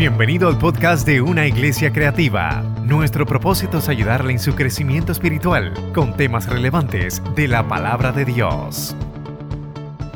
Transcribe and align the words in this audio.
Bienvenido 0.00 0.48
al 0.48 0.56
podcast 0.56 1.06
de 1.06 1.20
Una 1.20 1.46
Iglesia 1.46 1.92
Creativa. 1.92 2.62
Nuestro 2.84 3.26
propósito 3.26 3.76
es 3.76 3.88
ayudarle 3.90 4.32
en 4.32 4.38
su 4.38 4.54
crecimiento 4.54 5.12
espiritual 5.12 5.74
con 5.92 6.16
temas 6.16 6.46
relevantes 6.46 7.22
de 7.36 7.46
la 7.46 7.68
palabra 7.68 8.10
de 8.10 8.24
Dios. 8.24 8.96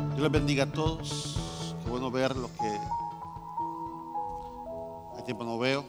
Dios 0.07 0.19
les 0.19 0.31
bendiga 0.31 0.63
a 0.63 0.71
todos. 0.71 1.37
Qué 1.83 1.89
bueno 1.91 2.09
ver 2.09 2.35
lo 2.35 2.47
que 2.47 2.67
hay 5.17 5.23
tiempo 5.23 5.43
no 5.43 5.59
veo. 5.59 5.85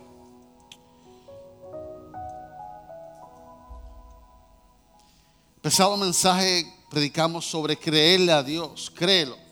Empezado 5.57 5.95
el 5.95 6.01
mensaje, 6.03 6.67
predicamos 6.91 7.47
sobre 7.47 7.79
creerle 7.79 8.33
a 8.33 8.43
Dios, 8.43 8.93
créelo. 8.95 9.46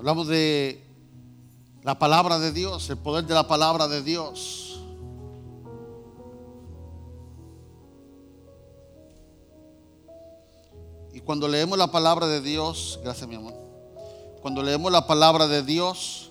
Hablamos 0.00 0.28
de 0.28 0.82
la 1.82 1.98
palabra 1.98 2.38
de 2.38 2.52
Dios, 2.52 2.88
el 2.88 2.96
poder 2.96 3.26
de 3.26 3.34
la 3.34 3.46
palabra 3.46 3.86
de 3.86 4.02
Dios. 4.02 4.80
Y 11.12 11.20
cuando 11.20 11.46
leemos 11.46 11.76
la 11.76 11.92
palabra 11.92 12.26
de 12.28 12.40
Dios, 12.40 12.98
gracias 13.04 13.28
mi 13.28 13.34
amor, 13.34 13.52
cuando 14.40 14.62
leemos 14.62 14.90
la 14.90 15.06
palabra 15.06 15.46
de 15.46 15.62
Dios, 15.62 16.30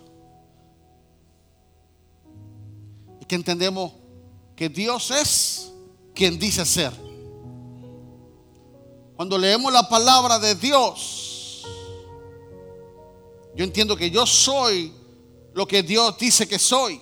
es 3.22 3.28
que 3.28 3.36
entendemos 3.36 3.92
que 4.56 4.68
Dios 4.68 5.12
es 5.12 5.72
quien 6.16 6.40
dice 6.40 6.66
ser. 6.66 6.94
Cuando 9.16 9.38
leemos 9.38 9.72
la 9.72 9.88
palabra 9.88 10.40
de 10.40 10.56
Dios, 10.56 11.29
yo 13.60 13.66
entiendo 13.66 13.98
que 13.98 14.10
yo 14.10 14.26
soy 14.26 14.94
lo 15.54 15.68
que 15.68 15.84
Dios 15.84 16.18
dice 16.18 16.48
que 16.48 16.58
soy. 16.58 17.02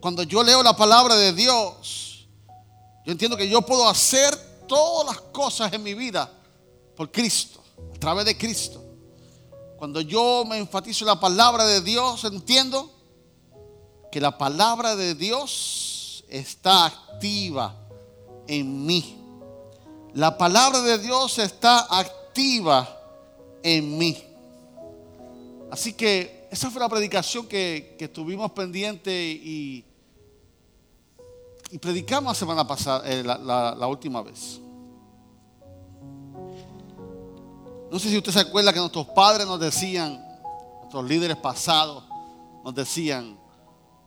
Cuando 0.00 0.22
yo 0.22 0.42
leo 0.42 0.62
la 0.62 0.74
palabra 0.74 1.14
de 1.14 1.34
Dios, 1.34 2.26
yo 3.04 3.12
entiendo 3.12 3.36
que 3.36 3.46
yo 3.46 3.60
puedo 3.60 3.86
hacer 3.86 4.34
todas 4.66 5.14
las 5.14 5.20
cosas 5.30 5.70
en 5.74 5.82
mi 5.82 5.92
vida 5.92 6.32
por 6.96 7.12
Cristo, 7.12 7.60
a 7.94 7.98
través 7.98 8.24
de 8.24 8.38
Cristo. 8.38 8.82
Cuando 9.76 10.00
yo 10.00 10.42
me 10.46 10.56
enfatizo 10.56 11.04
en 11.04 11.08
la 11.08 11.20
palabra 11.20 11.66
de 11.66 11.82
Dios, 11.82 12.24
entiendo 12.24 12.90
que 14.10 14.22
la 14.22 14.38
palabra 14.38 14.96
de 14.96 15.14
Dios 15.14 16.24
está 16.30 16.86
activa 16.86 17.76
en 18.46 18.86
mí. 18.86 19.18
La 20.14 20.38
palabra 20.38 20.80
de 20.80 20.96
Dios 20.96 21.38
está 21.40 21.80
activa 21.90 22.88
en 23.62 23.98
mí. 23.98 24.30
Así 25.74 25.92
que 25.92 26.46
esa 26.52 26.70
fue 26.70 26.80
la 26.80 26.88
predicación 26.88 27.48
que, 27.48 27.96
que 27.98 28.04
estuvimos 28.04 28.52
pendiente 28.52 29.12
y, 29.12 29.84
predicamos 31.82 32.30
la 32.30 32.34
semana 32.38 32.64
pasada, 32.64 33.02
eh, 33.10 33.24
la, 33.24 33.86
última 33.88 34.22
vez. 34.22 34.60
No 37.90 37.98
sé 37.98 38.08
si 38.08 38.16
usted 38.16 38.30
se 38.30 38.38
acuerda 38.38 38.72
que 38.72 38.78
nuestros 38.78 39.08
padres 39.08 39.48
nos 39.48 39.58
decían, 39.58 40.24
nuestros 40.78 41.04
líderes 41.06 41.38
pasados 41.38 42.04
nos 42.62 42.72
decían, 42.72 43.36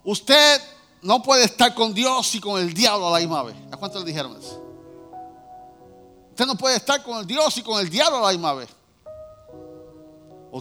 usted 0.06 0.62
no 1.02 1.22
puede 1.22 1.44
estar 1.44 1.76
con 1.76 1.94
Dios 1.94 2.34
y 2.34 2.40
con 2.40 2.62
el 2.62 2.74
diablo 2.74 3.10
a 3.10 3.12
la 3.12 3.20
misma 3.20 3.44
vez. 3.44 3.58
¿A 3.70 3.76
cuántos 3.76 4.06
le 4.06 4.08
dijeron 4.08 4.38
eso? 4.38 4.64
Usted 6.30 6.46
no 6.46 6.56
puede 6.56 6.78
estar 6.78 7.04
con 7.04 7.18
el 7.18 7.28
Dios 7.28 7.58
y 7.58 7.62
con 7.62 7.78
el 7.82 7.90
diablo 7.90 8.20
a 8.20 8.32
la 8.32 8.32
misma 8.32 8.54
vez. 8.54 8.70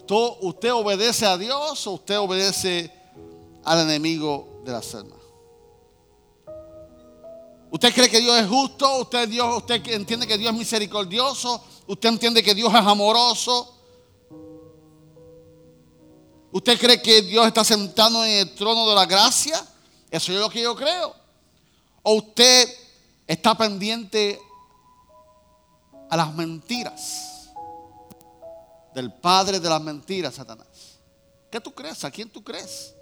To- 0.04 0.38
usted 0.42 0.72
obedece 0.72 1.24
a 1.26 1.36
Dios 1.38 1.86
o 1.86 1.92
usted 1.92 2.18
obedece 2.18 2.92
al 3.64 3.80
enemigo 3.80 4.62
de 4.64 4.72
las 4.72 4.94
almas. 4.94 5.18
Usted 7.70 7.92
cree 7.94 8.08
que 8.08 8.20
Dios 8.20 8.36
es 8.40 8.48
justo, 8.48 9.00
usted, 9.00 9.28
Dios, 9.28 9.56
usted 9.58 9.84
entiende 9.88 10.26
que 10.26 10.38
Dios 10.38 10.52
es 10.52 10.58
misericordioso, 10.58 11.62
usted 11.86 12.08
entiende 12.08 12.42
que 12.42 12.54
Dios 12.54 12.70
es 12.72 12.80
amoroso. 12.80 13.74
¿Usted 16.52 16.78
cree 16.78 17.02
que 17.02 17.22
Dios 17.22 17.46
está 17.46 17.64
sentado 17.64 18.24
en 18.24 18.48
el 18.48 18.54
trono 18.54 18.88
de 18.88 18.94
la 18.94 19.04
gracia? 19.04 19.62
Eso 20.10 20.32
es 20.32 20.38
lo 20.38 20.48
que 20.48 20.62
yo 20.62 20.74
creo. 20.74 21.14
¿O 22.02 22.14
usted 22.14 22.68
está 23.26 23.54
pendiente 23.56 24.40
a 26.08 26.16
las 26.16 26.32
mentiras 26.34 27.35
del 28.96 29.12
padre 29.12 29.60
de 29.60 29.68
las 29.68 29.82
mentiras, 29.82 30.36
Satanás? 30.36 30.98
¿Qué 31.50 31.60
tú 31.60 31.70
crees? 31.70 32.02
¿A 32.02 32.10
quién 32.10 32.30
tú 32.30 32.42
crees? 32.42 32.94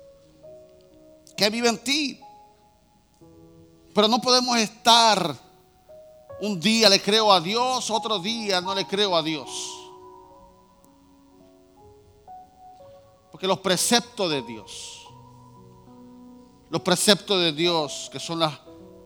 ¿Qué 1.37 1.49
vive 1.49 1.69
en 1.69 1.79
ti? 1.79 2.21
Pero 3.95 4.09
no 4.09 4.21
podemos 4.21 4.57
estar 4.57 5.37
un 6.41 6.59
día 6.59 6.89
le 6.89 7.01
creo 7.01 7.33
a 7.33 7.41
Dios, 7.41 7.93
otro 7.93 8.19
día 8.19 8.61
no 8.61 8.75
le 8.75 8.89
creo 8.89 9.15
a 9.15 9.23
Dios. 9.23 9.49
Porque 13.31 13.47
los 13.47 13.61
preceptos 13.61 14.29
de 14.33 14.43
Dios, 14.43 15.07
los 16.71 16.83
preceptos 16.83 17.41
de 17.41 17.53
Dios, 17.53 18.09
que 18.11 18.19
son 18.19 18.41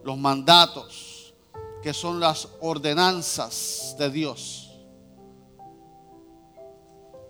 los 0.03 0.17
mandatos, 0.17 1.35
que 1.83 1.93
son 1.93 2.19
las 2.19 2.47
ordenanzas 2.61 3.95
de 3.99 4.09
Dios, 4.09 4.68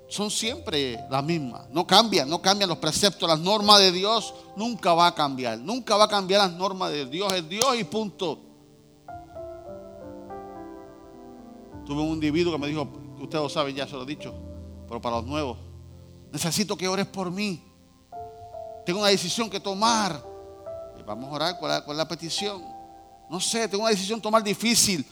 son 0.10 0.32
siempre 0.32 1.06
las 1.10 1.24
mismas. 1.24 1.70
No 1.70 1.86
cambian, 1.86 2.28
no 2.28 2.42
cambian 2.42 2.68
los 2.68 2.80
preceptos, 2.80 3.30
las 3.30 3.40
normas 3.40 3.80
de 3.80 3.92
Dios 3.92 4.34
nunca 4.56 4.94
va 4.94 5.08
a 5.08 5.16
cambiar. 5.16 5.60
Nunca 5.60 5.96
va 5.96 6.06
a 6.06 6.08
cambiar 6.08 6.42
las 6.42 6.58
normas 6.58 6.92
de 6.92 7.06
Dios. 7.06 7.32
Es 7.32 7.48
Dios 7.48 7.80
y 7.80 7.84
punto. 7.84 8.40
Tuve 11.86 12.02
un 12.02 12.10
individuo 12.10 12.52
que 12.54 12.60
me 12.60 12.68
dijo, 12.68 12.88
ustedes 13.20 13.44
lo 13.44 13.50
saben, 13.50 13.76
ya 13.76 13.88
se 13.88 13.94
lo 13.94 14.04
he 14.04 14.06
dicho, 14.08 14.34
pero 14.88 15.00
para 15.00 15.18
los 15.18 15.26
nuevos, 15.26 15.58
necesito 16.32 16.76
que 16.76 16.88
ores 16.88 17.06
por 17.06 17.30
mí. 17.30 17.64
Tengo 18.86 19.00
una 19.00 19.10
decisión 19.10 19.50
que 19.50 19.60
tomar. 19.60 20.28
Vamos 21.06 21.32
a 21.32 21.34
orar, 21.34 21.60
¿cuál 21.60 21.78
es, 21.78 21.82
cuál 21.82 21.96
es 21.96 21.98
la 21.98 22.08
petición? 22.08 22.64
No 23.30 23.40
sé, 23.40 23.68
tengo 23.68 23.84
una 23.84 23.92
decisión 23.92 24.22
tomar 24.22 24.44
difícil. 24.44 25.06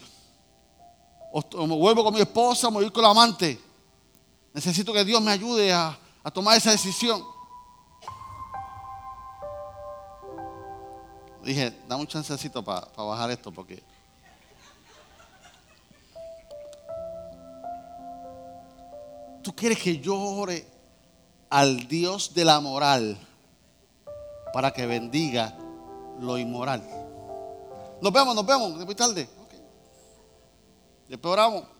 O 1.32 1.66
me 1.66 1.76
vuelvo 1.76 2.02
con 2.02 2.14
mi 2.14 2.20
esposa, 2.20 2.68
o 2.68 2.70
me 2.70 2.78
voy 2.78 2.90
con 2.90 3.02
la 3.02 3.10
amante. 3.10 3.67
Necesito 4.58 4.92
que 4.92 5.04
Dios 5.04 5.22
me 5.22 5.30
ayude 5.30 5.72
a, 5.72 5.96
a 6.24 6.30
tomar 6.32 6.56
esa 6.56 6.72
decisión. 6.72 7.24
Dije, 11.44 11.80
dame 11.86 12.00
un 12.00 12.08
chancecito 12.08 12.64
para 12.64 12.88
bajar 12.96 13.30
esto 13.30 13.52
porque... 13.52 13.80
¿Tú 19.44 19.54
quieres 19.54 19.78
que 19.78 20.00
yo 20.00 20.18
ore 20.18 20.66
al 21.50 21.86
Dios 21.86 22.34
de 22.34 22.44
la 22.44 22.58
moral 22.58 23.16
para 24.52 24.72
que 24.72 24.86
bendiga 24.86 25.56
lo 26.18 26.36
inmoral? 26.36 26.82
Nos 28.02 28.12
vemos, 28.12 28.34
nos 28.34 28.44
vemos, 28.44 28.76
después 28.76 28.96
tarde. 28.96 29.30
Ok. 29.40 29.54
Después 31.06 31.32
oramos. 31.32 31.77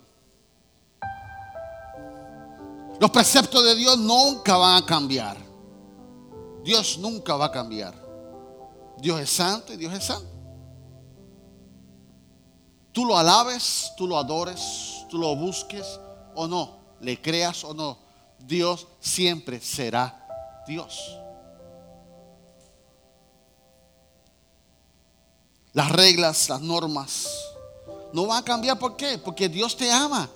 Los 2.99 3.11
preceptos 3.11 3.63
de 3.63 3.75
Dios 3.75 3.97
nunca 3.97 4.57
van 4.57 4.83
a 4.83 4.85
cambiar. 4.85 5.37
Dios 6.63 6.97
nunca 6.97 7.35
va 7.35 7.45
a 7.45 7.51
cambiar. 7.51 7.95
Dios 8.97 9.19
es 9.21 9.29
santo 9.29 9.73
y 9.73 9.77
Dios 9.77 9.93
es 9.93 10.03
santo. 10.03 10.29
Tú 12.91 13.05
lo 13.05 13.17
alabes, 13.17 13.91
tú 13.95 14.07
lo 14.07 14.17
adores, 14.17 15.05
tú 15.09 15.17
lo 15.17 15.35
busques 15.35 15.99
o 16.35 16.47
no, 16.47 16.77
le 16.99 17.21
creas 17.21 17.63
o 17.63 17.73
no, 17.73 17.97
Dios 18.39 18.87
siempre 18.99 19.61
será 19.61 20.27
Dios. 20.67 21.17
Las 25.71 25.91
reglas, 25.91 26.49
las 26.49 26.61
normas 26.61 27.27
no 28.11 28.25
van 28.25 28.41
a 28.41 28.45
cambiar. 28.45 28.77
¿Por 28.79 28.95
qué? 28.95 29.17
Porque 29.17 29.47
Dios 29.47 29.77
te 29.77 29.89
ama. 29.91 30.29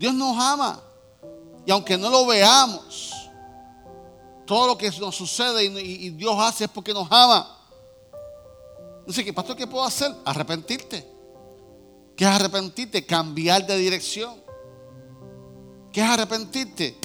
Dios 0.00 0.14
nos 0.14 0.34
ama. 0.38 0.80
Y 1.66 1.70
aunque 1.70 1.98
no 1.98 2.08
lo 2.08 2.24
veamos, 2.24 3.12
todo 4.46 4.68
lo 4.68 4.78
que 4.78 4.90
nos 4.92 5.14
sucede 5.14 5.62
y, 5.62 6.08
Dios 6.08 6.34
hace 6.38 6.64
es 6.64 6.70
porque 6.70 6.94
nos 6.94 7.06
ama. 7.12 7.58
Dice 9.06 9.22
que, 9.22 9.34
pastor, 9.34 9.56
¿qué 9.56 9.66
puedo 9.66 9.84
hacer? 9.84 10.10
Arrepentirte. 10.24 11.06
¿Qué 12.16 12.24
es 12.24 12.30
arrepentirte? 12.30 13.04
Cambiar 13.04 13.66
de 13.66 13.76
dirección. 13.76 14.42
¿Qué 15.92 16.00
es 16.00 16.08
arrepentirte? 16.08 16.98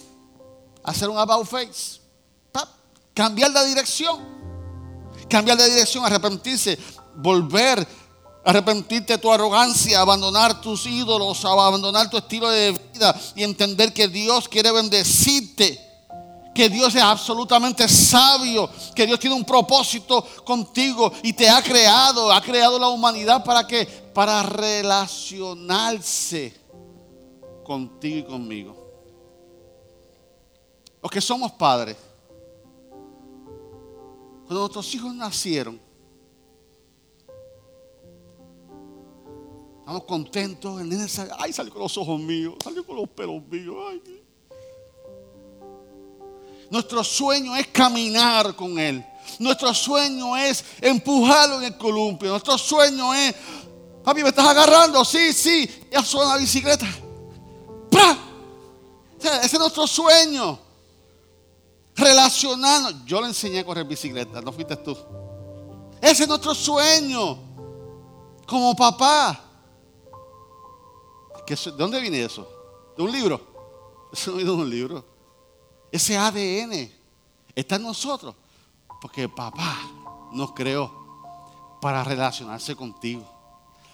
Hacer 0.81 1.09
un 1.09 1.17
about 1.17 1.45
face. 1.45 1.99
Cambiar 3.13 3.51
de 3.51 3.65
dirección. 3.67 4.21
Cambiar 5.29 5.57
de 5.57 5.69
dirección, 5.69 6.05
arrepentirse, 6.05 6.79
volver, 7.15 7.85
arrepentirte 8.45 9.13
de 9.13 9.19
tu 9.19 9.31
arrogancia, 9.31 9.99
abandonar 9.99 10.61
tus 10.61 10.85
ídolos, 10.85 11.43
abandonar 11.43 12.09
tu 12.09 12.17
estilo 12.17 12.49
de 12.49 12.71
vida 12.93 13.19
y 13.35 13.43
entender 13.43 13.91
que 13.91 14.07
Dios 14.07 14.47
quiere 14.47 14.71
bendecirte 14.71 15.85
que 16.55 16.69
Dios 16.69 16.95
es 16.95 17.01
absolutamente 17.01 17.87
sabio, 17.89 18.69
que 18.95 19.05
Dios 19.05 19.19
tiene 19.19 19.35
un 19.35 19.43
propósito 19.43 20.25
contigo 20.45 21.11
y 21.21 21.33
te 21.33 21.49
ha 21.49 21.61
creado, 21.61 22.31
ha 22.31 22.41
creado 22.41 22.79
la 22.79 22.87
humanidad 22.87 23.43
para 23.43 23.67
que 23.67 23.85
para 23.85 24.41
relacionarse 24.41 26.55
contigo 27.65 28.19
y 28.19 28.23
conmigo. 28.23 28.73
Los 31.03 31.11
que 31.11 31.19
somos 31.19 31.51
padres, 31.51 31.97
cuando 34.45 34.61
nuestros 34.61 34.95
hijos 34.95 35.13
nacieron, 35.13 35.77
estamos 39.85 40.03
contentos, 40.05 40.81
el 40.81 40.89
nene 40.89 41.05
ay, 41.37 41.53
salió 41.53 41.71
con 41.71 41.83
los 41.83 41.95
ojos 41.95 42.19
míos, 42.19 42.55
salió 42.63 42.83
con 42.83 42.95
los 42.95 43.07
pelos 43.07 43.39
míos, 43.47 43.75
ay, 43.87 44.01
nuestro 46.71 47.03
sueño 47.03 47.55
es 47.55 47.67
caminar 47.67 48.55
con 48.55 48.79
Él. 48.79 49.05
Nuestro 49.37 49.71
sueño 49.71 50.35
es 50.35 50.65
empujarlo 50.81 51.59
en 51.59 51.65
el 51.65 51.77
columpio. 51.77 52.31
Nuestro 52.31 52.57
sueño 52.57 53.13
es, 53.13 53.35
papi, 54.03 54.23
¿me 54.23 54.29
estás 54.29 54.47
agarrando? 54.47 55.05
Sí, 55.05 55.31
sí. 55.31 55.69
Ya 55.91 56.03
suena 56.03 56.33
la 56.33 56.37
bicicleta. 56.37 56.87
ese 59.21 59.55
es 59.55 59.59
nuestro 59.59 59.85
sueño. 59.85 60.57
Relacionarnos. 61.95 63.05
Yo 63.05 63.21
le 63.21 63.27
enseñé 63.27 63.59
a 63.59 63.63
correr 63.63 63.85
bicicleta, 63.85 64.41
no 64.41 64.51
fuiste 64.51 64.75
tú. 64.77 64.97
Ese 66.01 66.23
es 66.23 66.27
nuestro 66.27 66.55
sueño. 66.55 67.37
Como 68.47 68.75
papá. 68.75 69.44
¿De 71.47 71.71
dónde 71.71 71.99
viene 72.01 72.23
eso? 72.23 72.47
¿De 72.97 73.03
un 73.03 73.11
libro? 73.11 73.41
Eso 74.11 74.31
no 74.31 74.37
viene 74.37 74.51
de 74.51 74.57
un 74.57 74.69
libro. 74.69 75.05
Ese 75.91 76.17
ADN 76.17 76.91
está 77.53 77.75
en 77.75 77.83
nosotros. 77.83 78.35
Porque 79.01 79.27
papá 79.29 79.77
nos 80.31 80.53
creó 80.53 80.91
para 81.81 82.03
relacionarse 82.03 82.75
contigo. 82.75 83.23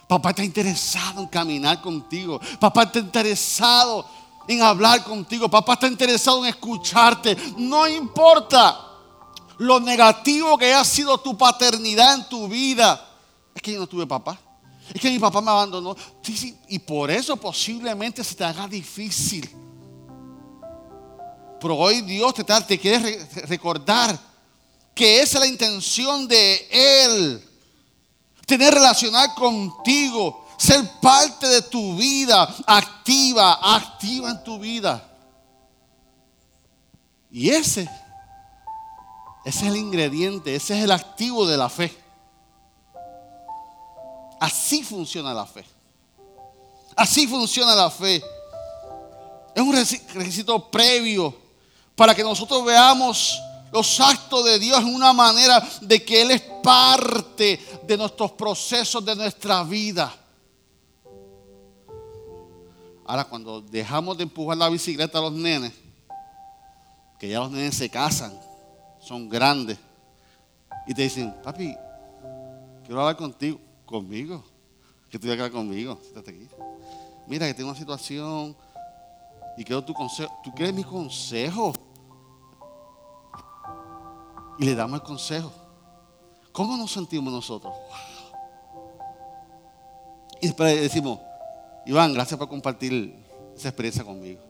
Papá 0.08 0.30
está 0.30 0.44
interesado 0.44 1.20
en 1.20 1.26
caminar 1.26 1.80
contigo. 1.80 2.40
Papá 2.60 2.84
está 2.84 2.98
interesado 2.98 4.06
en 4.46 4.62
hablar 4.62 5.04
contigo. 5.04 5.48
Papá 5.48 5.74
está 5.74 5.86
interesado 5.86 6.44
en 6.44 6.50
escucharte. 6.50 7.36
No 7.56 7.88
importa 7.88 8.78
lo 9.58 9.80
negativo 9.80 10.56
que 10.58 10.66
haya 10.66 10.84
sido 10.84 11.18
tu 11.18 11.36
paternidad 11.36 12.14
en 12.14 12.28
tu 12.28 12.48
vida. 12.48 13.08
Es 13.54 13.62
que 13.62 13.72
yo 13.72 13.80
no 13.80 13.86
tuve 13.86 14.06
papá. 14.06 14.38
Es 14.92 15.00
que 15.00 15.10
mi 15.10 15.18
papá 15.18 15.40
me 15.40 15.50
abandonó. 15.50 15.96
y 16.68 16.78
por 16.78 17.10
eso 17.10 17.36
posiblemente 17.36 18.22
se 18.24 18.34
te 18.34 18.44
haga 18.44 18.66
difícil 18.68 19.62
pero 21.62 21.76
hoy 21.76 22.00
Dios 22.00 22.34
te, 22.34 22.42
te 22.42 22.78
quiere 22.78 23.24
recordar 23.44 24.18
que 24.92 25.20
esa 25.20 25.38
es 25.38 25.44
la 25.44 25.46
intención 25.46 26.26
de 26.26 26.68
Él. 26.68 27.48
Tener 28.44 28.74
relacionar 28.74 29.32
contigo, 29.34 30.44
ser 30.58 30.84
parte 31.00 31.46
de 31.46 31.62
tu 31.62 31.96
vida, 31.96 32.52
activa, 32.66 33.76
activa 33.76 34.30
en 34.30 34.42
tu 34.42 34.58
vida. 34.58 35.08
Y 37.30 37.50
ese, 37.50 37.88
ese 39.44 39.58
es 39.60 39.62
el 39.62 39.76
ingrediente, 39.76 40.56
ese 40.56 40.76
es 40.76 40.82
el 40.82 40.90
activo 40.90 41.46
de 41.46 41.56
la 41.56 41.68
fe. 41.68 41.96
Así 44.42 44.82
funciona 44.82 45.32
la 45.32 45.46
fe. 45.46 45.64
Así 46.96 47.28
funciona 47.28 47.76
la 47.76 47.88
fe. 47.88 48.20
Es 49.54 49.62
un 49.62 49.72
requisito 49.72 50.68
previo 50.68 51.32
para 51.94 52.12
que 52.12 52.24
nosotros 52.24 52.64
veamos 52.64 53.40
los 53.70 54.00
actos 54.00 54.44
de 54.44 54.58
Dios 54.58 54.80
en 54.80 54.92
una 54.92 55.12
manera 55.12 55.64
de 55.82 56.04
que 56.04 56.22
Él 56.22 56.32
es 56.32 56.40
parte 56.60 57.64
de 57.84 57.96
nuestros 57.96 58.32
procesos 58.32 59.04
de 59.04 59.14
nuestra 59.14 59.62
vida. 59.62 60.12
Ahora, 63.06 63.22
cuando 63.22 63.60
dejamos 63.60 64.16
de 64.16 64.24
empujar 64.24 64.56
la 64.56 64.68
bicicleta 64.68 65.18
a 65.18 65.22
los 65.22 65.34
nenes, 65.34 65.72
que 67.20 67.28
ya 67.28 67.38
los 67.38 67.52
nenes 67.52 67.76
se 67.76 67.88
casan, 67.88 68.36
son 68.98 69.28
grandes, 69.28 69.78
y 70.88 70.94
te 70.94 71.02
dicen, 71.02 71.32
papi, 71.44 71.76
quiero 72.84 73.02
hablar 73.02 73.16
contigo, 73.16 73.60
conmigo, 73.92 74.42
que 75.08 75.18
tú 75.18 75.30
hablar 75.30 75.52
conmigo. 75.52 76.00
Mira 77.28 77.46
que 77.46 77.54
tengo 77.54 77.70
una 77.70 77.78
situación 77.78 78.56
y 79.56 79.64
quiero 79.64 79.84
tu 79.84 79.94
consejo. 79.94 80.32
¿Tú 80.42 80.50
quieres 80.52 80.74
mi 80.74 80.82
consejo? 80.82 81.72
Y 84.58 84.64
le 84.64 84.74
damos 84.74 85.00
el 85.00 85.06
consejo. 85.06 85.52
¿Cómo 86.50 86.76
nos 86.76 86.92
sentimos 86.92 87.32
nosotros? 87.32 87.74
Y 90.40 90.46
después 90.48 90.80
decimos, 90.80 91.20
Iván, 91.86 92.12
gracias 92.12 92.38
por 92.38 92.48
compartir 92.48 93.14
esa 93.54 93.68
experiencia 93.68 94.04
conmigo. 94.04 94.40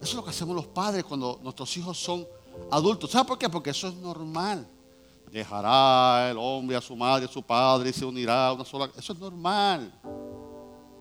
Eso 0.00 0.10
es 0.10 0.14
lo 0.14 0.24
que 0.24 0.30
hacemos 0.30 0.54
los 0.54 0.66
padres 0.66 1.04
cuando 1.04 1.40
nuestros 1.42 1.76
hijos 1.76 1.98
son 1.98 2.26
adultos. 2.70 3.10
¿Sabes 3.10 3.26
por 3.26 3.38
qué? 3.38 3.48
Porque 3.48 3.70
eso 3.70 3.88
es 3.88 3.94
normal. 3.94 4.66
Dejará 5.30 6.30
el 6.30 6.38
hombre 6.38 6.76
a 6.76 6.80
su 6.80 6.96
madre, 6.96 7.26
a 7.26 7.28
su 7.28 7.42
padre 7.42 7.90
y 7.90 7.92
se 7.92 8.04
unirá 8.04 8.48
a 8.48 8.52
una 8.52 8.64
sola. 8.64 8.90
Eso 8.96 9.12
es 9.12 9.18
normal. 9.18 9.92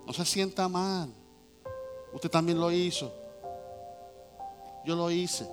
No 0.06 0.14
se 0.14 0.26
sienta 0.26 0.68
mal. 0.68 1.14
Usted 2.14 2.30
también 2.30 2.60
lo 2.60 2.72
hizo. 2.72 3.12
Yo 4.86 4.96
lo 4.96 5.12
hice. 5.12 5.48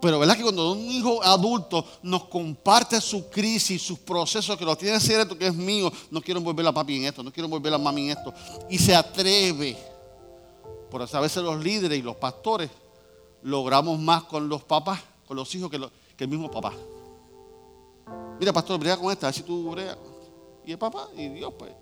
Pero 0.00 0.18
verdad 0.18 0.36
que 0.36 0.42
cuando 0.42 0.72
un 0.72 0.90
hijo 0.90 1.22
adulto 1.22 1.84
nos 2.02 2.24
comparte 2.24 3.00
su 3.00 3.28
crisis, 3.28 3.82
sus 3.82 3.98
procesos, 3.98 4.56
que 4.56 4.64
lo 4.64 4.76
tiene 4.76 5.00
cierto 5.00 5.36
que 5.36 5.46
es 5.46 5.54
mío, 5.54 5.90
no 6.10 6.20
quiero 6.20 6.40
volver 6.40 6.66
a 6.66 6.72
papi 6.72 6.96
en 6.96 7.04
esto, 7.06 7.22
no 7.22 7.32
quiero 7.32 7.48
volver 7.48 7.72
a 7.72 7.78
mami 7.78 8.10
en 8.10 8.16
esto, 8.16 8.32
y 8.68 8.78
se 8.78 8.94
atreve. 8.94 9.76
Por 10.90 11.02
eso 11.02 11.16
a 11.16 11.20
veces 11.20 11.42
los 11.42 11.62
líderes 11.62 11.98
y 11.98 12.02
los 12.02 12.16
pastores 12.16 12.70
logramos 13.42 13.98
más 13.98 14.24
con 14.24 14.48
los 14.48 14.62
papás, 14.62 15.00
con 15.26 15.36
los 15.36 15.52
hijos, 15.54 15.70
que, 15.70 15.80
el 16.18 16.28
mismo 16.28 16.50
papá. 16.50 16.72
Mira, 18.38 18.52
pastor, 18.52 18.78
brega 18.78 18.96
con 18.96 19.10
esta, 19.10 19.26
a 19.26 19.28
ver 19.28 19.34
si 19.34 19.42
tú 19.42 19.70
bregas. 19.70 19.96
Y 20.64 20.72
el 20.72 20.78
papá, 20.78 21.08
y 21.16 21.28
Dios, 21.28 21.52
pues. 21.58 21.72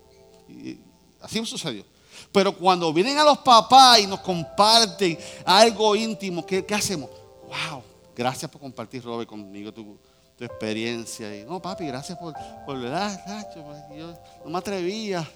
Así 1.21 1.43
sucedió. 1.45 1.83
Pero 2.31 2.55
cuando 2.55 2.93
vienen 2.93 3.17
a 3.17 3.23
los 3.23 3.39
papás 3.39 3.99
y 3.99 4.07
nos 4.07 4.19
comparten 4.21 5.17
algo 5.43 5.95
íntimo, 5.95 6.45
¿qué, 6.45 6.65
hacemos? 6.73 7.09
¡Wow! 7.43 7.83
Gracias 8.15 8.49
por 8.49 8.61
compartir, 8.61 9.03
Robert, 9.03 9.29
conmigo 9.29 9.73
tu, 9.73 9.97
experiencia. 10.39 11.29
No, 11.45 11.61
papi, 11.61 11.87
gracias 11.87 12.17
por, 12.17 12.33
por 12.65 12.79
verdad, 12.79 13.19
pues, 13.53 14.15
no 14.43 14.51
me 14.51 14.57
atrevía. 14.57 15.27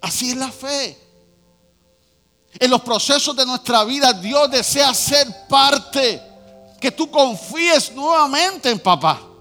Así 0.00 0.30
es 0.30 0.36
la 0.36 0.50
fe. 0.50 0.96
En 2.58 2.70
los 2.70 2.82
procesos 2.82 3.34
de 3.34 3.44
nuestra 3.44 3.84
vida, 3.84 4.12
Dios 4.12 4.50
desea 4.50 4.94
ser 4.94 5.26
parte. 5.48 6.22
Que 6.80 6.90
tú 6.90 7.10
confíes 7.10 7.92
nuevamente 7.94 8.70
en 8.70 8.78
papá. 8.78 9.33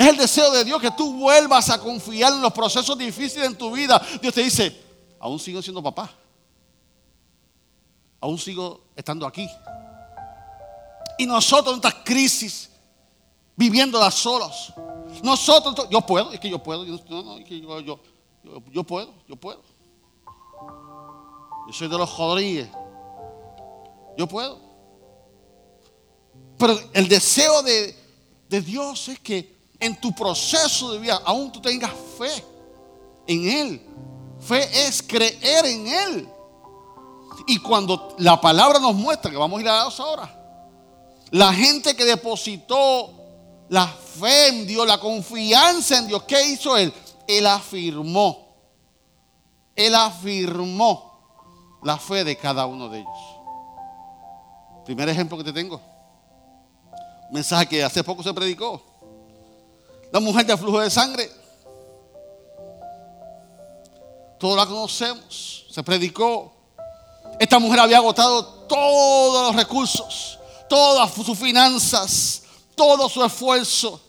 Es 0.00 0.06
el 0.08 0.16
deseo 0.16 0.50
de 0.50 0.64
Dios 0.64 0.80
que 0.80 0.90
tú 0.92 1.12
vuelvas 1.12 1.68
a 1.68 1.78
confiar 1.78 2.32
en 2.32 2.40
los 2.40 2.54
procesos 2.54 2.96
difíciles 2.96 3.46
en 3.46 3.54
tu 3.54 3.70
vida. 3.70 4.00
Dios 4.22 4.32
te 4.32 4.42
dice, 4.42 4.74
aún 5.18 5.38
sigo 5.38 5.60
siendo 5.60 5.82
papá. 5.82 6.10
Aún 8.18 8.38
sigo 8.38 8.84
estando 8.96 9.26
aquí. 9.26 9.46
Y 11.18 11.26
nosotros 11.26 11.74
en 11.74 11.80
estas 11.80 12.02
crisis, 12.02 12.70
viviéndolas 13.54 14.14
solos. 14.14 14.72
Nosotros, 15.22 15.86
yo 15.90 16.00
puedo, 16.00 16.32
es 16.32 16.40
que 16.40 16.48
yo 16.48 16.62
puedo, 16.62 16.86
yo, 16.86 16.96
yo, 18.72 18.84
puedo, 18.84 19.12
yo 19.28 19.36
puedo. 19.36 19.62
Yo 21.66 21.72
soy 21.74 21.88
de 21.88 21.98
los 21.98 22.16
Rodríguez. 22.16 22.70
Yo 24.16 24.26
puedo. 24.26 24.60
Pero 26.56 26.80
el 26.94 27.06
deseo 27.06 27.62
de, 27.62 27.94
de 28.48 28.62
Dios 28.62 29.06
es 29.10 29.18
que 29.18 29.59
en 29.80 29.98
tu 29.98 30.12
proceso 30.12 30.92
de 30.92 30.98
vida, 30.98 31.20
aún 31.24 31.50
tú 31.50 31.60
tengas 31.60 31.90
fe 32.18 32.44
en 33.26 33.48
Él. 33.48 33.86
Fe 34.38 34.86
es 34.86 35.02
creer 35.02 35.66
en 35.66 35.86
Él. 35.86 36.28
Y 37.46 37.58
cuando 37.58 38.14
la 38.18 38.40
palabra 38.40 38.78
nos 38.78 38.94
muestra, 38.94 39.30
que 39.30 39.36
vamos 39.36 39.58
a 39.58 39.62
ir 39.62 39.68
a 39.68 39.82
Dios 39.82 39.98
ahora, 39.98 40.36
la 41.30 41.52
gente 41.52 41.96
que 41.96 42.04
depositó 42.04 43.10
la 43.68 43.86
fe 43.86 44.48
en 44.48 44.66
Dios, 44.66 44.86
la 44.86 44.98
confianza 44.98 45.98
en 45.98 46.08
Dios, 46.08 46.22
¿qué 46.24 46.44
hizo 46.44 46.76
Él? 46.76 46.92
Él 47.26 47.46
afirmó. 47.46 48.48
Él 49.74 49.94
afirmó 49.94 51.78
la 51.82 51.96
fe 51.96 52.24
de 52.24 52.36
cada 52.36 52.66
uno 52.66 52.88
de 52.88 52.98
ellos. 52.98 53.18
Primer 54.84 55.08
ejemplo 55.08 55.38
que 55.38 55.44
te 55.44 55.52
tengo. 55.52 55.80
Mensaje 57.30 57.66
que 57.66 57.84
hace 57.84 58.02
poco 58.02 58.22
se 58.22 58.34
predicó. 58.34 58.89
La 60.12 60.20
mujer 60.20 60.46
de 60.46 60.56
flujo 60.56 60.80
de 60.80 60.90
sangre. 60.90 61.30
Todos 64.38 64.56
la 64.56 64.66
conocemos. 64.66 65.66
Se 65.70 65.82
predicó. 65.82 66.52
Esta 67.38 67.58
mujer 67.58 67.80
había 67.80 67.98
agotado 67.98 68.44
todos 68.66 69.46
los 69.46 69.56
recursos, 69.56 70.38
todas 70.68 71.12
sus 71.12 71.38
finanzas, 71.38 72.42
todo 72.74 73.08
su 73.08 73.24
esfuerzo. 73.24 74.00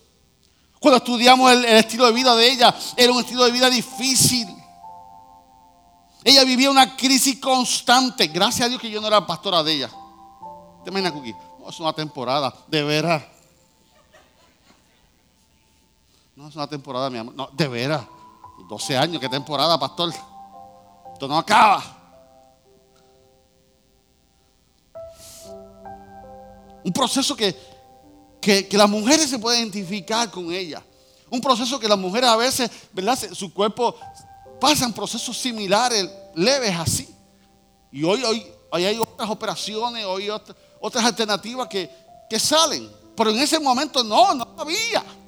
Cuando 0.80 0.98
estudiamos 0.98 1.52
el, 1.52 1.66
estilo 1.66 2.08
de 2.08 2.12
vida 2.12 2.36
de 2.36 2.52
ella, 2.52 2.76
era 2.98 3.12
un 3.12 3.20
estilo 3.20 3.46
de 3.46 3.52
vida 3.52 3.70
difícil. 3.70 4.48
Ella 6.24 6.44
vivía 6.44 6.70
una 6.70 6.96
crisis 6.96 7.40
constante. 7.40 8.28
Gracias 8.28 8.66
a 8.66 8.70
Dios 8.70 8.82
que 8.82 8.90
yo 8.90 9.00
no 9.00 9.08
era 9.08 9.26
pastora 9.26 9.64
de 9.64 9.74
ella. 9.74 9.90
¿Te 10.84 10.90
imaginas? 10.90 11.14
No, 11.14 11.70
es 11.70 11.80
una 11.80 11.94
temporada, 11.94 12.54
de 12.68 12.84
veras. 12.84 13.24
No 16.42 16.48
es 16.48 16.56
una 16.56 16.66
temporada, 16.66 17.08
mi 17.12 17.20
amor. 17.20 17.36
No, 17.36 17.50
de 17.54 17.68
veras. 17.68 18.04
12 18.68 18.98
años, 18.98 19.22
¿qué 19.22 19.30
temporada, 19.30 19.80
pastor? 19.80 20.12
Esto 21.14 21.28
no 21.28 21.38
acaba. 21.38 21.84
Un 26.84 26.92
proceso 26.92 27.36
que, 27.36 27.56
que, 28.42 28.68
las 28.72 28.90
mujeres 28.90 29.30
se 29.30 29.38
pueden 29.38 29.62
identificar 29.62 30.32
con 30.32 30.52
ella. 30.52 30.84
Un 31.30 31.42
proceso 31.42 31.80
que 31.80 31.88
las 31.88 32.00
mujeres 32.00 32.28
a 32.28 32.36
veces, 32.36 32.72
¿verdad? 32.92 33.20
Su 33.34 33.54
cuerpo 33.54 33.96
pasan 34.60 34.94
procesos 34.94 35.38
similares, 35.38 36.10
leves 36.34 36.76
así. 36.76 37.08
Y 37.92 38.04
hoy, 38.04 38.24
hoy, 38.24 38.44
hay 38.72 38.98
otras 38.98 39.30
operaciones, 39.30 40.06
hoy 40.06 40.28
otras, 40.32 41.06
alternativas 41.06 41.68
que, 41.68 41.88
que 42.28 42.40
salen. 42.40 42.90
Pero 43.16 43.30
en 43.30 43.38
ese 43.38 43.60
momento 43.60 44.04
no, 44.04 44.34
no 44.34 44.48
había. 44.58 45.21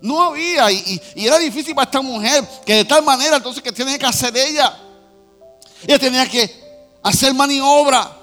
No 0.00 0.22
había. 0.22 0.70
Y, 0.70 1.00
era 1.14 1.38
difícil 1.38 1.74
para 1.74 1.84
esta 1.86 2.00
mujer, 2.00 2.46
que 2.64 2.76
de 2.76 2.84
tal 2.84 3.02
manera 3.02 3.36
entonces 3.36 3.62
que 3.62 3.72
tenía 3.72 3.98
que 3.98 4.06
hacer 4.06 4.36
ella. 4.36 4.76
Ella 5.82 5.98
tenía 5.98 6.28
que 6.28 6.52
hacer 7.02 7.34
maniobra. 7.34 8.16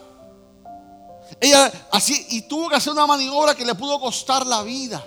Ella 1.40 1.72
así, 1.92 2.26
y 2.30 2.42
tuvo 2.44 2.70
que 2.70 2.76
hacer 2.76 2.94
una 2.94 3.06
maniobra 3.06 3.56
que 3.56 3.66
le 3.66 3.76
pudo 3.76 4.00
costar 4.00 4.46
la 4.46 4.64
vida. 4.64 5.06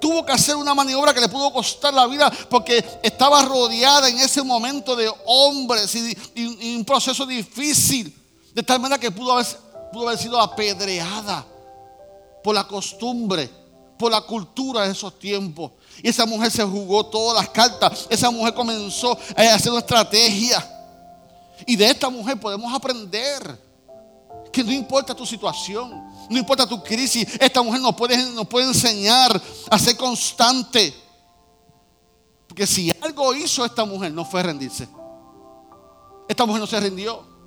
Tuvo 0.00 0.24
que 0.24 0.32
hacer 0.32 0.54
una 0.54 0.74
maniobra 0.74 1.12
que 1.12 1.20
le 1.20 1.28
pudo 1.28 1.52
costar 1.52 1.92
la 1.92 2.06
vida 2.06 2.30
porque 2.48 2.84
estaba 3.02 3.42
rodeada 3.42 4.08
en 4.08 4.18
ese 4.18 4.42
momento 4.42 4.94
de 4.94 5.12
hombres 5.26 5.92
y, 5.94 6.76
un 6.76 6.84
proceso 6.84 7.26
difícil. 7.26 8.14
De 8.54 8.62
tal 8.62 8.80
manera 8.80 8.98
que 8.98 9.10
pudo 9.10 9.36
pudo 9.92 10.08
haber 10.08 10.18
sido 10.18 10.40
apedreada 10.40 11.44
por 12.42 12.54
la 12.54 12.66
costumbre 12.66 13.50
por 13.98 14.12
la 14.12 14.20
cultura 14.20 14.86
de 14.86 14.92
esos 14.92 15.18
tiempos. 15.18 15.72
Y 16.02 16.08
esa 16.08 16.24
mujer 16.24 16.50
se 16.50 16.62
jugó 16.62 17.04
todas 17.04 17.42
las 17.42 17.50
cartas. 17.50 18.06
Esa 18.08 18.30
mujer 18.30 18.54
comenzó 18.54 19.18
a 19.36 19.54
hacer 19.54 19.72
una 19.72 19.80
estrategia. 19.80 20.64
Y 21.66 21.76
de 21.76 21.90
esta 21.90 22.08
mujer 22.08 22.38
podemos 22.38 22.72
aprender 22.72 23.68
que 24.52 24.62
no 24.62 24.72
importa 24.72 25.14
tu 25.14 25.26
situación, 25.26 25.90
no 26.30 26.38
importa 26.38 26.66
tu 26.66 26.82
crisis, 26.82 27.26
esta 27.40 27.62
mujer 27.62 27.80
nos 27.80 27.94
puede, 27.94 28.16
puede 28.44 28.68
enseñar 28.68 29.40
a 29.68 29.78
ser 29.78 29.96
constante. 29.96 30.94
Porque 32.46 32.66
si 32.66 32.90
algo 33.00 33.34
hizo 33.34 33.64
esta 33.64 33.84
mujer, 33.84 34.12
no 34.12 34.24
fue 34.24 34.42
rendirse. 34.42 34.88
Esta 36.28 36.46
mujer 36.46 36.60
no 36.60 36.66
se 36.66 36.80
rindió. 36.80 37.37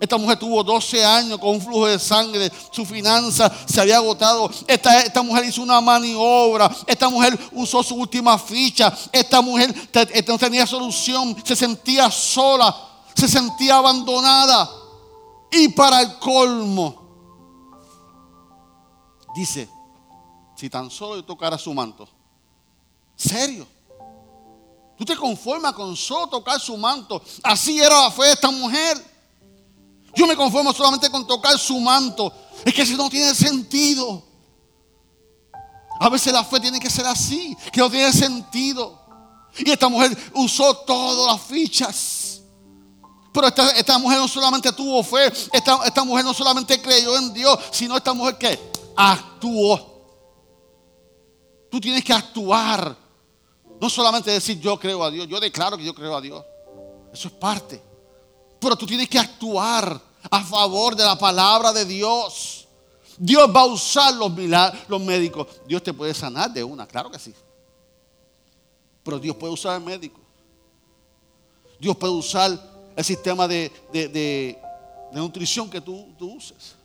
Esta 0.00 0.16
mujer 0.16 0.38
tuvo 0.38 0.62
12 0.62 1.04
años 1.04 1.38
con 1.38 1.50
un 1.50 1.60
flujo 1.60 1.86
de 1.86 1.98
sangre, 1.98 2.50
su 2.70 2.84
finanza 2.84 3.50
se 3.66 3.80
había 3.80 3.96
agotado. 3.96 4.50
Esta, 4.66 5.00
esta, 5.00 5.22
mujer 5.22 5.44
hizo 5.44 5.62
una 5.62 5.80
maniobra, 5.80 6.70
esta 6.86 7.08
mujer 7.08 7.38
usó 7.52 7.82
su 7.82 7.94
última 7.94 8.38
ficha, 8.38 8.96
esta 9.12 9.40
mujer 9.40 9.74
no 10.26 10.38
tenía 10.38 10.66
solución, 10.66 11.36
se 11.44 11.56
sentía 11.56 12.10
sola, 12.10 12.74
se 13.14 13.28
sentía 13.28 13.76
abandonada. 13.76 14.70
Y 15.50 15.68
para 15.68 16.02
el 16.02 16.18
colmo, 16.18 17.02
dice, 19.34 19.68
si 20.54 20.68
tan 20.68 20.90
solo 20.90 21.16
yo 21.16 21.24
tocara 21.24 21.56
su 21.56 21.72
manto, 21.72 22.08
serio. 23.16 23.66
Tú 24.98 25.04
te 25.04 25.16
conformas 25.16 25.74
con 25.74 25.96
solo 25.96 26.26
tocar 26.26 26.58
su 26.58 26.76
manto. 26.76 27.22
Así 27.44 27.78
era 27.80 28.08
la 28.08 28.26
esta 28.26 28.50
mujer. 28.50 29.17
Yo 30.14 30.26
me 30.26 30.36
conformo 30.36 30.72
solamente 30.72 31.10
con 31.10 31.26
tocar 31.26 31.58
su 31.58 31.78
manto. 31.80 32.32
Es 32.64 32.74
que 32.74 32.82
eso 32.82 32.96
no 32.96 33.08
tiene 33.08 33.34
sentido. 33.34 34.22
A 36.00 36.08
veces 36.08 36.32
la 36.32 36.44
fe 36.44 36.60
tiene 36.60 36.78
que 36.78 36.90
ser 36.90 37.06
así, 37.06 37.56
que 37.72 37.80
no 37.80 37.90
tiene 37.90 38.12
sentido. 38.12 38.98
Y 39.58 39.70
esta 39.70 39.88
mujer 39.88 40.16
usó 40.34 40.76
todas 40.78 41.32
las 41.32 41.42
fichas. 41.46 42.40
Pero 43.32 43.48
esta, 43.48 43.98
mujer 43.98 44.18
no 44.18 44.28
solamente 44.28 44.72
tuvo 44.72 45.02
fe, 45.02 45.26
esta, 45.52 45.84
esta 45.84 46.04
mujer 46.04 46.24
no 46.24 46.34
solamente 46.34 46.80
creyó 46.80 47.16
en 47.16 47.32
Dios, 47.32 47.58
sino 47.70 47.96
esta 47.96 48.12
mujer 48.12 48.36
que 48.36 48.58
actuó. 48.96 49.88
Tú 51.70 51.80
tienes 51.80 52.04
que 52.04 52.12
actuar. 52.12 52.96
No 53.80 53.88
solamente 53.88 54.30
decir 54.30 54.58
yo 54.58 54.78
creo 54.78 55.04
a 55.04 55.10
Dios, 55.10 55.28
yo 55.28 55.38
declaro 55.38 55.76
que 55.76 55.84
yo 55.84 55.94
creo 55.94 56.16
a 56.16 56.20
Dios. 56.20 56.44
Eso 57.12 57.28
es 57.28 57.34
parte. 57.34 57.87
Pero 58.60 58.76
tú 58.76 58.86
tienes 58.86 59.08
que 59.08 59.18
actuar 59.18 60.00
a 60.30 60.44
favor 60.44 60.96
de 60.96 61.04
la 61.04 61.16
palabra 61.16 61.72
de 61.72 61.84
Dios. 61.84 62.66
Dios 63.16 63.48
va 63.54 63.62
a 63.62 63.66
usar 63.66 64.14
los, 64.14 64.30
médicos. 65.00 65.46
Dios 65.66 65.82
te 65.82 65.92
puede 65.92 66.14
sanar 66.14 66.52
de 66.52 66.62
una, 66.62 66.86
claro 66.86 67.10
que 67.10 67.18
sí. 67.18 67.34
Pero 69.02 69.18
Dios 69.18 69.36
puede 69.36 69.52
usar 69.52 69.76
el 69.76 69.84
médico. 69.84 70.20
Dios 71.80 71.96
puede 71.96 72.12
usar 72.12 72.58
el 72.96 73.04
sistema 73.04 73.46
de, 73.48 74.58
nutrición 75.12 75.70
que 75.70 75.80
tú, 75.80 76.14
tú 76.18 76.34
uses. 76.34 76.76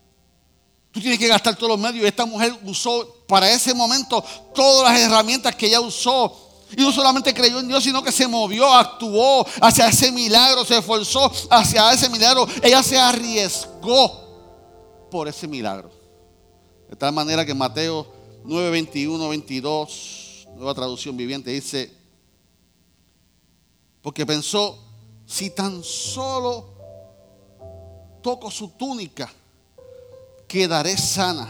Tú 0.91 1.01
tienes 1.01 1.17
que 1.17 1.27
gastar 1.27 1.55
todos 1.55 1.69
los 1.69 1.79
medios. 1.79 2.05
Esta 2.05 2.25
mujer 2.25 2.55
usó 2.63 3.23
para 3.27 3.49
ese 3.49 3.73
momento 3.73 4.23
todas 4.53 4.91
las 4.91 5.01
herramientas 5.01 5.55
que 5.55 5.65
ella 5.65 5.81
usó 5.81 6.52
y 6.77 6.81
no 6.81 6.91
solamente 6.91 7.33
creyó 7.33 7.59
en 7.59 7.67
Dios, 7.67 7.83
sino 7.83 8.03
que 8.03 8.11
se 8.11 8.27
movió, 8.27 8.71
actuó 8.71 9.45
hacia 9.61 9.87
ese 9.87 10.11
milagro, 10.11 10.65
se 10.65 10.77
esforzó 10.77 11.31
hacia 11.49 11.91
ese 11.93 12.09
milagro. 12.09 12.47
Ella 12.61 12.83
se 12.83 12.97
arriesgó 12.97 15.07
por 15.11 15.27
ese 15.27 15.47
milagro. 15.47 15.91
De 16.89 16.95
tal 16.95 17.13
manera 17.13 17.45
que 17.45 17.53
Mateo 17.53 18.07
9, 18.43 18.71
21, 18.71 19.29
22, 19.29 20.47
nueva 20.55 20.73
traducción 20.73 21.15
viviente, 21.15 21.51
dice, 21.51 21.91
porque 24.01 24.25
pensó, 24.25 24.77
si 25.25 25.49
tan 25.49 25.83
solo 25.83 26.73
toco 28.21 28.51
su 28.51 28.69
túnica, 28.69 29.31
quedaré 30.47 30.97
sana. 30.97 31.49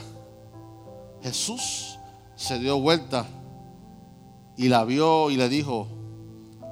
Jesús 1.22 1.98
se 2.36 2.60
dio 2.60 2.80
vuelta 2.80 3.26
y 4.56 4.70
la 4.70 4.84
vio 4.84 5.30
y 5.30 5.38
le 5.38 5.50
dijo, 5.50 5.88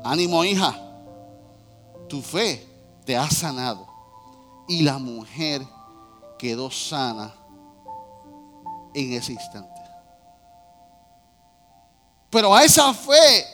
ánimo 0.03 0.43
hija, 0.43 0.75
tu 2.07 2.21
fe 2.21 2.65
te 3.05 3.17
ha 3.17 3.29
sanado. 3.29 3.87
Y 4.67 4.83
la 4.83 4.97
mujer 4.97 5.61
quedó 6.37 6.69
sana 6.71 7.33
en 8.93 9.13
ese 9.13 9.33
instante. 9.33 9.81
Pero 12.29 12.55
a 12.55 12.63
esa 12.63 12.93
fe, 12.93 13.45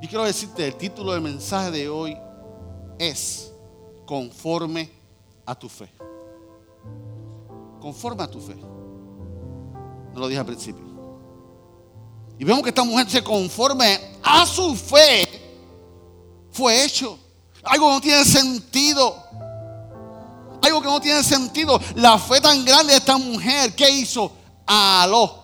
y 0.00 0.08
quiero 0.08 0.24
decirte, 0.24 0.66
el 0.66 0.76
título 0.76 1.12
del 1.12 1.20
mensaje 1.20 1.70
de 1.70 1.88
hoy 1.88 2.16
es 2.98 3.52
conforme 4.06 4.90
a 5.44 5.54
tu 5.54 5.68
fe. 5.68 5.88
Conforme 7.80 8.22
a 8.22 8.30
tu 8.30 8.40
fe. 8.40 8.54
No 8.54 10.20
lo 10.20 10.28
dije 10.28 10.40
al 10.40 10.46
principio. 10.46 10.87
Y 12.38 12.44
vemos 12.44 12.62
que 12.62 12.68
esta 12.68 12.84
mujer 12.84 13.10
se 13.10 13.22
conforme 13.22 14.00
a 14.22 14.46
su 14.46 14.76
fe. 14.76 15.28
Fue 16.52 16.84
hecho. 16.84 17.18
Algo 17.64 17.88
que 17.88 17.94
no 17.94 18.00
tiene 18.00 18.24
sentido. 18.24 19.16
Algo 20.62 20.80
que 20.80 20.86
no 20.86 21.00
tiene 21.00 21.22
sentido. 21.24 21.80
La 21.96 22.18
fe 22.18 22.40
tan 22.40 22.64
grande 22.64 22.92
de 22.92 22.98
esta 22.98 23.18
mujer, 23.18 23.74
¿qué 23.74 23.90
hizo? 23.90 24.30
Aló. 24.66 25.42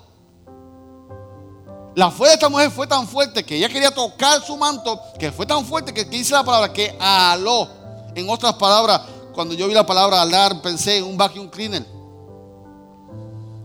La 1.96 2.10
fe 2.10 2.24
de 2.26 2.32
esta 2.34 2.48
mujer 2.48 2.70
fue 2.70 2.86
tan 2.86 3.06
fuerte 3.06 3.44
que 3.44 3.56
ella 3.56 3.68
quería 3.68 3.92
tocar 3.92 4.44
su 4.44 4.56
manto, 4.56 5.00
que 5.18 5.30
fue 5.30 5.46
tan 5.46 5.64
fuerte 5.64 5.92
que, 5.92 6.08
que 6.08 6.16
dice 6.18 6.32
la 6.32 6.44
palabra 6.44 6.72
que 6.72 6.96
aló. 7.00 7.68
En 8.14 8.28
otras 8.28 8.54
palabras, 8.54 9.00
cuando 9.32 9.54
yo 9.54 9.66
vi 9.66 9.74
la 9.74 9.86
palabra 9.86 10.22
alar, 10.22 10.62
pensé 10.62 10.98
en 10.98 11.04
un 11.04 11.16
vacuum 11.16 11.48
cleaner. 11.48 11.84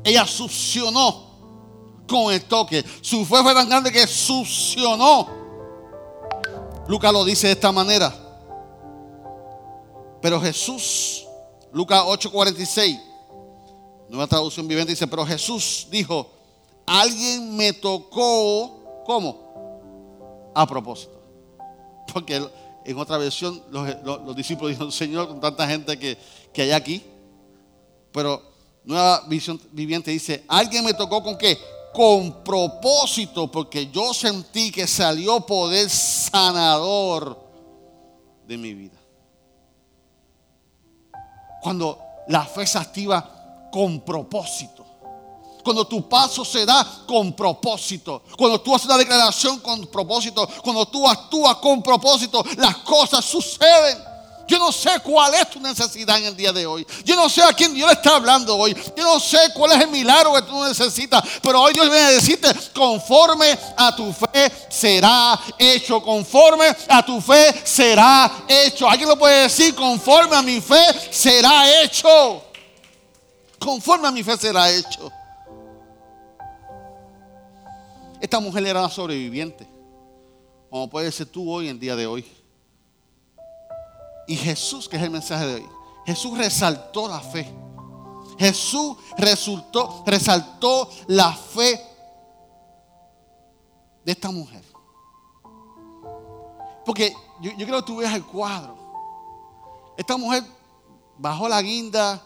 Ella 0.04 0.26
succionó 0.26 1.29
con 2.10 2.34
el 2.34 2.44
toque. 2.44 2.84
Su 3.02 3.24
fe 3.24 3.42
fue 3.42 3.54
tan 3.54 3.70
grande 3.70 3.92
que 3.92 4.06
succionó. 4.08 5.28
Lucas 6.88 7.14
lo 7.14 7.24
dice 7.24 7.48
de 7.48 7.54
esta 7.54 7.72
manera. 7.72 8.14
Pero 10.22 10.42
Jesús, 10.42 11.26
Lucas 11.72 12.04
8:46, 12.04 13.00
nueva 14.10 14.28
traducción 14.28 14.68
viviente 14.68 14.92
dice, 14.92 15.08
pero 15.08 15.26
Jesús 15.26 15.88
dijo, 15.92 16.30
alguien 16.86 17.56
me 17.56 17.72
tocó, 17.74 19.04
¿cómo? 19.06 20.52
A 20.56 20.68
propósito. 20.68 21.22
Porque 22.14 22.44
en 22.84 22.98
otra 22.98 23.18
versión, 23.18 23.62
los, 23.70 24.36
discípulos 24.36 24.72
dijeron, 24.72 24.92
Señor, 24.92 25.28
con 25.28 25.40
tanta 25.40 25.68
gente 25.68 25.98
que, 25.98 26.18
que 26.52 26.64
hay 26.64 26.72
aquí. 26.72 27.04
Pero 28.12 28.42
Nueva 28.84 29.24
Visión 29.28 29.62
Viviente 29.72 30.10
dice, 30.10 30.44
alguien 30.48 30.84
me 30.84 30.94
tocó 30.96 31.22
con 31.22 31.38
qué? 31.38 31.58
Con 31.94 32.44
propósito, 32.44 33.52
porque 33.52 33.90
yo 33.92 34.14
sentí 34.14 34.72
que 34.72 34.88
salió 34.88 35.42
poder 35.42 35.90
sanador 35.90 37.40
de 38.48 38.58
mi 38.58 38.74
vida. 38.74 38.98
Cuando 41.62 42.00
la 42.28 42.46
fe 42.46 42.66
se 42.66 42.78
activa 42.78 43.70
con 43.72 44.02
propósito. 44.02 44.86
Cuando 45.64 45.86
tu 45.86 46.08
paso 46.08 46.46
se 46.46 46.66
da 46.66 47.04
con 47.06 47.34
propósito. 47.34 48.24
Cuando 48.38 48.62
tú 48.62 48.74
haces 48.74 48.88
una 48.88 48.98
declaración 48.98 49.60
con 49.60 49.86
propósito. 49.88 50.48
Cuando 50.64 50.88
tú 50.88 51.08
actúas 51.08 51.58
con 51.58 51.84
propósito, 51.84 52.44
las 52.58 52.78
cosas 52.78 53.26
suceden. 53.26 54.09
Yo 54.50 54.58
no 54.58 54.72
sé 54.72 54.90
cuál 55.04 55.32
es 55.36 55.48
tu 55.52 55.60
necesidad 55.60 56.18
en 56.18 56.26
el 56.26 56.36
día 56.36 56.52
de 56.52 56.66
hoy. 56.66 56.86
Yo 57.06 57.16
no 57.16 57.30
sé 57.30 57.44
a 57.44 57.54
quién 57.54 57.72
Dios 57.72 57.92
está 57.92 58.16
hablando 58.16 58.58
hoy. 58.58 58.76
Yo 58.98 59.04
no 59.04 59.20
sé 59.20 59.38
cuál 59.54 59.74
es 59.74 59.82
el 59.82 59.90
milagro 59.90 60.34
que 60.34 60.42
tú 60.42 60.64
necesitas. 60.64 61.24
Pero 61.44 61.62
hoy 61.62 61.74
Dios 61.74 61.88
viene 61.88 62.06
a 62.06 62.12
decirte, 62.12 62.50
conforme 62.74 63.58
a 63.78 63.96
tu 63.96 64.12
fe 64.12 64.52
será 64.68 65.40
hecho. 65.58 66.02
Conforme 66.02 66.76
a 66.88 67.06
tu 67.06 67.22
fe 67.22 67.62
será 67.64 68.44
hecho. 68.48 68.90
¿Alguien 68.90 69.10
lo 69.10 69.20
puede 69.20 69.44
decir? 69.44 69.76
Conforme 69.76 70.36
a 70.36 70.42
mi 70.42 70.60
fe 70.60 70.84
será 71.12 71.84
hecho. 71.84 72.44
Conforme 73.60 74.08
a 74.08 74.12
mi 74.12 74.24
fe 74.24 74.36
será 74.36 74.72
hecho. 74.72 75.12
Esta 78.20 78.40
mujer 78.40 78.66
era 78.66 78.80
una 78.80 78.90
sobreviviente. 78.90 79.68
Como 80.72 80.90
puede 80.90 81.12
ser 81.12 81.28
tú 81.28 81.52
hoy 81.52 81.66
en 81.66 81.76
el 81.76 81.80
día 81.80 81.96
de 81.96 82.08
hoy. 82.08 82.39
Y 84.30 84.36
Jesús, 84.36 84.88
que 84.88 84.96
es 84.96 85.02
el 85.02 85.10
mensaje 85.10 85.44
de 85.48 85.56
hoy, 85.56 85.70
Jesús 86.06 86.38
resaltó 86.38 87.08
la 87.08 87.20
fe. 87.20 87.52
Jesús 88.38 88.96
resultó, 89.18 90.04
resaltó 90.06 90.88
la 91.08 91.34
fe 91.34 91.84
de 94.06 94.12
esta 94.12 94.30
mujer. 94.30 94.64
Porque 96.86 97.12
yo, 97.42 97.52
creo 97.56 97.78
que 97.78 97.88
tú 97.88 97.98
veas 97.98 98.14
el 98.14 98.24
cuadro. 98.24 98.78
Esta 99.98 100.16
mujer 100.16 100.44
bajó 101.18 101.50
la 101.50 101.60
guinda, 101.64 102.22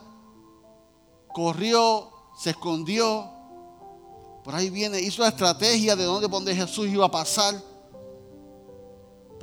corrió, 1.29 2.11
se 2.37 2.49
escondió. 2.49 3.29
Por 4.43 4.53
ahí 4.53 4.69
viene, 4.69 4.99
hizo 4.99 5.21
la 5.21 5.29
estrategia 5.29 5.95
de 5.95 6.03
dónde, 6.03 6.27
dónde 6.27 6.53
Jesús 6.53 6.85
iba 6.89 7.05
a 7.05 7.11
pasar. 7.11 7.55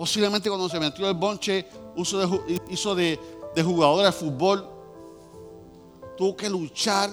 Posiblemente 0.00 0.48
cuando 0.48 0.66
se 0.66 0.80
metió 0.80 1.06
el 1.10 1.14
bonche, 1.14 1.66
hizo 1.94 2.94
de, 2.94 3.20
de 3.54 3.62
jugador 3.62 4.02
de 4.02 4.10
fútbol. 4.10 4.66
Tuvo 6.16 6.34
que 6.34 6.48
luchar, 6.48 7.10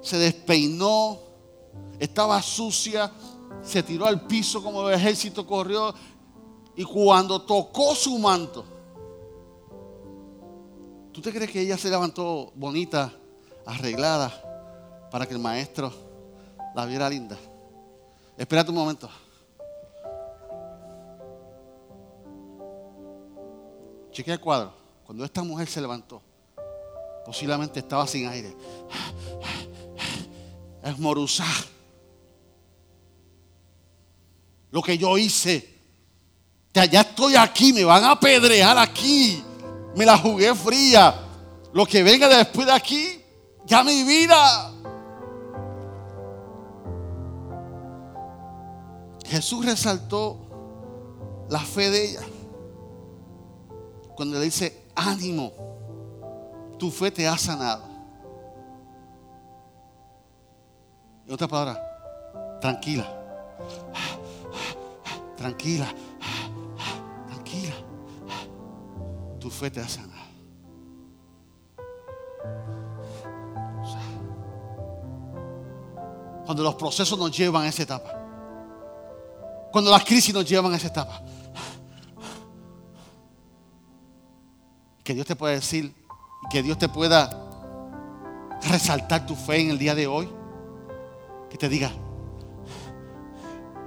se 0.00 0.16
despeinó, 0.16 1.18
estaba 1.98 2.40
sucia, 2.40 3.12
se 3.62 3.82
tiró 3.82 4.06
al 4.06 4.26
piso 4.26 4.62
como 4.62 4.88
el 4.88 4.94
ejército 4.94 5.46
corrió. 5.46 5.94
Y 6.74 6.84
cuando 6.84 7.42
tocó 7.42 7.94
su 7.94 8.18
manto, 8.18 8.64
¿tú 11.12 11.20
te 11.20 11.34
crees 11.34 11.50
que 11.50 11.60
ella 11.60 11.76
se 11.76 11.90
levantó 11.90 12.50
bonita, 12.54 13.12
arreglada, 13.66 15.08
para 15.10 15.26
que 15.26 15.34
el 15.34 15.38
maestro 15.38 15.92
la 16.74 16.86
viera 16.86 17.10
linda? 17.10 17.36
Espérate 18.38 18.70
un 18.70 18.76
momento. 18.76 19.10
Chequea 24.12 24.34
el 24.34 24.40
cuadro. 24.40 24.74
Cuando 25.04 25.24
esta 25.24 25.42
mujer 25.42 25.68
se 25.68 25.80
levantó, 25.80 26.22
posiblemente 27.24 27.80
estaba 27.80 28.06
sin 28.06 28.28
aire. 28.28 28.54
Es. 30.84 30.98
Lo 34.70 34.82
que 34.82 34.96
yo 34.98 35.16
hice. 35.18 35.70
Ya 36.72 37.00
estoy 37.00 37.36
aquí, 37.36 37.72
me 37.72 37.84
van 37.84 38.04
a 38.04 38.12
apedrear 38.12 38.78
aquí. 38.78 39.42
Me 39.94 40.06
la 40.06 40.16
jugué 40.16 40.54
fría. 40.54 41.14
Lo 41.72 41.86
que 41.86 42.02
venga 42.02 42.28
después 42.28 42.66
de 42.66 42.72
aquí, 42.72 43.20
ya 43.64 43.82
mi 43.82 44.02
vida. 44.02 44.72
Jesús 49.26 49.64
resaltó 49.64 50.38
la 51.48 51.60
fe 51.60 51.90
de 51.90 52.10
ella 52.10 52.31
cuando 54.14 54.38
le 54.38 54.44
dice, 54.44 54.86
ánimo, 54.94 55.52
tu 56.78 56.90
fe 56.90 57.10
te 57.10 57.26
ha 57.26 57.36
sanado. 57.38 57.84
En 61.26 61.34
otra 61.34 61.48
palabra, 61.48 62.58
tranquila, 62.60 63.06
tranquila, 65.36 65.88
tranquila, 67.28 67.74
tu 69.38 69.48
fe 69.48 69.70
te 69.70 69.80
ha 69.80 69.88
sanado. 69.88 70.12
Cuando 76.44 76.64
los 76.64 76.74
procesos 76.74 77.18
nos 77.18 77.36
llevan 77.36 77.62
a 77.62 77.68
esa 77.68 77.84
etapa. 77.84 78.12
Cuando 79.70 79.90
las 79.90 80.04
crisis 80.04 80.34
nos 80.34 80.46
llevan 80.46 80.72
a 80.74 80.76
esa 80.76 80.88
etapa. 80.88 81.22
Que 85.04 85.14
Dios 85.14 85.26
te 85.26 85.36
pueda 85.36 85.54
decir, 85.54 85.94
que 86.50 86.62
Dios 86.62 86.78
te 86.78 86.88
pueda 86.88 87.38
resaltar 88.68 89.26
tu 89.26 89.34
fe 89.34 89.60
en 89.60 89.70
el 89.70 89.78
día 89.78 89.94
de 89.94 90.06
hoy. 90.06 90.28
Que 91.50 91.58
te 91.58 91.68
diga, 91.68 91.90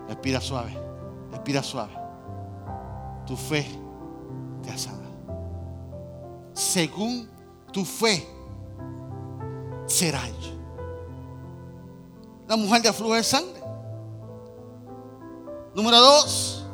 respira 0.08 0.40
suave, 0.42 0.78
respira 1.32 1.64
suave. 1.64 1.94
Tu 3.26 3.36
fe 3.36 3.66
te 4.64 4.72
ha 4.72 4.78
sanado. 4.78 5.06
Según 6.54 7.28
tu 7.72 7.84
fe 7.84 8.28
será 9.88 10.28
hecho. 10.28 10.54
La 12.48 12.56
mujer 12.56 12.82
de 12.82 12.94
flujo 12.94 13.16
de 13.16 13.24
sangre. 13.24 13.62
Número 15.74 16.00
dos. 16.00 16.66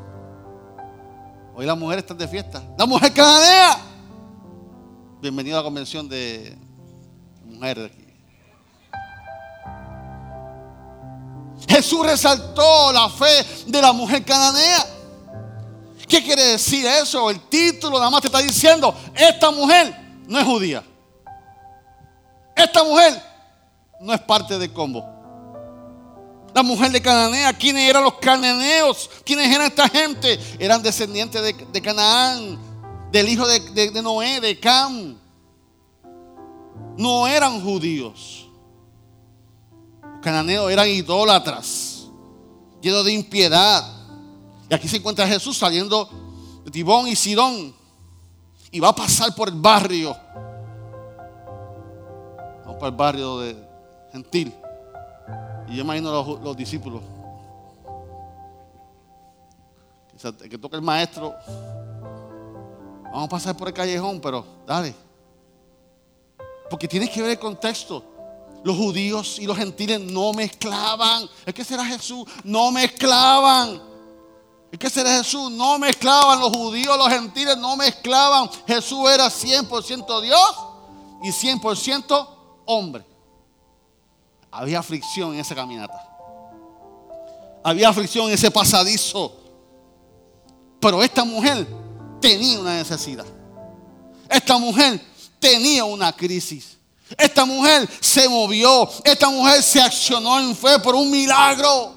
Hoy 1.56 1.66
las 1.66 1.78
mujeres 1.78 2.04
están 2.04 2.18
de 2.18 2.28
fiesta. 2.28 2.62
La 2.78 2.86
mujer 2.86 3.14
cananea. 3.14 3.91
Bienvenido 5.22 5.56
a 5.56 5.60
la 5.60 5.64
convención 5.64 6.10
de 6.10 6.58
mujeres 7.46 7.92
aquí. 7.92 8.08
Jesús 11.70 12.04
resaltó 12.04 12.92
la 12.92 13.08
fe 13.08 13.46
de 13.68 13.82
la 13.84 13.94
mujer 13.94 14.26
cananea. 14.26 14.84
¿Qué 16.08 16.24
quiere 16.24 16.44
decir 16.44 16.88
eso? 16.88 17.30
El 17.30 17.40
título 17.42 18.00
nada 18.00 18.10
más 18.10 18.22
te 18.22 18.28
está 18.30 18.40
diciendo, 18.40 18.96
esta 19.14 19.52
mujer 19.52 19.96
no 20.26 20.40
es 20.40 20.46
judía. 20.46 20.84
Esta 22.56 22.84
mujer 22.84 23.22
no 24.00 24.14
es 24.14 24.22
parte 24.22 24.58
del 24.58 24.74
combo. 24.74 25.06
La 26.52 26.64
mujer 26.64 26.92
de 26.92 27.02
Cananea, 27.02 27.54
¿quiénes 27.54 27.88
eran 27.88 28.04
los 28.04 28.16
cananeos? 28.16 29.10
¿Quiénes 29.24 29.56
eran 29.56 29.68
esta 29.68 29.88
gente? 29.88 30.40
Eran 30.60 30.82
descendientes 30.82 31.42
de 31.72 31.82
Canaán, 31.82 32.71
del 33.12 33.28
hijo 33.28 33.46
de, 33.48 34.02
Noé, 34.02 34.40
de 34.40 34.60
Cam. 34.60 35.18
No 36.98 37.28
eran 37.28 37.62
judíos. 37.62 38.50
Los 40.02 40.22
cananeos 40.22 40.72
eran 40.72 40.88
idólatras, 40.88 42.08
llenos 42.82 43.06
de 43.06 43.14
impiedad. 43.14 43.84
Y 44.70 44.74
aquí 44.74 44.88
se 44.88 44.98
encuentra 44.98 45.28
Jesús 45.28 45.58
saliendo 45.58 46.10
de 46.64 46.72
Tibón 46.72 47.08
y 47.08 47.16
Sidón. 47.16 47.76
Y 48.72 48.80
va 48.80 48.90
a 48.90 48.96
pasar 48.96 49.36
por 49.36 49.50
el 49.50 49.56
barrio. 49.56 50.16
Vamos 52.64 52.78
por 52.78 52.88
el 52.88 52.96
barrio 52.96 53.40
de 53.40 53.58
Gentil. 54.14 54.54
Y 55.68 55.76
yo 55.76 55.82
imagino 55.82 56.12
los, 56.12 56.42
los 56.42 56.56
discípulos. 56.56 57.02
Que 60.50 60.58
toca 60.58 60.78
el 60.78 60.84
maestro 60.84 61.34
Vamos 63.12 63.26
a 63.26 63.30
pasar 63.30 63.58
por 63.58 63.68
el 63.68 63.74
callejón, 63.74 64.22
pero 64.22 64.46
dale. 64.66 64.96
Porque 66.70 66.88
tienes 66.88 67.10
que 67.10 67.22
ver 67.22 67.32
el 67.32 67.40
contexto. 67.40 68.06
Los 68.64 68.78
judíos 68.78 69.38
y 69.40 69.46
los 69.46 69.58
gentiles 69.58 70.00
no 70.00 70.32
mezclaban. 70.32 71.28
Es 71.46 71.54
que 71.54 71.66
será 71.66 71.84
Jesús, 71.84 72.26
no 72.44 72.72
mezclaban. 72.72 73.82
Es 74.72 74.80
que 74.80 74.90
será 74.90 75.18
Jesús, 75.18 75.52
no 75.52 75.78
mezclaban. 75.78 76.40
Los 76.40 76.56
judíos, 76.56 76.98
los 76.98 77.10
gentiles 77.10 77.58
no 77.58 77.76
mezclaban. 77.76 78.50
Jesús 78.66 79.10
era 79.10 79.28
100% 79.28 80.22
Dios 80.22 80.56
y 81.22 81.30
100% 81.32 82.28
hombre. 82.66 83.04
Había 84.50 84.80
aflicción 84.80 85.34
en 85.34 85.42
esa 85.42 85.54
caminata. 85.54 86.08
Había 87.64 87.90
aflicción 87.90 88.28
en 88.28 88.36
ese 88.36 88.50
pasadizo. 88.50 89.36
Pero 90.80 91.04
esta 91.04 91.26
mujer 91.26 91.68
tenía 92.22 92.60
una 92.60 92.76
necesidad. 92.76 93.26
Esta 94.30 94.58
mujer 94.58 95.02
tenía 95.40 95.84
una 95.84 96.14
crisis. 96.14 96.78
Esta 97.18 97.44
mujer 97.44 97.90
se 98.00 98.30
movió. 98.30 98.90
Esta 99.04 99.30
mujer 99.30 99.62
se 99.62 99.82
accionó 99.82 100.40
en 100.40 100.56
fe 100.56 100.80
por 100.80 100.96
un 100.96 101.10
milagro. 101.12 101.96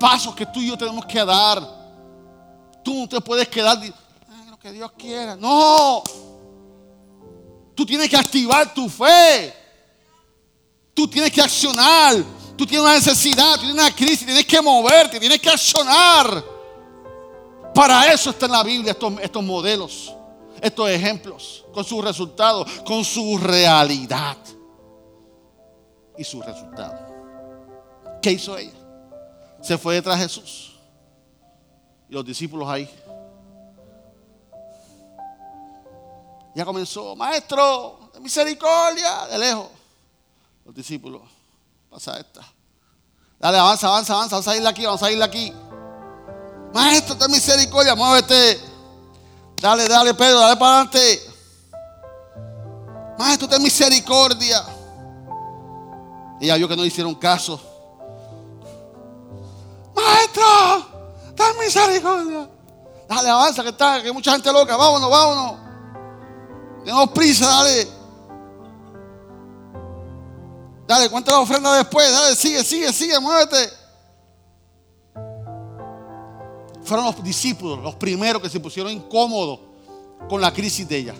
Pasos 0.00 0.34
que 0.34 0.46
tú 0.46 0.60
y 0.60 0.68
yo 0.68 0.78
tenemos 0.78 1.04
que 1.04 1.22
dar. 1.24 1.76
Tú 2.82 2.94
no 2.94 3.08
te 3.08 3.20
puedes 3.20 3.48
quedar 3.48 3.78
lo 4.48 4.58
que 4.58 4.72
Dios 4.72 4.90
quiera. 4.96 5.36
No. 5.36 6.02
Tú 7.74 7.84
tienes 7.84 8.08
que 8.08 8.16
activar 8.16 8.72
tu 8.72 8.88
fe. 8.88 9.54
Tú 10.94 11.06
tienes 11.08 11.30
que 11.30 11.42
accionar. 11.42 12.16
Tú 12.56 12.66
tienes 12.66 12.84
una 12.84 12.94
necesidad, 12.94 13.54
tú 13.54 13.60
tienes 13.60 13.76
una 13.76 13.94
crisis, 13.94 14.26
tienes 14.26 14.44
que 14.44 14.60
moverte, 14.60 15.20
tienes 15.20 15.40
que 15.40 15.48
accionar. 15.48 16.57
Para 17.78 18.12
eso 18.12 18.30
está 18.30 18.46
en 18.46 18.52
la 18.52 18.64
Biblia 18.64 18.96
estos, 19.22 19.44
modelos, 19.44 20.12
estos 20.60 20.90
ejemplos, 20.90 21.64
con 21.72 21.84
sus 21.84 22.04
resultados, 22.04 22.68
con 22.84 23.04
su 23.04 23.38
realidad 23.38 24.36
y 26.16 26.24
su 26.24 26.42
resultado. 26.42 26.98
¿Qué 28.20 28.32
hizo 28.32 28.58
ella? 28.58 28.72
Se 29.62 29.78
fue 29.78 29.94
detrás 29.94 30.18
de 30.18 30.24
Jesús. 30.24 30.74
Y 32.08 32.14
los 32.14 32.24
discípulos 32.24 32.68
ahí. 32.68 32.90
Ya 36.56 36.64
comenzó, 36.64 37.14
maestro, 37.14 38.10
de 38.12 38.18
misericordia, 38.18 39.28
de 39.30 39.38
lejos. 39.38 39.68
Los 40.64 40.74
discípulos, 40.74 41.22
pasa 41.88 42.18
esta. 42.18 42.40
Dale, 43.38 43.56
avanza, 43.56 43.86
avanza, 43.86 44.14
avanza, 44.14 44.34
vamos 44.34 44.48
a 44.48 44.56
ir 44.56 44.66
aquí, 44.66 44.84
vamos 44.84 45.02
a 45.04 45.12
ir 45.12 45.22
aquí. 45.22 45.52
Maestro, 46.72 47.14
de 47.14 47.28
misericordia, 47.28 47.94
muévete. 47.94 48.60
Dale, 49.60 49.88
dale, 49.88 50.14
Pedro, 50.14 50.40
dale 50.40 50.56
para 50.56 50.80
adelante. 50.80 51.22
Maestro, 53.18 53.48
de 53.48 53.58
misericordia. 53.58 54.64
Y 56.40 56.46
ya 56.46 56.56
vio 56.56 56.68
que 56.68 56.76
no 56.76 56.84
hicieron 56.84 57.14
caso. 57.14 57.60
Maestro, 59.94 60.86
ten 61.34 61.58
misericordia. 61.58 62.48
Dale, 63.08 63.30
avanza, 63.30 63.62
que 63.62 63.70
está, 63.70 64.00
que 64.00 64.08
hay 64.08 64.14
mucha 64.14 64.32
gente 64.32 64.52
loca. 64.52 64.76
Vámonos, 64.76 65.10
vámonos. 65.10 65.58
Tenemos 66.84 67.10
prisa, 67.10 67.46
dale. 67.46 67.88
Dale, 70.86 71.10
cuenta 71.10 71.32
la 71.32 71.40
ofrenda 71.40 71.72
después. 71.74 72.12
Dale, 72.12 72.36
sigue, 72.36 72.62
sigue, 72.62 72.92
sigue, 72.92 73.18
muévete. 73.18 73.77
Fueron 76.88 77.04
los 77.04 77.22
discípulos 77.22 77.80
los 77.82 77.96
primeros 77.96 78.40
que 78.40 78.48
se 78.48 78.58
pusieron 78.58 78.90
incómodos 78.90 79.60
con 80.26 80.40
la 80.40 80.50
crisis 80.50 80.88
de 80.88 80.96
ella. 80.96 81.14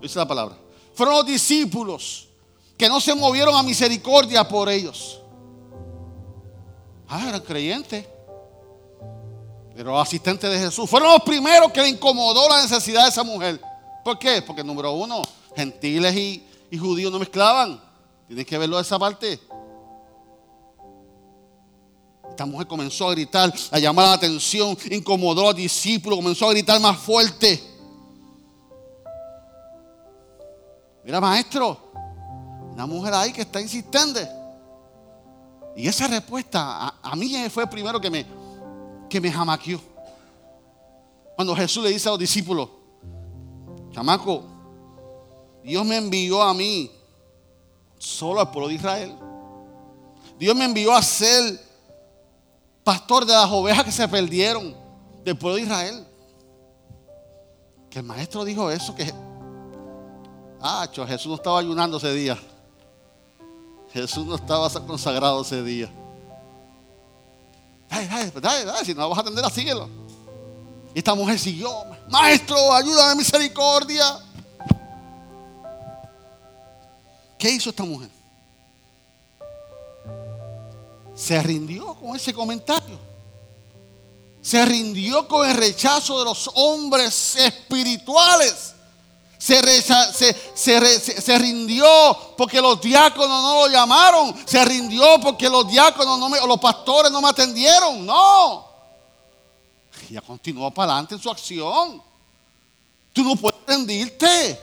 Dice 0.00 0.18
la 0.18 0.26
palabra. 0.26 0.56
Fueron 0.94 1.16
los 1.16 1.26
discípulos 1.26 2.28
que 2.78 2.88
no 2.88 2.98
se 2.98 3.14
movieron 3.14 3.54
a 3.54 3.62
misericordia 3.62 4.48
por 4.48 4.70
ellos. 4.70 5.20
Ah, 7.06 7.28
eran 7.28 7.42
creyentes. 7.42 8.06
Pero 9.76 10.00
asistentes 10.00 10.50
de 10.50 10.58
Jesús. 10.58 10.88
Fueron 10.88 11.12
los 11.12 11.20
primeros 11.20 11.70
que 11.70 11.82
le 11.82 11.90
incomodó 11.90 12.48
la 12.48 12.62
necesidad 12.62 13.02
de 13.02 13.10
esa 13.10 13.22
mujer. 13.22 13.60
¿Por 14.02 14.18
qué? 14.18 14.40
Porque 14.40 14.64
número 14.64 14.92
uno, 14.92 15.20
gentiles 15.54 16.16
y, 16.16 16.46
y 16.70 16.78
judíos 16.78 17.12
no 17.12 17.18
mezclaban. 17.18 17.78
Tienes 18.26 18.46
que 18.46 18.56
verlo 18.56 18.76
de 18.76 18.82
esa 18.82 18.98
parte. 18.98 19.38
Esta 22.30 22.44
mujer 22.44 22.66
comenzó 22.66 23.08
a 23.08 23.12
gritar, 23.12 23.52
a 23.70 23.78
llamar 23.78 24.06
la 24.06 24.12
atención, 24.14 24.76
incomodó 24.90 25.42
a 25.42 25.44
los 25.46 25.56
discípulos, 25.56 26.18
comenzó 26.18 26.48
a 26.48 26.52
gritar 26.52 26.80
más 26.80 26.98
fuerte. 26.98 27.62
Mira, 31.04 31.20
maestro, 31.20 31.78
una 32.72 32.86
mujer 32.86 33.14
ahí 33.14 33.32
que 33.32 33.42
está 33.42 33.60
insistente. 33.60 34.28
Y 35.76 35.86
esa 35.86 36.08
respuesta 36.08 36.94
a, 37.02 37.16
mí 37.16 37.34
fue 37.50 37.66
primero 37.66 38.00
que 38.00 38.10
me, 38.10 38.26
que 39.08 39.20
me 39.20 39.30
jamaqueó. 39.30 39.80
Cuando 41.36 41.54
Jesús 41.54 41.84
le 41.84 41.90
dice 41.90 42.08
a 42.08 42.12
los 42.12 42.18
discípulos, 42.18 42.68
chamaco, 43.92 44.42
Dios 45.62 45.84
me 45.84 45.96
envió 45.96 46.42
a 46.42 46.54
mí 46.54 46.90
solo 47.98 48.40
al 48.40 48.50
pueblo 48.50 48.68
de 48.68 48.74
Israel. 48.74 49.14
Dios 50.38 50.56
me 50.56 50.64
envió 50.64 50.94
a 50.94 51.02
ser 51.02 51.65
pastor 52.86 53.26
de 53.26 53.32
las 53.32 53.50
ovejas 53.50 53.84
que 53.84 53.90
se 53.90 54.06
perdieron 54.06 54.72
del 55.24 55.36
pueblo 55.36 55.56
de 55.56 55.62
Israel. 55.62 56.06
Que 57.90 57.98
el 57.98 58.04
maestro 58.04 58.44
dijo 58.44 58.70
eso, 58.70 58.94
que 58.94 59.12
ah, 60.60 60.88
Jesús 61.08 61.26
no 61.26 61.34
estaba 61.34 61.58
ayunando 61.58 61.96
ese 61.96 62.14
día. 62.14 62.38
Jesús 63.92 64.24
no 64.24 64.36
estaba 64.36 64.70
consagrado 64.86 65.42
ese 65.42 65.64
día. 65.64 65.90
Dale, 67.90 68.06
dale, 68.06 68.30
pues 68.30 68.42
dale, 68.42 68.64
dale, 68.64 68.84
si 68.84 68.94
no 68.94 69.08
vas 69.08 69.18
a 69.18 69.22
atender, 69.22 69.50
síguelo. 69.50 69.88
Y 70.94 70.98
esta 70.98 71.14
mujer 71.16 71.40
siguió, 71.40 71.68
maestro, 72.08 72.72
ayúdame, 72.72 73.16
misericordia. 73.16 74.04
¿Qué 77.36 77.50
hizo 77.50 77.70
esta 77.70 77.82
mujer? 77.82 78.15
Se 81.16 81.42
rindió 81.42 81.94
con 81.94 82.14
ese 82.14 82.34
comentario. 82.34 82.98
Se 84.42 84.64
rindió 84.64 85.26
con 85.26 85.48
el 85.48 85.56
rechazo 85.56 86.18
de 86.18 86.26
los 86.26 86.48
hombres 86.54 87.34
espirituales. 87.36 88.74
Se, 89.38 89.60
se, 90.54 91.38
rindió 91.38 91.86
porque 92.36 92.60
los 92.60 92.80
diáconos 92.80 93.42
no 93.42 93.62
lo 93.62 93.68
llamaron. 93.68 94.34
Se 94.46 94.64
rindió 94.64 95.18
porque 95.20 95.48
los 95.48 95.66
diáconos 95.68 96.18
no 96.18 96.26
o 96.26 96.46
los 96.46 96.60
pastores 96.60 97.10
no 97.10 97.20
me 97.20 97.28
atendieron. 97.28 98.04
No. 98.04 98.66
Ella 100.08 100.20
continuó 100.20 100.70
para 100.70 100.92
adelante 100.92 101.14
en 101.14 101.20
su 101.20 101.30
acción. 101.30 102.02
Tú 103.12 103.24
no 103.24 103.36
puedes 103.36 103.58
rendirte. 103.66 104.60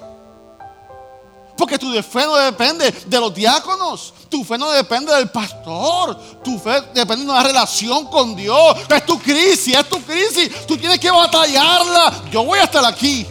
Porque 1.58 1.78
tu 1.78 1.92
fe 2.02 2.26
no 2.26 2.36
depende 2.36 2.92
de 2.92 3.20
los 3.20 3.34
diáconos. 3.34 4.14
Tu 4.30 4.44
fe 4.44 4.58
no 4.58 4.72
depende 4.72 5.14
del 5.14 5.30
pastor. 5.30 6.20
Tu 6.44 6.58
fe 6.58 6.82
depende 6.94 7.26
de 7.26 7.32
una 7.32 7.44
relación 7.44 8.08
con 8.08 8.36
Dios. 8.36 8.78
Es 8.90 9.06
tu 9.06 9.20
crisis, 9.20 9.76
es 9.76 9.88
tu 9.88 10.02
crisis. 10.02 10.66
Tú 10.66 10.78
tienes 10.78 11.00
que 11.00 11.12
batallarla. 11.12 12.24
Yo 12.32 12.44
voy 12.44 12.60
a 12.60 12.64
estar 12.64 12.84
aquí. 12.86 13.28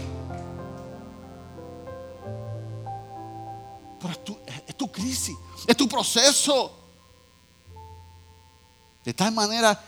Pero 4.00 4.12
es 4.12 4.24
tu, 4.24 4.38
es 4.46 4.90
crisis, 4.90 5.36
es 5.66 5.76
tu 5.76 5.88
proceso. 5.88 6.72
De 9.04 9.12
tal 9.14 9.32
manera 9.32 9.80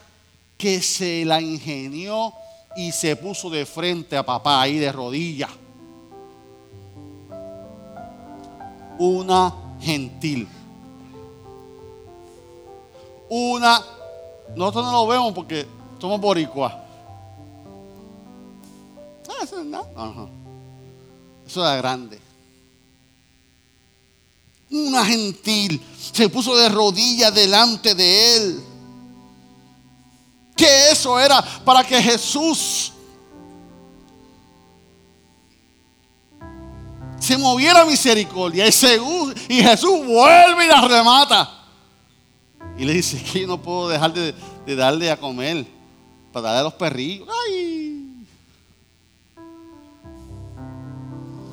que 0.57 0.81
se 0.81 1.23
la 1.25 1.39
ingenió 1.39 2.33
y 2.75 2.91
se 2.91 3.15
puso 3.15 3.49
de 3.49 3.65
frente 3.65 4.17
a 4.17 4.25
papá 4.25 4.61
ahí 4.61 4.77
de 4.77 4.91
rodillas. 4.91 5.51
Una 8.99 9.53
gentil. 9.81 10.47
Una, 13.29 13.81
nosotros 14.55 14.85
no 14.85 14.91
lo 14.91 15.07
vemos 15.07 15.33
porque 15.33 15.65
somos 15.99 16.19
no. 19.65 20.29
eso 21.45 21.61
era 21.61 21.75
grande. 21.77 22.19
Una 24.71 25.05
gentil 25.05 25.81
se 26.11 26.29
puso 26.29 26.55
de 26.55 26.69
rodillas 26.69 27.33
delante 27.33 27.95
de 27.95 28.37
él. 28.37 28.63
Que 30.55 30.91
eso 30.91 31.19
era 31.19 31.41
para 31.63 31.83
que 31.83 32.01
Jesús 32.01 32.93
se 37.25 37.37
moviera 37.37 37.85
misericordia. 37.85 38.67
Y, 38.67 38.71
Jesús 39.61 40.05
vuelve 40.05 40.65
y 40.65 40.67
la 40.67 40.81
remata. 40.87 41.49
Y 42.77 42.85
le 42.85 42.93
dice 42.93 43.21
que 43.21 43.41
yo 43.41 43.47
no 43.47 43.61
puedo 43.61 43.89
dejar 43.89 44.13
de, 44.13 44.33
darle 44.75 45.09
a 45.09 45.17
comer 45.17 45.65
para 46.31 46.47
darle 46.47 46.59
a 46.59 46.63
los 46.63 46.73
perrillos. 46.73 47.27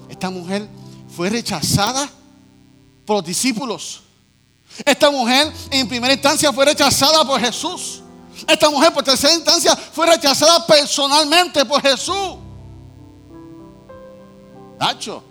Esta 0.09 0.31
mujer 0.31 0.69
fue 1.17 1.31
rechazada 1.31 2.09
por 3.07 3.17
los 3.17 3.25
discípulos. 3.25 4.03
Esta 4.85 5.11
mujer 5.11 5.53
en 5.71 5.89
primera 5.89 6.13
instancia 6.13 6.53
fue 6.53 6.67
rechazada 6.67 7.25
por 7.25 7.41
Jesús. 7.41 8.03
Esta 8.47 8.69
mujer 8.69 8.93
por 8.93 9.03
tercera 9.03 9.35
instancia 9.35 9.77
fue 9.77 10.07
rechazada 10.07 10.67
personalmente 10.67 11.65
por 11.65 11.81
Jesús. 11.81 12.37
Nacho, 14.79 15.23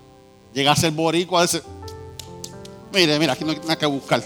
Llega 0.53 0.71
a 0.71 0.75
ser 0.75 0.91
boricua, 0.91 1.43
ese. 1.43 1.61
Mire, 2.93 3.17
mira, 3.19 3.33
aquí 3.33 3.45
no 3.45 3.51
hay 3.51 3.57
nada 3.59 3.77
que 3.77 3.85
buscar. 3.85 4.21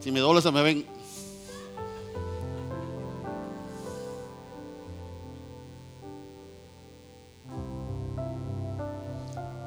Si 0.00 0.12
me 0.12 0.20
doble 0.20 0.42
se 0.42 0.50
me 0.50 0.62
ven. 0.62 0.98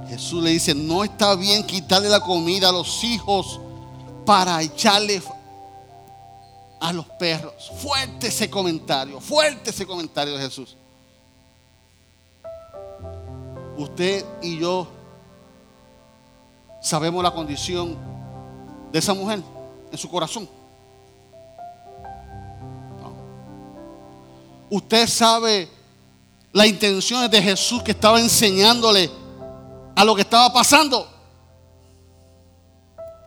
Jesús 0.07 0.43
le 0.43 0.51
dice, 0.51 0.75
no 0.75 1.03
está 1.03 1.35
bien 1.35 1.65
quitarle 1.65 2.09
la 2.09 2.19
comida 2.19 2.69
a 2.69 2.71
los 2.71 3.03
hijos 3.03 3.59
para 4.25 4.61
echarle 4.61 5.21
a 6.79 6.93
los 6.93 7.05
perros. 7.05 7.71
Fuerte 7.81 8.27
ese 8.27 8.49
comentario, 8.49 9.19
fuerte 9.19 9.69
ese 9.69 9.85
comentario 9.85 10.35
de 10.35 10.43
Jesús. 10.43 10.75
Usted 13.81 14.23
y 14.43 14.59
yo 14.59 14.87
sabemos 16.83 17.23
la 17.23 17.31
condición 17.31 17.97
de 18.91 18.99
esa 18.99 19.15
mujer 19.15 19.41
en 19.91 19.97
su 19.97 20.07
corazón. 20.07 20.47
Usted 24.69 25.07
sabe 25.07 25.67
las 26.53 26.67
intenciones 26.67 27.31
de 27.31 27.41
Jesús 27.41 27.81
que 27.81 27.89
estaba 27.89 28.19
enseñándole 28.19 29.09
a 29.95 30.05
lo 30.05 30.13
que 30.13 30.21
estaba 30.21 30.53
pasando. 30.53 31.07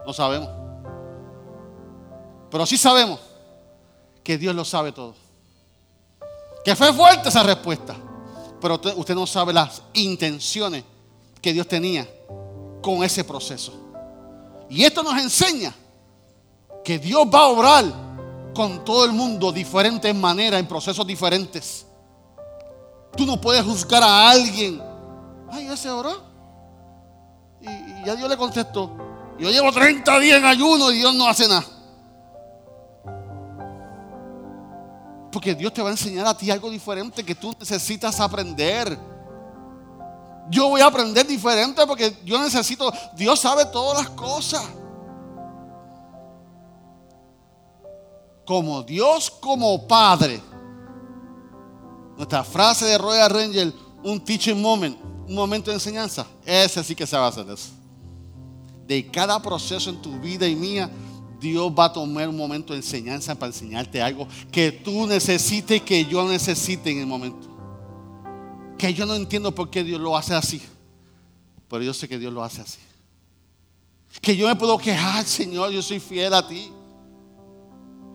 No 0.07 0.12
sabemos. 0.12 0.51
Pero 2.49 2.64
sí 2.64 2.79
sabemos 2.79 3.19
que 4.23 4.38
Dios 4.38 4.55
lo 4.55 4.64
sabe 4.64 4.93
todo. 4.93 5.17
Que 6.64 6.77
fue 6.77 6.93
fuerte 6.93 7.29
esa 7.29 7.43
respuesta. 7.43 7.97
Pero 8.64 8.81
usted, 8.96 9.14
no 9.14 9.27
sabe 9.27 9.53
las 9.53 9.83
intenciones 9.92 10.85
que 11.42 11.53
Dios 11.53 11.68
tenía 11.68 12.09
con 12.81 13.05
ese 13.05 13.22
proceso. 13.22 13.74
Y 14.70 14.85
esto 14.85 15.03
nos 15.03 15.18
enseña 15.18 15.74
que 16.83 16.98
Dios 16.98 17.27
va 17.27 17.40
a 17.40 17.48
obrar 17.48 17.85
con 18.55 18.83
todo 18.83 19.05
el 19.05 19.12
mundo 19.12 19.53
de 19.53 19.59
diferentes 19.59 20.14
maneras, 20.14 20.59
en 20.59 20.66
procesos 20.66 21.07
diferentes. 21.07 21.85
Tú 23.14 23.27
no 23.27 23.38
puedes 23.38 23.62
juzgar 23.62 24.03
a 24.03 24.31
alguien. 24.31 24.81
Ay, 25.53 25.66
ese 25.66 25.90
oró. 25.90 26.22
Y, 27.61 27.68
y 27.68 28.03
ya 28.07 28.16
Dios 28.16 28.31
le 28.31 28.37
contestó. 28.38 28.90
Yo 29.38 29.50
llevo 29.50 29.70
30 29.72 30.20
días 30.20 30.38
en 30.38 30.46
ayuno 30.46 30.90
y 30.90 30.96
Dios 31.00 31.14
no 31.14 31.29
hace 31.29 31.46
nada. 31.46 31.66
Porque 35.35 35.53
Dios 35.53 35.75
te 35.75 35.83
va 35.83 35.88
a 35.88 35.92
enseñar 35.92 36.25
a 36.29 36.37
ti 36.37 36.49
algo 36.49 36.70
diferente 36.70 37.25
que 37.25 37.35
tú 37.35 37.53
necesitas 37.59 38.20
aprender. 38.20 38.97
Yo 40.49 40.68
voy 40.68 40.81
a 40.81 40.87
aprender 40.87 41.27
diferente 41.27 41.85
porque 41.88 42.16
yo 42.25 42.40
necesito, 42.40 42.92
Dios 43.16 43.40
sabe 43.40 43.64
todas 43.66 44.05
las 44.05 44.11
cosas. 44.11 44.62
Como 48.47 48.85
Dios, 48.85 49.29
como 49.29 49.88
Padre. 49.88 50.40
Nuestra 52.16 52.44
frase 52.44 52.85
de 52.85 52.97
Royal 52.97 53.29
Ranger, 53.29 53.73
un 54.05 54.25
teaching 54.25 54.62
moment, 54.62 54.97
un 55.27 55.35
momento 55.35 55.73
de 55.73 55.79
enseñanza. 55.79 56.25
Ese 56.47 56.85
sí 56.85 56.94
que 56.94 57.09
se 57.09 57.16
va 57.16 57.25
a 57.25 57.31
hacer 57.31 57.51
eso. 57.51 57.70
De 58.87 59.11
cada 59.11 59.42
proceso 59.42 59.90
en 59.90 60.01
tu 60.01 60.16
vida 60.20 60.47
y 60.47 60.55
mía, 60.55 60.88
Dios 61.44 61.70
va 61.78 61.85
a 61.85 61.92
tomar 61.92 62.26
un 62.26 62.38
momento 62.38 62.72
de 62.72 62.78
enseñanza 62.78 63.35
para 63.35 63.52
enseñarte 63.52 64.00
algo 64.00 64.26
que 64.50 64.72
tú 64.72 65.07
necesites 65.07 65.76
y 65.76 65.80
que 65.80 66.07
yo 66.07 66.26
necesite 66.26 66.90
en 66.90 67.00
el 67.00 67.07
momento. 67.07 67.46
Que 68.78 68.94
yo 68.94 69.04
no 69.04 69.14
entiendo 69.14 69.54
por 69.54 69.68
qué 69.68 69.85
Dios 69.85 70.00
lo 70.00 70.16
hace 70.16 70.35
así. 70.35 70.62
Pero 71.68 71.83
yo 71.83 71.92
sé 71.92 72.09
que 72.09 72.18
Dios 72.18 72.33
lo 72.33 72.42
hace 72.42 72.62
así. 72.62 72.78
Que 74.22 74.35
yo 74.35 74.48
me 74.48 74.57
puedo 74.57 74.78
quejar, 74.78 75.26
Señor, 75.26 75.70
yo 75.70 75.83
soy 75.83 76.00
fiel 76.00 76.33
a 76.33 76.48
ti. 76.48 76.72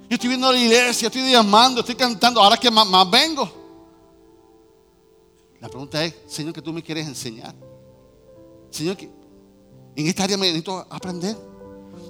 Yo 0.09 0.15
estoy 0.15 0.29
viendo 0.29 0.51
la 0.51 0.57
iglesia, 0.57 1.05
estoy 1.05 1.21
diamando, 1.21 1.81
estoy 1.81 1.93
cantando, 1.93 2.41
ahora 2.41 2.57
que 2.57 2.71
más, 2.71 3.11
vengo. 3.11 3.47
La 5.59 5.69
pregunta 5.69 6.03
es, 6.03 6.15
Señor, 6.25 6.51
que 6.51 6.63
tú 6.63 6.73
me 6.73 6.81
quieres 6.81 7.05
enseñar. 7.05 7.53
Señor, 8.71 8.97
en 9.95 10.07
esta 10.07 10.23
área 10.23 10.35
me 10.35 10.47
necesito 10.47 10.79
aprender. 10.89 11.48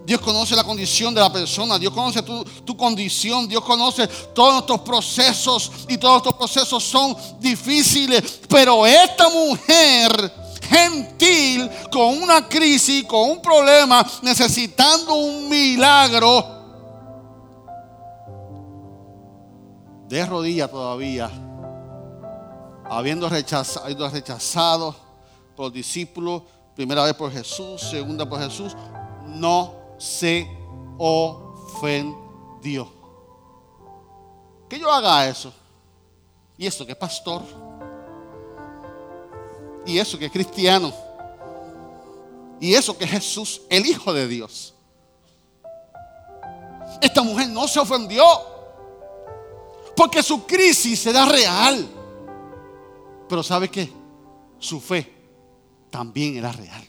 Dios 0.10 0.22
conoce 0.22 0.56
la 0.56 0.63
condición 0.63 1.13
de 1.13 1.22
la 1.22 1.32
persona, 1.32 1.78
Dios 1.78 1.93
conoce 1.93 2.24
tu, 2.24 2.76
condición, 2.76 3.48
Dios 3.48 3.63
conoce 3.63 4.08
todos 4.08 4.54
nuestros 4.54 4.80
procesos 4.80 5.72
y 5.88 6.00
todos 6.00 6.17
estos 6.17 6.34
procesos 6.34 6.84
son 6.84 7.15
difíciles. 7.39 8.39
Pero 8.50 8.88
esta 8.88 9.30
mujer 9.30 10.34
gentil, 10.63 11.69
con 11.91 12.24
una 12.24 12.50
crisis, 12.50 13.06
con 13.06 13.30
un 13.30 13.39
problema, 13.39 14.04
necesitando 14.24 15.13
un 15.13 15.48
milagro, 15.48 16.43
de 20.08 20.26
rodillas 20.26 20.72
todavía, 20.72 21.30
habiendo 22.89 23.30
rechazado, 23.30 24.10
rechazado 24.10 24.95
por 25.56 25.65
los 25.65 25.74
discípulos, 25.74 26.41
primera 26.76 27.04
vez 27.04 27.13
por 27.13 27.32
Jesús, 27.32 27.80
segunda 27.80 28.28
por 28.28 28.39
Jesús, 28.39 28.76
no 29.28 29.79
se 30.00 30.50
ofendió. 30.98 32.92
Que 34.68 34.80
yo 34.80 34.92
haga 34.92 35.28
eso. 35.28 35.54
Y 36.58 36.66
eso 36.66 36.86
que 36.86 36.94
es 36.94 36.98
pastor. 36.98 37.44
Y 39.86 40.00
eso 40.00 40.18
que 40.18 40.26
es 40.26 40.32
cristiano. 40.32 40.92
Y 42.60 42.74
eso 42.74 42.98
que 42.98 43.06
es 43.06 43.12
Jesús, 43.12 43.62
el 43.70 43.86
Hijo 43.86 44.12
de 44.12 44.28
Dios. 44.28 44.74
Esta 47.02 47.22
mujer 47.22 47.50
no 47.50 47.68
se 47.68 47.80
ofendió. 47.80 48.24
Porque 49.96 50.24
su 50.24 50.46
crisis 50.46 51.06
era 51.06 51.26
real. 51.26 51.88
Pero 53.28 53.44
¿sabe 53.44 53.70
qué? 53.70 53.92
Su 54.58 54.80
fe 54.80 55.14
también 55.90 56.38
era 56.38 56.52
real. 56.52 56.88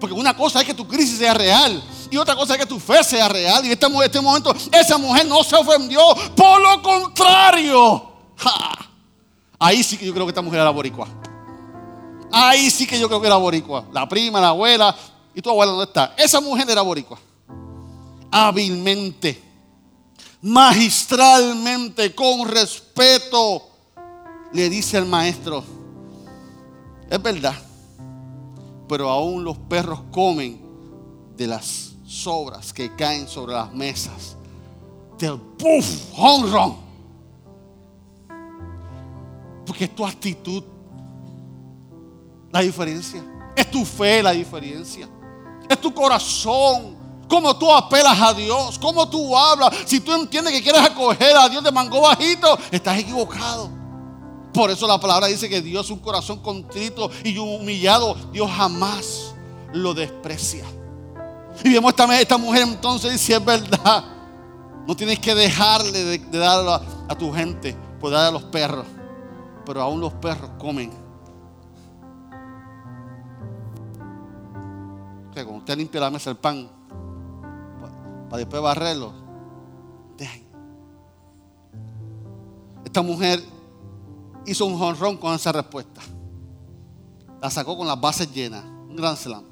Porque 0.00 0.14
una 0.14 0.34
cosa 0.34 0.60
es 0.60 0.66
que 0.66 0.72
tu 0.72 0.88
crisis 0.88 1.18
sea 1.18 1.34
real 1.34 1.82
y 2.10 2.16
otra 2.16 2.34
cosa 2.34 2.54
es 2.54 2.60
que 2.60 2.66
tu 2.66 2.80
fe 2.80 3.04
sea 3.04 3.28
real. 3.28 3.62
Y 3.64 3.66
en 3.66 3.72
este, 3.72 3.86
este 4.04 4.20
momento 4.20 4.54
esa 4.72 4.98
mujer 4.98 5.26
no 5.26 5.44
se 5.44 5.54
ofendió. 5.54 6.00
Por 6.34 6.60
lo 6.60 6.82
contrario. 6.82 8.10
Ahí 9.58 9.82
sí 9.82 9.96
que 9.96 10.06
yo 10.06 10.12
creo 10.12 10.24
que 10.24 10.30
esta 10.30 10.42
mujer 10.42 10.60
era 10.60 10.70
boricua. 10.70 11.06
Ahí 12.32 12.70
sí 12.70 12.86
que 12.86 12.98
yo 12.98 13.08
creo 13.08 13.20
que 13.20 13.26
era 13.26 13.36
boricua. 13.36 13.84
La 13.92 14.08
prima, 14.08 14.40
la 14.40 14.48
abuela. 14.48 14.96
¿Y 15.34 15.42
tu 15.42 15.50
abuela 15.50 15.72
dónde 15.72 15.84
está? 15.84 16.14
Esa 16.16 16.40
mujer 16.40 16.68
era 16.68 16.80
boricua. 16.82 17.18
Hábilmente, 18.32 19.42
magistralmente, 20.40 22.14
con 22.14 22.48
respeto, 22.48 23.68
le 24.52 24.68
dice 24.68 24.96
al 24.96 25.06
maestro, 25.06 25.64
es 27.08 27.22
verdad 27.22 27.69
pero 28.90 29.08
aún 29.08 29.44
los 29.44 29.56
perros 29.56 30.00
comen 30.10 30.60
de 31.36 31.46
las 31.46 31.92
sobras 32.04 32.72
que 32.72 32.92
caen 32.96 33.28
sobre 33.28 33.52
las 33.52 33.72
mesas. 33.72 34.36
Del 35.16 35.38
puff, 35.38 36.18
honrón. 36.18 36.76
Porque 39.64 39.84
es 39.84 39.94
tu 39.94 40.04
actitud 40.04 40.64
la 42.50 42.62
diferencia. 42.62 43.22
Es 43.54 43.70
tu 43.70 43.84
fe 43.84 44.24
la 44.24 44.32
diferencia. 44.32 45.08
Es 45.68 45.80
tu 45.80 45.94
corazón. 45.94 46.96
Cómo 47.28 47.56
tú 47.56 47.72
apelas 47.72 48.20
a 48.20 48.34
Dios. 48.34 48.76
Cómo 48.76 49.08
tú 49.08 49.38
hablas. 49.38 49.72
Si 49.86 50.00
tú 50.00 50.12
entiendes 50.12 50.52
que 50.52 50.62
quieres 50.64 50.82
acoger 50.82 51.36
a 51.36 51.48
Dios 51.48 51.62
de 51.62 51.70
mango 51.70 52.00
bajito, 52.00 52.58
estás 52.72 52.98
equivocado. 52.98 53.79
Por 54.52 54.70
eso 54.70 54.86
la 54.86 54.98
palabra 54.98 55.28
dice 55.28 55.48
que 55.48 55.62
Dios 55.62 55.86
es 55.86 55.90
un 55.90 56.00
corazón 56.00 56.40
contrito 56.40 57.10
y 57.24 57.38
humillado. 57.38 58.14
Dios 58.32 58.50
jamás 58.50 59.34
lo 59.72 59.94
desprecia. 59.94 60.64
Y 61.62 61.72
vemos 61.72 61.90
esta, 61.90 62.20
esta 62.20 62.38
mujer 62.38 62.62
entonces 62.62 63.12
dice, 63.12 63.34
es 63.34 63.44
verdad. 63.44 64.04
No 64.86 64.96
tienes 64.96 65.18
que 65.20 65.34
dejarle 65.34 66.04
de, 66.04 66.38
dar 66.38 66.82
a, 67.08 67.14
tu 67.14 67.32
gente 67.32 67.76
por 68.00 68.10
dar 68.10 68.26
a 68.26 68.30
los 68.30 68.42
perros. 68.44 68.86
Pero 69.64 69.82
aún 69.82 70.00
los 70.00 70.12
perros 70.14 70.50
comen. 70.58 70.90
Que 75.32 75.44
cuando 75.44 75.58
usted 75.58 75.76
limpia 75.76 76.00
la 76.00 76.10
mesa 76.10 76.30
el 76.30 76.36
pan, 76.36 76.68
para 78.28 78.38
después 78.38 78.60
barrerlo, 78.60 79.12
dejen. 80.16 80.44
Esta 82.84 83.02
mujer 83.02 83.40
hizo 84.46 84.64
un 84.66 84.78
jonrón 84.78 85.16
con 85.16 85.34
esa 85.34 85.52
respuesta. 85.52 86.00
La 87.40 87.50
sacó 87.50 87.76
con 87.76 87.86
las 87.86 88.00
bases 88.00 88.32
llenas. 88.32 88.64
Un 88.64 88.96
gran 88.96 89.16
slam. 89.16 89.44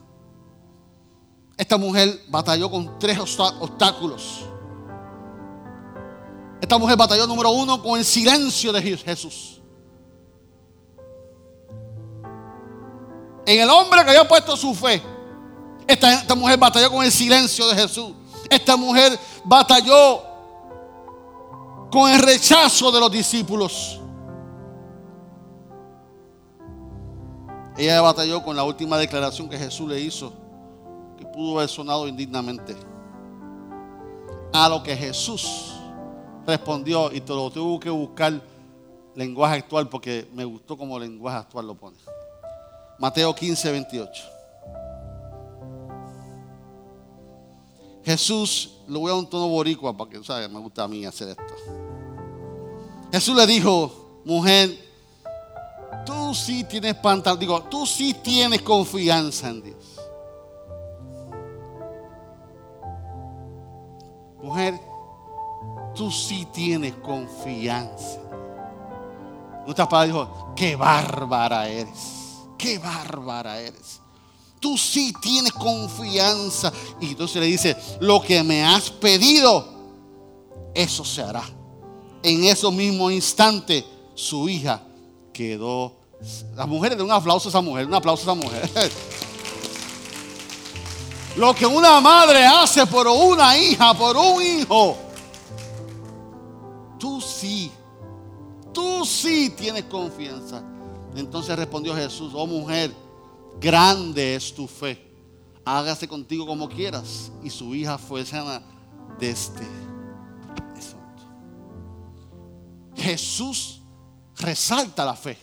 Esta 1.56 1.76
mujer 1.76 2.22
batalló 2.28 2.70
con 2.70 2.98
tres 2.98 3.18
obstáculos. 3.18 4.44
Esta 6.60 6.78
mujer 6.78 6.96
batalló 6.96 7.26
número 7.26 7.50
uno 7.50 7.82
con 7.82 7.98
el 7.98 8.04
silencio 8.04 8.72
de 8.72 8.82
Jesús. 8.82 9.60
En 13.46 13.60
el 13.60 13.70
hombre 13.70 14.04
que 14.04 14.10
había 14.10 14.28
puesto 14.28 14.56
su 14.56 14.74
fe. 14.74 15.02
Esta, 15.86 16.20
esta 16.20 16.34
mujer 16.34 16.58
batalló 16.58 16.90
con 16.90 17.04
el 17.04 17.10
silencio 17.10 17.66
de 17.68 17.74
Jesús. 17.74 18.12
Esta 18.50 18.76
mujer 18.76 19.18
batalló 19.44 20.22
con 21.90 22.10
el 22.10 22.20
rechazo 22.20 22.92
de 22.92 23.00
los 23.00 23.10
discípulos. 23.10 23.98
Ella 27.78 28.00
batalló 28.00 28.42
con 28.42 28.56
la 28.56 28.64
última 28.64 28.98
declaración 28.98 29.48
que 29.48 29.56
Jesús 29.56 29.88
le 29.88 30.00
hizo, 30.00 30.32
que 31.16 31.24
pudo 31.24 31.58
haber 31.58 31.68
sonado 31.68 32.08
indignamente. 32.08 32.74
A 34.52 34.68
lo 34.68 34.82
que 34.82 34.96
Jesús 34.96 35.74
respondió, 36.44 37.12
y 37.12 37.20
te 37.20 37.32
lo 37.32 37.48
tuve 37.50 37.78
que 37.78 37.90
buscar 37.90 38.42
lenguaje 39.14 39.58
actual 39.58 39.88
porque 39.88 40.28
me 40.32 40.44
gustó 40.44 40.76
como 40.76 40.98
lenguaje 40.98 41.38
actual 41.38 41.68
lo 41.68 41.76
pone. 41.76 41.96
Mateo 42.98 43.32
15, 43.32 43.70
28. 43.70 44.24
Jesús, 48.04 48.80
lo 48.88 49.00
voy 49.00 49.12
a 49.12 49.14
un 49.14 49.28
tono 49.28 49.48
boricua 49.48 49.96
para 49.96 50.10
que, 50.10 50.24
¿sabes? 50.24 50.50
Me 50.50 50.58
gusta 50.58 50.82
a 50.82 50.88
mí 50.88 51.04
hacer 51.04 51.28
esto. 51.28 51.54
Jesús 53.12 53.36
le 53.36 53.46
dijo, 53.46 54.20
mujer, 54.24 54.87
tú 56.04 56.34
sí 56.34 56.64
tienes 56.64 56.94
pantalón, 56.94 57.38
digo, 57.38 57.62
tú 57.64 57.86
sí 57.86 58.14
tienes 58.14 58.62
confianza 58.62 59.48
en 59.48 59.62
Dios. 59.62 60.00
Mujer, 64.42 64.80
tú 65.94 66.10
sí 66.10 66.46
tienes 66.52 66.94
confianza. 66.94 68.20
En 69.64 69.70
otras 69.70 69.88
palabras 69.88 70.06
dijo, 70.06 70.54
qué 70.56 70.76
bárbara 70.76 71.68
eres, 71.68 72.38
qué 72.56 72.78
bárbara 72.78 73.60
eres. 73.60 74.00
Tú 74.60 74.76
sí 74.76 75.12
tienes 75.20 75.52
confianza. 75.52 76.72
Y 77.00 77.10
entonces 77.10 77.40
le 77.40 77.46
dice, 77.46 77.76
lo 78.00 78.20
que 78.20 78.42
me 78.42 78.64
has 78.64 78.90
pedido, 78.90 79.64
eso 80.74 81.04
se 81.04 81.22
hará. 81.22 81.44
En 82.22 82.44
ese 82.44 82.70
mismo 82.70 83.10
instante, 83.10 83.84
su 84.14 84.48
hija 84.48 84.82
quedó. 85.38 85.94
Las 86.56 86.66
mujeres, 86.66 86.98
de 86.98 87.04
un 87.04 87.12
aplauso 87.12 87.48
a 87.48 87.50
esa 87.50 87.60
mujer, 87.60 87.86
un 87.86 87.94
aplauso 87.94 88.28
a 88.28 88.34
esa 88.34 88.44
mujer. 88.44 88.68
Lo 91.36 91.54
que 91.54 91.64
una 91.64 92.00
madre 92.00 92.44
hace 92.44 92.84
por 92.86 93.06
una 93.06 93.56
hija, 93.56 93.94
por 93.94 94.16
un 94.16 94.42
hijo, 94.42 94.96
tú 96.98 97.20
sí, 97.20 97.70
tú 98.72 99.04
sí 99.04 99.54
tienes 99.56 99.84
confianza. 99.84 100.60
Entonces 101.14 101.54
respondió 101.56 101.94
Jesús, 101.94 102.32
oh 102.34 102.46
mujer, 102.46 102.92
grande 103.60 104.34
es 104.34 104.52
tu 104.52 104.66
fe. 104.66 105.06
Hágase 105.64 106.08
contigo 106.08 106.44
como 106.46 106.68
quieras. 106.68 107.30
Y 107.44 107.50
su 107.50 107.72
hija 107.76 107.96
fue 107.96 108.26
sana 108.26 108.60
desde 109.20 109.62
ese 110.76 110.94
momento. 110.96 111.22
Jesús 112.96 113.77
resalta 114.38 115.04
la 115.04 115.14
fe. 115.14 115.36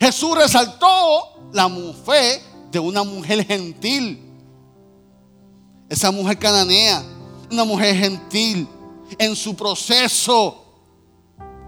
Jesús 0.00 0.36
resaltó 0.36 1.50
la 1.52 1.68
fe 2.04 2.42
de 2.70 2.78
una 2.78 3.02
mujer 3.02 3.44
gentil. 3.46 4.22
Esa 5.88 6.10
mujer 6.10 6.38
cananea, 6.38 7.02
una 7.50 7.64
mujer 7.64 7.96
gentil 7.96 8.68
en 9.18 9.36
su 9.36 9.54
proceso 9.54 10.64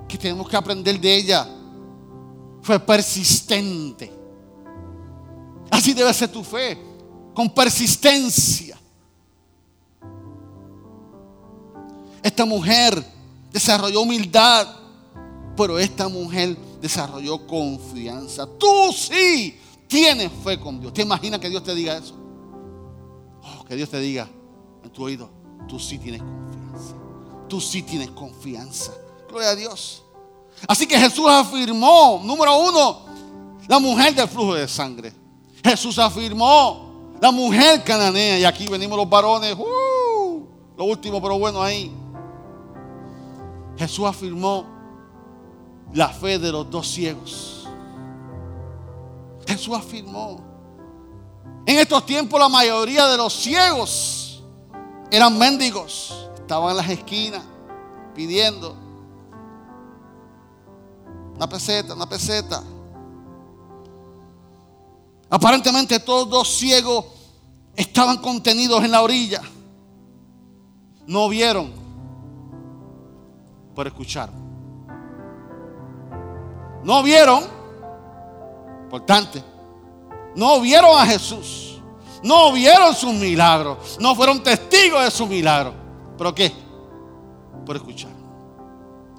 que 0.08 0.18
tenemos 0.18 0.48
que 0.48 0.56
aprender 0.56 1.00
de 1.00 1.16
ella. 1.16 1.48
Fue 2.62 2.78
persistente. 2.80 4.12
Así 5.70 5.94
debe 5.94 6.12
ser 6.12 6.30
tu 6.30 6.42
fe, 6.42 6.78
con 7.34 7.48
persistencia. 7.50 8.76
Esta 12.22 12.44
mujer 12.44 13.02
desarrolló 13.52 14.00
humildad, 14.02 14.77
pero 15.58 15.76
esta 15.76 16.08
mujer 16.08 16.56
desarrolló 16.80 17.44
confianza. 17.44 18.46
Tú 18.46 18.92
sí 18.92 19.58
tienes 19.88 20.30
fe 20.44 20.58
con 20.60 20.80
Dios. 20.80 20.92
¿Te 20.92 21.02
imaginas 21.02 21.40
que 21.40 21.50
Dios 21.50 21.64
te 21.64 21.74
diga 21.74 21.96
eso? 21.96 22.14
Oh, 23.42 23.64
que 23.64 23.74
Dios 23.74 23.90
te 23.90 23.98
diga 23.98 24.28
en 24.84 24.90
tu 24.90 25.02
oído, 25.02 25.28
tú 25.66 25.80
sí 25.80 25.98
tienes 25.98 26.22
confianza. 26.22 26.94
Tú 27.48 27.60
sí 27.60 27.82
tienes 27.82 28.10
confianza. 28.10 28.92
Gloria 29.28 29.50
a 29.50 29.56
Dios. 29.56 30.04
Así 30.68 30.86
que 30.86 30.96
Jesús 30.96 31.26
afirmó, 31.28 32.22
número 32.24 32.56
uno, 32.60 33.00
la 33.66 33.80
mujer 33.80 34.14
del 34.14 34.28
flujo 34.28 34.54
de 34.54 34.68
sangre. 34.68 35.12
Jesús 35.64 35.98
afirmó, 35.98 37.16
la 37.20 37.32
mujer 37.32 37.82
cananea, 37.82 38.38
y 38.38 38.44
aquí 38.44 38.68
venimos 38.68 38.96
los 38.96 39.10
varones, 39.10 39.54
uh, 39.54 40.46
lo 40.76 40.84
último 40.84 41.20
pero 41.20 41.36
bueno 41.36 41.60
ahí. 41.60 41.90
Jesús 43.76 44.06
afirmó 44.06 44.77
la 45.92 46.08
fe 46.08 46.38
de 46.38 46.52
los 46.52 46.70
dos 46.70 46.86
ciegos. 46.88 47.66
Jesús 49.46 49.74
afirmó. 49.74 50.40
En 51.66 51.78
estos 51.78 52.04
tiempos 52.06 52.38
la 52.38 52.48
mayoría 52.48 53.06
de 53.06 53.16
los 53.16 53.32
ciegos 53.32 54.42
eran 55.10 55.38
mendigos. 55.38 56.28
Estaban 56.34 56.70
en 56.70 56.76
las 56.78 56.88
esquinas 56.88 57.42
pidiendo 58.14 58.76
una 61.36 61.48
peseta, 61.48 61.94
una 61.94 62.08
peseta. 62.08 62.62
Aparentemente 65.30 66.00
todos 66.00 66.28
dos 66.28 66.48
ciegos 66.48 67.04
estaban 67.76 68.18
contenidos 68.18 68.82
en 68.82 68.90
la 68.90 69.02
orilla. 69.02 69.42
No 71.06 71.28
vieron, 71.28 71.72
pero 73.74 73.88
escucharon. 73.88 74.47
No 76.82 77.02
vieron, 77.02 77.44
importante, 78.84 79.42
no 80.34 80.60
vieron 80.60 80.98
a 80.98 81.06
Jesús. 81.06 81.68
No 82.22 82.52
vieron 82.52 82.94
sus 82.94 83.12
milagros. 83.14 83.96
No 84.00 84.14
fueron 84.14 84.42
testigos 84.42 85.04
de 85.04 85.10
su 85.10 85.26
milagro. 85.26 85.72
¿Pero 86.16 86.34
qué? 86.34 86.52
Por 87.64 87.76
escuchar. 87.76 88.10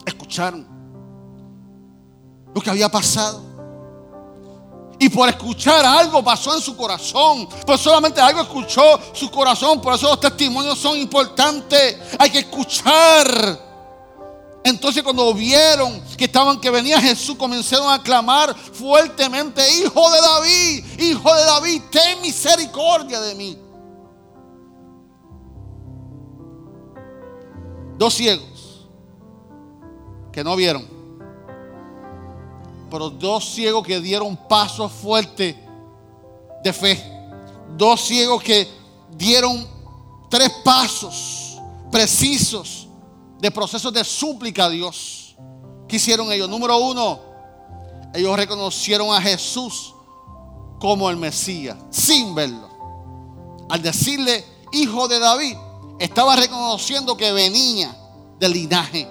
Escucharon 0.06 0.67
lo 2.54 2.62
que 2.62 2.69
había 2.69 2.89
pasado. 2.89 3.41
Y 5.02 5.08
por 5.08 5.30
escuchar 5.30 5.86
algo 5.86 6.22
pasó 6.22 6.56
en 6.56 6.62
su 6.62 6.76
corazón. 6.76 7.48
Pues 7.65 7.80
solamente 7.80 8.19
algo 8.19 8.41
escuchó 8.41 9.00
su 9.13 9.32
corazón. 9.32 9.80
Por 9.80 9.93
eso 9.93 10.08
los 10.08 10.19
testimonios 10.19 10.78
son 10.78 10.98
importantes. 10.98 11.98
Hay 12.17 12.30
que 12.30 12.39
escuchar. 12.39 13.69
Entonces 14.63 15.02
cuando 15.04 15.34
vieron 15.34 16.02
que 16.17 16.26
estaban 16.26 16.60
que 16.60 16.69
venía 16.69 17.00
Jesús, 17.00 17.36
comenzaron 17.38 17.91
a 17.91 18.02
clamar 18.04 18.56
fuertemente, 18.56 19.62
Hijo 19.80 20.12
de 20.12 20.22
David, 20.22 20.86
Hijo 21.00 21.36
de 21.36 21.41
David, 21.41 21.82
ten 21.91 22.22
misericordia 22.22 23.19
de 23.22 23.36
mí. 23.36 23.58
Dos 27.98 28.13
ciegos 28.13 28.88
que 30.32 30.43
no 30.43 30.56
vieron 30.56 31.00
pero 32.89 33.10
dos 33.10 33.45
ciegos 33.45 33.86
que 33.86 34.00
dieron 34.00 34.36
pasos 34.36 34.91
fuertes 34.91 35.56
de 36.63 36.74
fe. 36.74 37.02
Dos 37.78 38.02
ciegos 38.02 38.41
que 38.41 38.67
dieron 39.12 39.67
tres 40.30 40.50
pasos 40.63 41.60
precisos 41.91 42.88
de 43.39 43.52
procesos 43.52 43.93
de 43.93 44.04
súplica 44.04 44.65
a 44.65 44.69
Dios. 44.69 45.36
¿Qué 45.88 45.95
hicieron 45.95 46.32
ellos? 46.32 46.49
Número 46.49 46.78
uno, 46.78 47.19
ellos 48.13 48.35
reconocieron 48.35 49.13
a 49.13 49.21
Jesús 49.21 49.94
como 50.79 51.10
el 51.10 51.17
Mesías, 51.17 51.77
sin 51.90 52.35
verlo. 52.35 52.69
Al 53.69 53.81
decirle 53.81 54.46
hijo 54.71 55.08
de 55.08 55.19
David, 55.19 55.56
estaba 56.00 56.35
reconociendo 56.35 57.15
que 57.17 57.31
venía 57.31 57.96
del 58.40 58.54
linaje. 58.54 59.08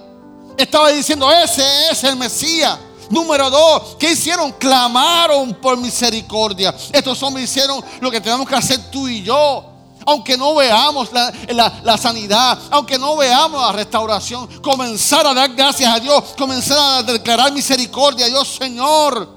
Estaba 0.57 0.89
diciendo, 0.89 1.31
ese 1.31 1.63
es 1.91 2.03
el 2.03 2.15
Mesías. 2.17 2.77
Número 3.09 3.49
dos, 3.49 3.95
¿qué 3.97 4.11
hicieron? 4.11 4.51
Clamaron 4.53 5.53
por 5.55 5.77
misericordia. 5.77 6.75
Estos 6.91 7.21
hombres 7.23 7.49
hicieron 7.49 7.83
lo 8.01 8.11
que 8.11 8.21
tenemos 8.21 8.47
que 8.47 8.55
hacer 8.55 8.91
tú 8.91 9.07
y 9.07 9.23
yo. 9.23 9.68
Aunque 10.09 10.35
no 10.35 10.55
veamos 10.55 11.11
la, 11.11 11.97
sanidad, 11.99 12.57
aunque 12.71 12.97
no 12.97 13.15
veamos 13.15 13.61
la 13.61 13.71
restauración, 13.71 14.47
comenzar 14.59 15.27
a 15.27 15.35
dar 15.35 15.53
gracias 15.53 15.93
a 15.93 15.99
Dios, 15.99 16.33
comenzar 16.35 16.79
a 16.79 17.03
declarar 17.03 17.53
misericordia 17.53 18.25
a 18.25 18.29
Dios, 18.29 18.47
Señor. 18.47 19.29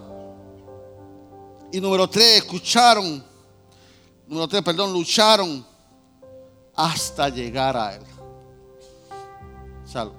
Y 1.71 1.79
número 1.79 2.09
tres, 2.09 2.39
escucharon. 2.39 3.23
Número 4.27 4.49
tres, 4.49 4.63
perdón, 4.63 4.95
lucharon 4.95 5.67
hasta 6.75 7.29
llegar 7.29 7.77
a 7.77 7.95
Él. 7.95 8.03
Salvo. 9.85 10.15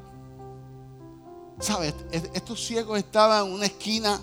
¿Sabes? 1.59 1.95
Estos 2.11 2.63
ciegos 2.63 2.99
estaban 2.99 3.47
en 3.47 3.53
una 3.53 3.65
esquina 3.65 4.21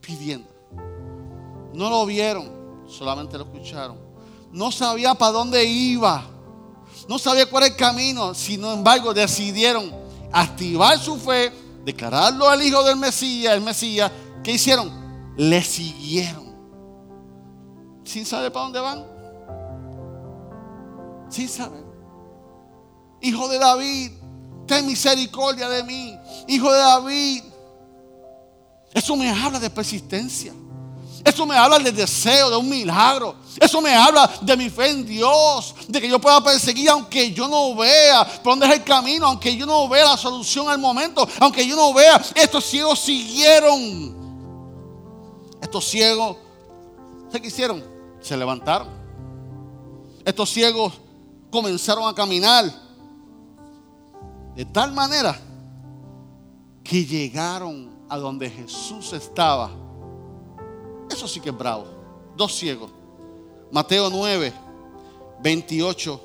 pidiendo. 0.00 0.48
No 1.74 1.90
lo 1.90 2.06
vieron, 2.06 2.84
solamente 2.86 3.36
lo 3.36 3.42
escucharon. 3.42 4.09
No 4.52 4.72
sabía 4.72 5.14
para 5.14 5.32
dónde 5.32 5.64
iba, 5.64 6.24
no 7.08 7.18
sabía 7.18 7.48
cuál 7.48 7.64
era 7.64 7.72
el 7.72 7.76
camino. 7.76 8.34
Sin 8.34 8.64
embargo, 8.64 9.12
decidieron 9.12 9.92
activar 10.32 10.98
su 10.98 11.16
fe, 11.16 11.52
declararlo 11.84 12.48
al 12.48 12.62
hijo 12.62 12.82
del 12.84 12.96
Mesías, 12.96 13.54
el 13.54 13.62
Mesías. 13.62 14.10
¿Qué 14.42 14.52
hicieron? 14.52 14.90
Le 15.36 15.62
siguieron. 15.62 16.50
Sin 18.04 18.24
saber 18.26 18.52
para 18.52 18.64
dónde 18.64 18.80
van. 18.80 19.06
Sin 21.28 21.48
saber. 21.48 21.84
Hijo 23.22 23.48
de 23.48 23.58
David, 23.58 24.12
ten 24.66 24.86
misericordia 24.86 25.68
de 25.68 25.84
mí. 25.84 26.16
Hijo 26.48 26.72
de 26.72 26.78
David. 26.78 27.42
Eso 28.92 29.16
me 29.16 29.30
habla 29.30 29.58
de 29.60 29.70
persistencia. 29.70 30.52
Eso 31.24 31.44
me 31.44 31.56
habla 31.56 31.78
del 31.78 31.94
deseo 31.94 32.50
de 32.50 32.56
un 32.56 32.68
milagro. 32.68 33.36
Eso 33.58 33.80
me 33.80 33.94
habla 33.94 34.30
de 34.40 34.56
mi 34.56 34.70
fe 34.70 34.90
en 34.90 35.04
Dios. 35.04 35.74
De 35.86 36.00
que 36.00 36.08
yo 36.08 36.18
pueda 36.18 36.42
perseguir 36.42 36.88
aunque 36.88 37.32
yo 37.32 37.46
no 37.46 37.74
vea 37.74 38.24
por 38.42 38.52
dónde 38.52 38.66
es 38.66 38.72
el 38.72 38.84
camino. 38.84 39.26
Aunque 39.26 39.54
yo 39.54 39.66
no 39.66 39.88
vea 39.88 40.04
la 40.04 40.16
solución 40.16 40.68
al 40.68 40.78
momento. 40.78 41.28
Aunque 41.40 41.66
yo 41.66 41.76
no 41.76 41.92
vea. 41.92 42.20
Estos 42.34 42.64
ciegos 42.64 42.98
siguieron. 43.00 44.16
Estos 45.60 45.84
ciegos. 45.88 46.36
¿Qué 47.30 47.46
hicieron? 47.46 47.84
Se 48.20 48.36
levantaron. 48.36 48.88
Estos 50.24 50.50
ciegos 50.50 50.94
comenzaron 51.50 52.08
a 52.08 52.14
caminar. 52.14 52.64
De 54.54 54.64
tal 54.64 54.92
manera 54.92 55.38
que 56.82 57.04
llegaron 57.04 57.90
a 58.08 58.16
donde 58.16 58.50
Jesús 58.50 59.12
estaba 59.12 59.70
eso 61.20 61.28
sí 61.28 61.40
que 61.40 61.50
bravo. 61.50 61.84
Dos 62.34 62.56
ciegos. 62.56 62.90
Mateo 63.70 64.08
9, 64.08 64.54
28 65.42 66.20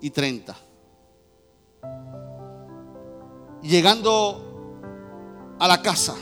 y 0.00 0.08
30. 0.08 0.56
Llegando 3.60 5.56
a 5.58 5.68
la 5.68 5.82
casa. 5.82 6.16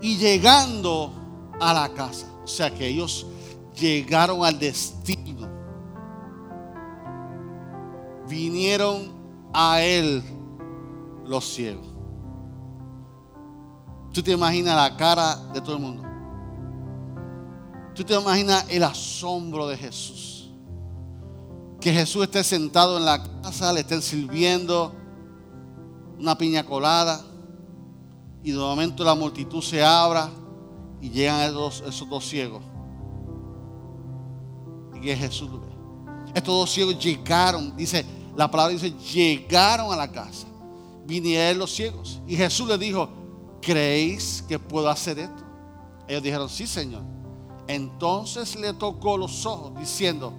Y 0.00 0.16
llegando 0.16 1.12
a 1.60 1.72
la 1.72 1.88
casa. 1.90 2.26
O 2.42 2.48
sea 2.48 2.74
que 2.74 2.88
ellos 2.88 3.28
llegaron 3.78 4.44
al 4.44 4.58
destino. 4.58 5.48
Vinieron 8.28 9.12
a 9.54 9.80
él 9.82 10.20
los 11.24 11.44
ciegos. 11.44 11.91
Tú 14.12 14.22
te 14.22 14.32
imaginas 14.32 14.76
la 14.76 14.96
cara 14.96 15.36
de 15.54 15.60
todo 15.60 15.76
el 15.76 15.82
mundo. 15.82 16.02
Tú 17.94 18.04
te 18.04 18.14
imaginas 18.14 18.66
el 18.68 18.82
asombro 18.84 19.66
de 19.66 19.76
Jesús. 19.76 20.50
Que 21.80 21.92
Jesús 21.92 22.24
esté 22.24 22.44
sentado 22.44 22.98
en 22.98 23.04
la 23.04 23.22
casa, 23.42 23.72
le 23.72 23.80
estén 23.80 24.02
sirviendo 24.02 24.94
una 26.18 26.36
piña 26.36 26.64
colada. 26.64 27.22
Y 28.42 28.52
de 28.52 28.58
momento 28.58 29.02
la 29.02 29.14
multitud 29.14 29.62
se 29.62 29.82
abra 29.82 30.28
y 31.00 31.10
llegan 31.10 31.40
esos, 31.40 32.08
dos 32.08 32.28
ciegos. 32.28 32.62
Y 34.94 35.00
que 35.00 35.16
Jesús 35.16 35.50
lo 35.50 35.60
ve. 35.60 35.72
Estos 36.34 36.54
dos 36.54 36.70
ciegos 36.70 36.98
llegaron, 36.98 37.76
dice, 37.76 38.04
la 38.36 38.50
palabra 38.50 38.74
dice, 38.74 38.92
llegaron 39.12 39.92
a 39.92 39.96
la 39.96 40.10
casa. 40.10 40.46
Vinieron 41.06 41.58
los 41.58 41.74
ciegos. 41.74 42.20
Y 42.26 42.36
Jesús 42.36 42.68
les 42.68 42.78
dijo, 42.78 43.21
¿creéis 43.62 44.44
que 44.46 44.58
puedo 44.58 44.90
hacer 44.90 45.18
esto? 45.20 45.42
Ellos 46.06 46.22
dijeron, 46.22 46.48
sí, 46.48 46.66
Señor. 46.66 47.02
Entonces 47.68 48.56
le 48.56 48.74
tocó 48.74 49.16
los 49.16 49.46
ojos 49.46 49.72
diciendo, 49.78 50.34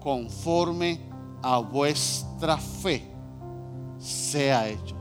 conforme 0.00 1.00
a 1.42 1.58
vuestra 1.58 2.56
fe 2.56 3.12
sea 3.98 4.68
hecho. 4.68 4.96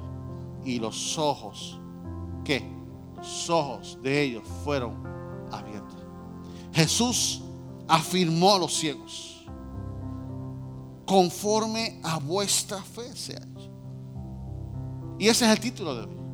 Y 0.66 0.80
los 0.80 1.18
ojos, 1.18 1.80
¿qué? 2.44 2.68
Los 3.16 3.50
ojos 3.50 4.00
de 4.02 4.24
ellos 4.24 4.44
fueron 4.64 4.96
abiertos. 5.52 6.02
Jesús 6.74 7.44
afirmó 7.88 8.56
a 8.56 8.60
los 8.60 8.74
ciegos, 8.74 9.46
conforme 11.06 12.02
a 12.04 12.18
vuestra 12.18 12.82
fe 12.82 13.16
sea 13.16 13.38
hecho. 13.38 13.72
Y 15.20 15.28
ese 15.28 15.46
es 15.46 15.52
el 15.52 15.60
título 15.60 15.96
de 15.96 16.02
hoy. 16.02 16.25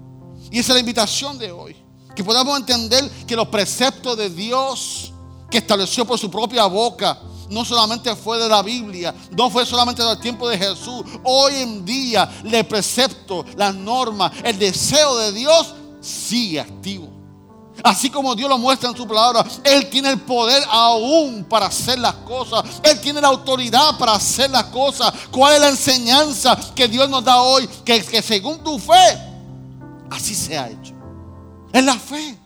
Y 0.49 0.59
esa 0.59 0.71
es 0.71 0.75
la 0.75 0.79
invitación 0.79 1.37
de 1.37 1.51
hoy. 1.51 1.75
Que 2.15 2.23
podamos 2.23 2.57
entender 2.57 3.09
que 3.27 3.35
los 3.35 3.47
preceptos 3.47 4.17
de 4.17 4.29
Dios 4.29 5.13
que 5.49 5.59
estableció 5.59 6.05
por 6.05 6.17
su 6.17 6.31
propia 6.31 6.65
boca 6.65 7.19
no 7.49 7.65
solamente 7.65 8.15
fue 8.15 8.39
de 8.39 8.47
la 8.47 8.61
Biblia, 8.61 9.13
no 9.31 9.49
fue 9.49 9.65
solamente 9.65 10.01
del 10.01 10.19
tiempo 10.19 10.47
de 10.47 10.57
Jesús. 10.57 11.03
Hoy 11.23 11.55
en 11.55 11.85
día 11.85 12.29
el 12.43 12.65
precepto, 12.65 13.45
las 13.57 13.75
normas, 13.75 14.31
el 14.43 14.57
deseo 14.57 15.17
de 15.17 15.33
Dios 15.33 15.73
sigue 15.99 16.61
activo. 16.61 17.09
Así 17.83 18.09
como 18.09 18.35
Dios 18.35 18.49
lo 18.49 18.57
muestra 18.57 18.89
en 18.89 18.95
su 18.95 19.07
palabra, 19.07 19.45
Él 19.63 19.89
tiene 19.89 20.11
el 20.11 20.19
poder 20.21 20.63
aún 20.69 21.45
para 21.49 21.65
hacer 21.65 21.99
las 21.99 22.13
cosas. 22.15 22.63
Él 22.83 22.99
tiene 23.01 23.19
la 23.19 23.29
autoridad 23.29 23.97
para 23.97 24.13
hacer 24.13 24.49
las 24.49 24.65
cosas. 24.65 25.11
¿Cuál 25.31 25.55
es 25.55 25.59
la 25.61 25.69
enseñanza 25.69 26.57
que 26.75 26.87
Dios 26.87 27.09
nos 27.09 27.23
da 27.23 27.41
hoy? 27.41 27.67
Que, 27.83 28.03
que 28.03 28.21
según 28.21 28.63
tu 28.63 28.77
fe, 28.77 29.30
Así 30.11 30.35
se 30.35 30.57
ha 30.57 30.69
hecho. 30.69 30.93
Es 31.71 31.83
la 31.83 31.97
fe. 31.97 32.37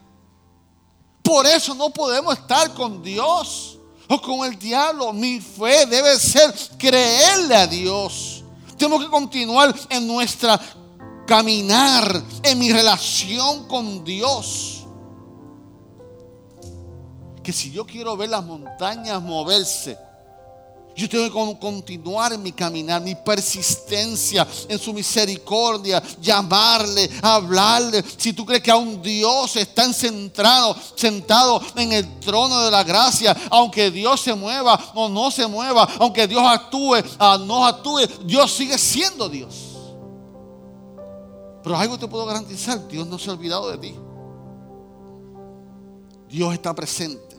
Por 1.24 1.48
eso 1.48 1.74
no 1.74 1.90
podemos 1.90 2.38
estar 2.38 2.72
con 2.76 3.02
Dios 3.02 3.80
o 4.08 4.22
con 4.22 4.46
el 4.46 4.58
diablo. 4.58 5.12
Mi 5.12 5.42
fe 5.42 5.88
debe 5.88 6.18
ser 6.20 6.54
creerle 6.78 7.56
a 7.56 7.66
Dios. 7.66 8.44
Tenemos 8.78 9.04
que 9.04 9.10
continuar 9.10 9.74
en 9.90 10.06
nuestra 10.06 10.62
caminar, 11.26 12.22
en 12.44 12.60
mi 12.60 12.72
relación 12.72 13.68
con 13.68 14.04
Dios. 14.04 14.86
Que 17.42 17.52
si 17.52 17.72
yo 17.72 17.86
quiero 17.88 18.16
ver 18.16 18.30
las 18.30 18.44
montañas 18.44 19.20
moverse, 19.24 19.98
yo 20.96 21.10
tengo 21.10 21.26
que 21.54 21.60
continuar 21.60 22.38
mi 22.38 22.54
caminar, 22.54 23.02
mi 23.02 23.16
persistencia 23.16 24.48
en 24.70 24.80
su 24.80 24.94
misericordia, 24.94 26.02
llamarle, 26.22 27.10
hablarle. 27.22 28.04
Si 28.18 28.32
tú 28.32 28.46
crees 28.46 28.64
que 28.64 28.72
a 28.72 28.78
un 28.78 29.02
Dios 29.02 29.58
está 29.58 29.92
centrado, 29.92 30.76
sentado 30.96 31.62
en 31.76 31.92
el 31.92 32.20
trono 32.20 32.62
de 32.62 32.72
la 32.72 32.84
gracia, 32.84 33.36
aunque 33.52 33.92
Dios 33.92 34.22
se 34.22 34.34
mueva 34.34 34.80
o 34.96 35.10
no 35.10 35.30
se 35.32 35.46
mueva, 35.48 35.88
aunque 36.00 36.28
Dios 36.28 36.44
actúe 36.46 36.96
o 37.20 37.38
no 37.40 37.66
actúe, 37.66 38.08
Dios 38.24 38.52
sigue 38.52 38.78
siendo 38.78 39.28
Dios. 39.28 39.54
Pero 41.62 41.76
algo 41.76 42.00
te 42.00 42.08
puedo 42.08 42.26
garantizar, 42.26 42.88
Dios 42.88 43.06
no 43.06 43.20
se 43.20 43.30
ha 43.30 43.34
olvidado 43.34 43.70
de 43.70 43.78
ti. 43.80 43.96
Dios 46.30 46.54
está 46.54 46.74
presente 46.74 47.36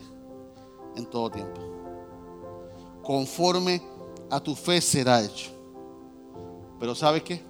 en 0.95 1.09
todo 1.09 1.31
tiempo 1.31 1.66
conforme 3.07 3.81
a 4.29 4.37
tu 4.37 4.53
fe 4.53 4.81
será 4.81 5.23
hecho. 5.23 5.49
Pero 6.77 6.93
¿sabe 6.93 7.23
qué? 7.23 7.41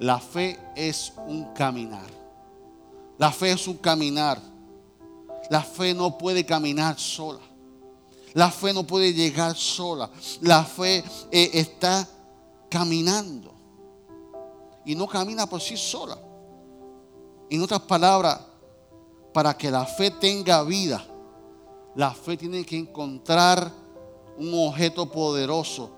La 0.00 0.18
fe 0.18 0.58
es 0.74 1.12
un 1.28 1.54
caminar. 1.54 2.10
La 3.16 3.30
fe 3.30 3.52
es 3.52 3.68
un 3.68 3.76
caminar. 3.76 4.42
La 5.50 5.62
fe 5.62 5.94
no 5.94 6.18
puede 6.18 6.44
caminar 6.44 6.98
sola. 6.98 7.38
La 8.34 8.50
fe 8.50 8.72
no 8.72 8.82
puede 8.82 9.14
llegar 9.14 9.54
sola. 9.54 10.10
La 10.40 10.64
fe 10.64 11.04
eh, 11.30 11.50
está 11.54 12.04
caminando. 12.68 13.54
Y 14.84 14.96
no 14.96 15.06
camina 15.06 15.46
por 15.46 15.60
sí 15.60 15.76
sola. 15.76 16.18
En 17.48 17.62
otras 17.62 17.82
palabras, 17.82 18.40
para 19.32 19.56
que 19.56 19.70
la 19.70 19.86
fe 19.86 20.10
tenga 20.10 20.64
vida, 20.64 21.06
la 21.94 22.10
fe 22.10 22.36
tiene 22.36 22.64
que 22.64 22.76
encontrar 22.76 23.87
un 24.38 24.68
objeto 24.68 25.06
poderoso 25.10 25.90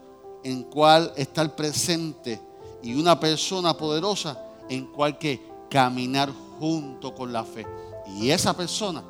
en 0.43 0.63
cual 0.65 1.13
estar 1.17 1.55
presente 1.55 2.41
y 2.83 2.95
una 2.95 3.19
persona 3.19 3.77
poderosa 3.77 4.43
en 4.69 4.87
cual 4.87 5.19
que 5.19 5.41
caminar 5.69 6.31
junto 6.59 7.15
con 7.15 7.33
la 7.33 7.45
fe. 7.45 7.67
Y 8.17 8.31
esa 8.31 8.55
persona 8.55 9.03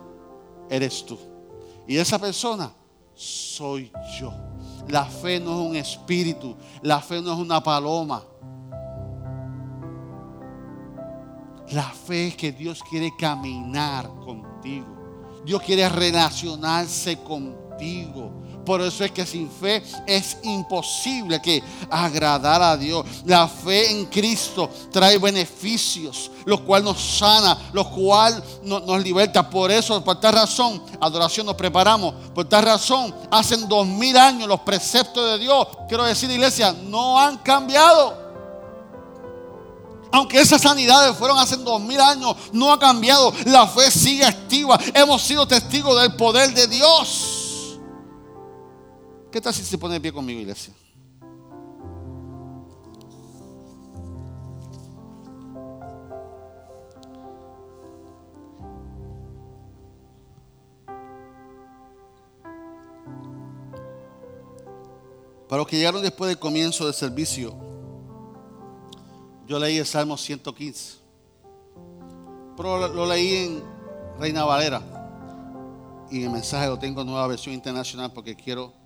eres 0.68 1.04
tú. 1.04 1.18
Y 1.86 1.96
esa 1.96 2.18
persona 2.18 2.72
soy 3.14 3.90
yo. 4.18 4.32
La 4.88 5.04
fe 5.04 5.38
no 5.38 5.60
es 5.60 5.70
un 5.70 5.76
espíritu, 5.76 6.56
la 6.82 7.00
fe 7.00 7.20
no 7.20 7.32
es 7.32 7.38
una 7.38 7.62
paloma. 7.62 8.24
La 11.72 11.84
fe 11.84 12.28
es 12.28 12.36
que 12.36 12.50
Dios 12.50 12.82
quiere 12.88 13.12
caminar 13.16 14.08
contigo. 14.24 14.86
Dios 15.44 15.62
quiere 15.62 15.88
relacionarse 15.88 17.18
contigo. 17.18 18.32
Por 18.70 18.82
eso 18.82 19.04
es 19.04 19.10
que 19.10 19.26
sin 19.26 19.50
fe 19.50 19.82
es 20.06 20.36
imposible 20.44 21.42
que 21.42 21.60
agradar 21.90 22.62
a 22.62 22.76
Dios. 22.76 23.04
La 23.24 23.48
fe 23.48 23.90
en 23.90 24.06
Cristo 24.06 24.70
trae 24.92 25.18
beneficios, 25.18 26.30
lo 26.44 26.64
cual 26.64 26.84
nos 26.84 27.00
sana, 27.00 27.58
lo 27.72 27.90
cual 27.90 28.40
nos, 28.62 29.02
liberta. 29.02 29.50
Por 29.50 29.72
eso, 29.72 30.00
por 30.04 30.20
tal 30.20 30.34
razón, 30.34 30.80
adoración 31.00 31.46
nos 31.46 31.56
preparamos. 31.56 32.14
Por 32.32 32.48
tal 32.48 32.62
razón, 32.62 33.12
hacen 33.28 33.68
dos 33.68 33.88
mil 33.88 34.16
años 34.16 34.46
los 34.46 34.60
preceptos 34.60 35.32
de 35.32 35.38
Dios. 35.38 35.66
Quiero 35.88 36.04
decir, 36.04 36.30
iglesia, 36.30 36.72
no 36.72 37.18
han 37.18 37.38
cambiado. 37.38 38.16
Aunque 40.12 40.40
esas 40.40 40.62
sanidades 40.62 41.16
fueron 41.16 41.40
hace 41.40 41.56
dos 41.56 41.80
mil 41.80 42.00
años, 42.00 42.36
no 42.52 42.72
ha 42.72 42.78
cambiado. 42.78 43.34
La 43.46 43.66
fe 43.66 43.90
sigue 43.90 44.24
activa. 44.24 44.78
Hemos 44.94 45.22
sido 45.22 45.44
testigos 45.44 46.00
del 46.00 46.14
poder 46.14 46.54
de 46.54 46.68
Dios. 46.68 47.39
¿Qué 49.30 49.40
tal 49.40 49.54
si 49.54 49.62
se 49.62 49.78
pone 49.78 49.94
de 49.94 50.00
pie 50.00 50.12
conmigo, 50.12 50.40
iglesia? 50.40 50.74
Para 65.48 65.62
los 65.62 65.66
que 65.66 65.76
llegaron 65.76 66.02
después 66.02 66.28
del 66.28 66.38
comienzo 66.38 66.84
del 66.84 66.94
servicio, 66.94 67.54
yo 69.46 69.58
leí 69.58 69.78
el 69.78 69.86
Salmo 69.86 70.16
115. 70.16 70.98
Pero 72.56 72.88
lo, 72.88 73.06
leí 73.06 73.34
en 73.34 73.62
Reina 74.18 74.44
Valera. 74.44 74.80
Y 76.10 76.24
el 76.24 76.30
mensaje 76.30 76.66
lo 76.66 76.78
tengo 76.78 77.00
en 77.00 77.08
nueva 77.08 77.26
versión 77.28 77.54
internacional 77.54 78.12
porque 78.12 78.34
quiero 78.36 78.79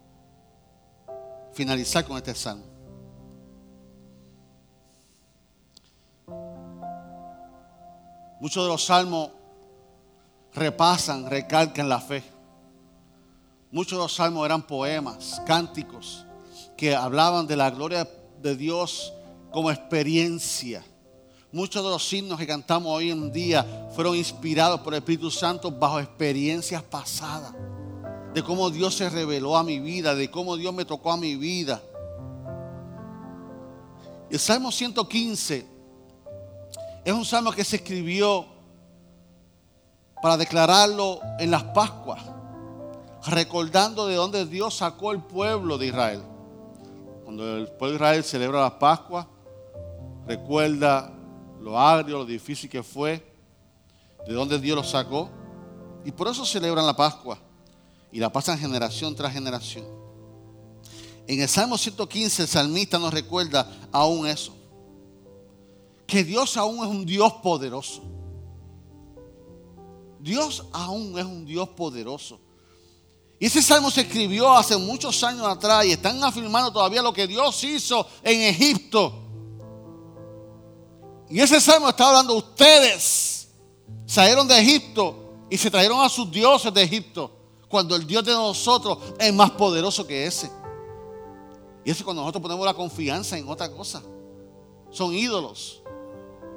finalizar 1.55 2.05
con 2.05 2.17
este 2.17 2.35
salmo. 2.35 2.65
Muchos 8.41 8.65
de 8.65 8.69
los 8.69 8.85
salmos 8.85 9.31
repasan, 10.53 11.31
recalcan 11.31 11.89
la 11.89 12.01
fe. 12.01 12.23
Muchos 13.71 13.99
de 13.99 14.03
los 14.05 14.15
salmos 14.15 14.45
eran 14.45 14.63
poemas, 14.63 15.41
cánticos, 15.47 16.27
que 16.77 16.95
hablaban 16.95 17.47
de 17.47 17.57
la 17.57 17.71
gloria 17.71 18.09
de 18.43 18.57
Dios 18.57 19.13
como 19.51 19.71
experiencia. 19.71 20.85
Muchos 21.53 21.83
de 21.83 21.91
los 21.91 22.07
signos 22.07 22.39
que 22.39 22.47
cantamos 22.47 22.93
hoy 22.93 23.11
en 23.11 23.33
día 23.33 23.65
fueron 23.95 24.17
inspirados 24.17 24.81
por 24.81 24.93
el 24.93 24.99
Espíritu 24.99 25.31
Santo 25.31 25.71
bajo 25.71 26.01
experiencias 26.01 26.83
pasadas 26.83 27.55
de 28.35 28.43
cómo 28.43 28.69
Dios 28.69 28.97
se 28.97 29.09
reveló 29.09 29.57
a 29.57 29.63
mi 29.63 29.79
vida, 29.79 30.17
de 30.17 30.29
cómo 30.29 30.57
Dios 30.57 30.75
me 30.75 30.85
tocó 30.85 31.13
a 31.13 31.17
mi 31.17 31.37
vida. 31.37 31.81
El 34.29 34.41
Salmo 34.41 34.73
115 34.73 35.65
es 37.05 37.13
un 37.13 37.25
salmo 37.25 37.53
que 37.53 37.63
se 37.63 37.77
escribió 37.77 38.45
para 40.21 40.37
declararlo 40.37 41.21
en 41.39 41.53
las 41.53 41.63
Pascuas, 41.63 42.23
recordando 43.29 44.09
de 44.09 44.17
dónde 44.17 44.47
Dios 44.47 44.79
sacó 44.79 45.13
el 45.13 45.23
pueblo 45.23 45.79
de 45.79 45.87
Israel. 45.87 46.23
Cuando 47.23 47.57
el 47.57 47.69
pueblo 47.69 47.91
de 47.91 47.95
Israel 47.95 48.25
celebra 48.25 48.63
las 48.63 48.73
Pascuas, 48.73 49.27
recuerda 50.27 51.13
lo 51.61 51.79
agrio, 51.79 52.19
lo 52.19 52.25
difícil 52.25 52.69
que 52.69 52.83
fue, 52.83 53.25
de 54.27 54.35
dónde 54.35 54.59
Dios 54.59 54.75
lo 54.75 54.83
sacó, 54.83 55.31
y 56.05 56.11
por 56.11 56.27
eso 56.27 56.45
celebran 56.45 56.85
la 56.85 56.97
Pascua 56.97 57.39
y 58.15 58.21
la 58.21 58.33
pasan 58.33 58.57
generación 58.57 59.13
tras 59.17 59.33
generación. 59.33 59.85
En 61.27 61.41
el 61.41 61.49
Salmo 61.49 61.77
115 61.77 62.43
el 62.43 62.49
salmista 62.49 62.97
nos 62.97 63.13
recuerda 63.13 63.69
aún 63.91 64.29
eso. 64.29 64.55
Que 66.07 66.23
Dios 66.23 66.57
aún 66.57 66.79
es 66.79 66.87
un 66.87 67.05
Dios 67.05 67.33
poderoso. 67.43 68.05
Dios 70.21 70.65
aún 70.73 71.19
es 71.19 71.25
un 71.25 71.45
Dios 71.45 71.69
poderoso. 71.71 72.39
Y 73.41 73.47
ese 73.47 73.61
salmo 73.61 73.91
se 73.91 74.03
escribió 74.03 74.53
hace 74.53 74.77
muchos 74.77 75.21
años 75.25 75.49
atrás 75.49 75.85
y 75.85 75.91
están 75.91 76.23
afirmando 76.23 76.73
todavía 76.73 77.03
lo 77.03 77.13
que 77.13 77.27
Dios 77.27 77.65
hizo 77.65 78.07
en 78.23 78.43
Egipto. 78.43 79.13
Y 81.29 81.41
ese 81.41 81.61
salmo 81.61 81.89
está 81.89 82.11
hablando, 82.11 82.35
ustedes 82.35 83.49
salieron 84.07 84.47
de 84.47 84.57
Egipto 84.61 85.47
y 85.51 85.59
se 85.59 85.69
trajeron 85.69 86.01
a 86.01 86.09
sus 86.09 86.31
dioses 86.31 86.73
de 86.73 86.81
Egipto 86.81 87.41
cuando 87.75 87.97
el 87.97 88.07
Dios 88.07 88.25
de 88.25 88.31
nosotros 88.31 88.99
es 89.19 89.35
más 89.35 89.51
poderoso 89.51 90.07
que 90.07 90.27
ese. 90.27 90.49
Y 91.85 91.91
eso 91.91 92.05
cuando 92.05 92.23
nosotros 92.23 92.41
ponemos 92.41 92.65
la 92.65 92.73
confianza 92.73 93.37
en 93.37 93.49
otra 93.49 93.69
cosa. 93.69 94.01
Son 94.93 95.13
ídolos. 95.13 95.83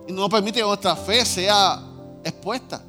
Y 0.08 0.12
no 0.12 0.30
permite 0.30 0.60
que 0.60 0.66
nuestra 0.68 0.96
fe 0.96 1.26
sea 1.26 1.82
expuesta. 2.24 2.84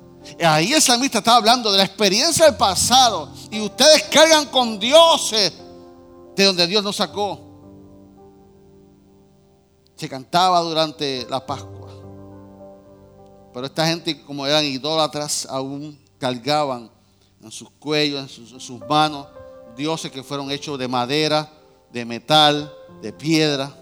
Ahí 0.45 0.75
el 0.75 0.83
salmista 0.83 1.21
está 1.21 1.37
hablando 1.37 1.73
de 1.73 1.79
la 1.79 1.85
experiencia 1.85 2.45
del 2.45 2.57
pasado. 2.57 3.31
Y 3.51 3.63
ustedes 3.63 4.03
cargan 4.13 4.45
con 4.51 4.79
dioses 4.79 5.51
de 6.37 6.45
donde 6.45 6.67
Dios 6.67 6.85
nos 6.85 6.97
sacó. 6.97 7.41
Se 9.97 10.07
cantaba 10.07 10.61
durante 10.61 11.27
la 11.31 11.47
Pascua. 11.47 11.89
Pero 13.55 13.65
esta 13.65 13.87
gente, 13.87 14.23
como 14.23 14.47
eran 14.47 14.67
idólatras, 14.67 15.47
aún 15.49 15.99
cargaban 16.19 16.98
en 17.43 17.51
sus 17.51 17.71
cuellos, 17.71 18.39
en 18.39 18.61
sus, 18.61 18.81
manos, 18.89 19.27
dioses 19.77 20.11
que 20.11 20.23
fueron 20.23 20.51
hechos 20.51 20.79
de 20.79 20.89
madera, 20.89 21.51
de 21.93 22.05
metal, 22.05 22.73
de 23.01 23.13
piedra. 23.13 23.75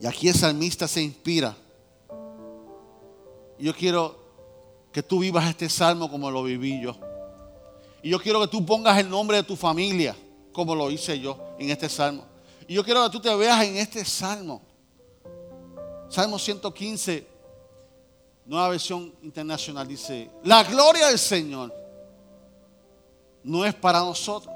Y 0.00 0.06
aquí 0.06 0.28
el 0.28 0.34
salmista 0.34 0.88
se 0.88 1.02
inspira. 1.02 1.54
Y 3.58 3.64
yo 3.64 3.74
quiero 3.74 4.18
que 4.92 5.02
tú 5.02 5.20
vivas 5.20 5.48
este 5.48 5.68
salmo 5.68 6.10
como 6.10 6.30
lo 6.30 6.42
viví 6.42 6.80
yo. 6.82 6.96
Y 8.02 8.10
yo 8.10 8.20
quiero 8.20 8.40
que 8.40 8.48
tú 8.48 8.64
pongas 8.64 8.98
el 8.98 9.10
nombre 9.10 9.36
de 9.36 9.42
tu 9.42 9.56
familia 9.56 10.16
como 10.52 10.74
lo 10.74 10.90
hice 10.90 11.20
yo 11.20 11.38
en 11.58 11.70
este 11.70 11.88
salmo. 11.88 12.24
Y 12.66 12.74
yo 12.74 12.84
quiero 12.84 13.04
que 13.04 13.10
tú 13.10 13.20
te 13.20 13.34
veas 13.34 13.62
en 13.64 13.76
este 13.76 14.04
salmo. 14.04 14.62
Salmo 16.08 16.38
115, 16.38 17.26
nueva 18.46 18.70
versión 18.70 19.12
internacional, 19.22 19.86
dice, 19.86 20.30
la 20.42 20.64
gloria 20.64 21.08
del 21.08 21.18
Señor 21.18 21.72
no 23.42 23.64
es 23.64 23.74
para 23.74 24.00
nosotros. 24.00 24.54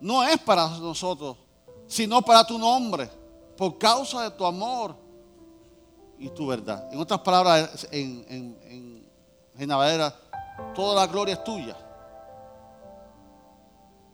No 0.00 0.24
es 0.24 0.38
para 0.38 0.66
nosotros, 0.68 1.36
sino 1.86 2.22
para 2.22 2.44
tu 2.46 2.58
nombre, 2.58 3.10
por 3.56 3.76
causa 3.76 4.22
de 4.22 4.30
tu 4.30 4.46
amor 4.46 4.96
y 6.18 6.28
tu 6.30 6.46
verdad. 6.46 6.90
En 6.92 6.98
otras 6.98 7.20
palabras, 7.20 7.86
en, 7.90 8.24
en, 8.28 9.06
en 9.58 9.68
toda 10.74 10.94
la 10.94 11.06
gloria 11.06 11.34
es 11.34 11.44
tuya. 11.44 11.76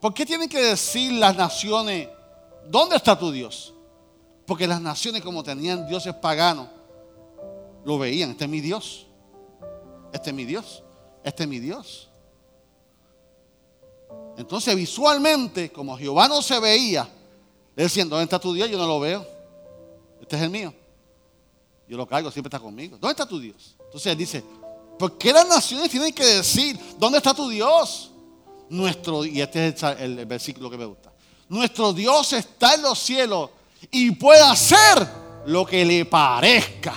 ¿Por 0.01 0.12
qué 0.12 0.27
tienen 0.27 0.49
que 0.49 0.61
decir 0.61 1.12
las 1.12 1.37
naciones, 1.37 2.09
¿dónde 2.66 2.97
está 2.97 3.18
tu 3.18 3.31
Dios? 3.31 3.72
Porque 4.47 4.66
las 4.66 4.81
naciones 4.81 5.22
como 5.22 5.43
tenían 5.43 5.87
dioses 5.89 6.14
paganos, 6.14 6.68
lo 7.85 7.99
veían, 7.99 8.31
este 8.31 8.45
es 8.45 8.51
mi 8.51 8.61
Dios, 8.61 9.07
este 10.12 10.31
es 10.31 10.37
mi 10.37 10.45
Dios, 10.45 10.83
este 11.24 11.45
es 11.45 11.49
mi 11.49 11.61
Dios. 11.61 12.09
Entonces 14.37 14.74
visualmente, 14.76 15.70
como 15.72 15.97
Jehová 15.97 16.28
no 16.28 16.43
se 16.43 16.59
veía, 16.61 17.09
decían, 17.74 18.09
¿dónde 18.09 18.24
está 18.24 18.39
tu 18.39 18.53
Dios? 18.53 18.68
Yo 18.70 18.78
no 18.78 18.87
lo 18.87 19.01
veo. 19.01 19.26
Este 20.20 20.37
es 20.37 20.43
el 20.43 20.51
mío. 20.51 20.74
Yo 21.89 21.97
lo 21.97 22.07
cargo, 22.07 22.30
siempre 22.30 22.49
está 22.49 22.59
conmigo. 22.59 22.99
¿Dónde 22.99 23.12
está 23.12 23.26
tu 23.26 23.39
Dios? 23.39 23.76
Entonces 23.84 24.12
él 24.12 24.18
dice, 24.18 24.45
¿por 24.99 25.16
qué 25.16 25.32
las 25.32 25.49
naciones 25.49 25.91
tienen 25.91 26.12
que 26.12 26.24
decir, 26.24 26.78
¿dónde 26.99 27.18
está 27.18 27.32
tu 27.32 27.49
Dios? 27.49 28.11
Nuestro, 28.68 29.24
y 29.24 29.41
este 29.41 29.68
es 29.68 29.82
el, 29.82 30.18
el 30.18 30.26
versículo 30.26 30.68
que 30.68 30.76
me 30.76 30.84
gusta. 30.84 31.12
Nuestro 31.49 31.93
Dios 31.93 32.32
está 32.32 32.74
en 32.74 32.82
los 32.82 32.99
cielos 32.99 33.51
y 33.91 34.11
puede 34.11 34.43
hacer 34.43 35.09
lo 35.47 35.64
que 35.64 35.84
le 35.84 36.05
parezca. 36.05 36.95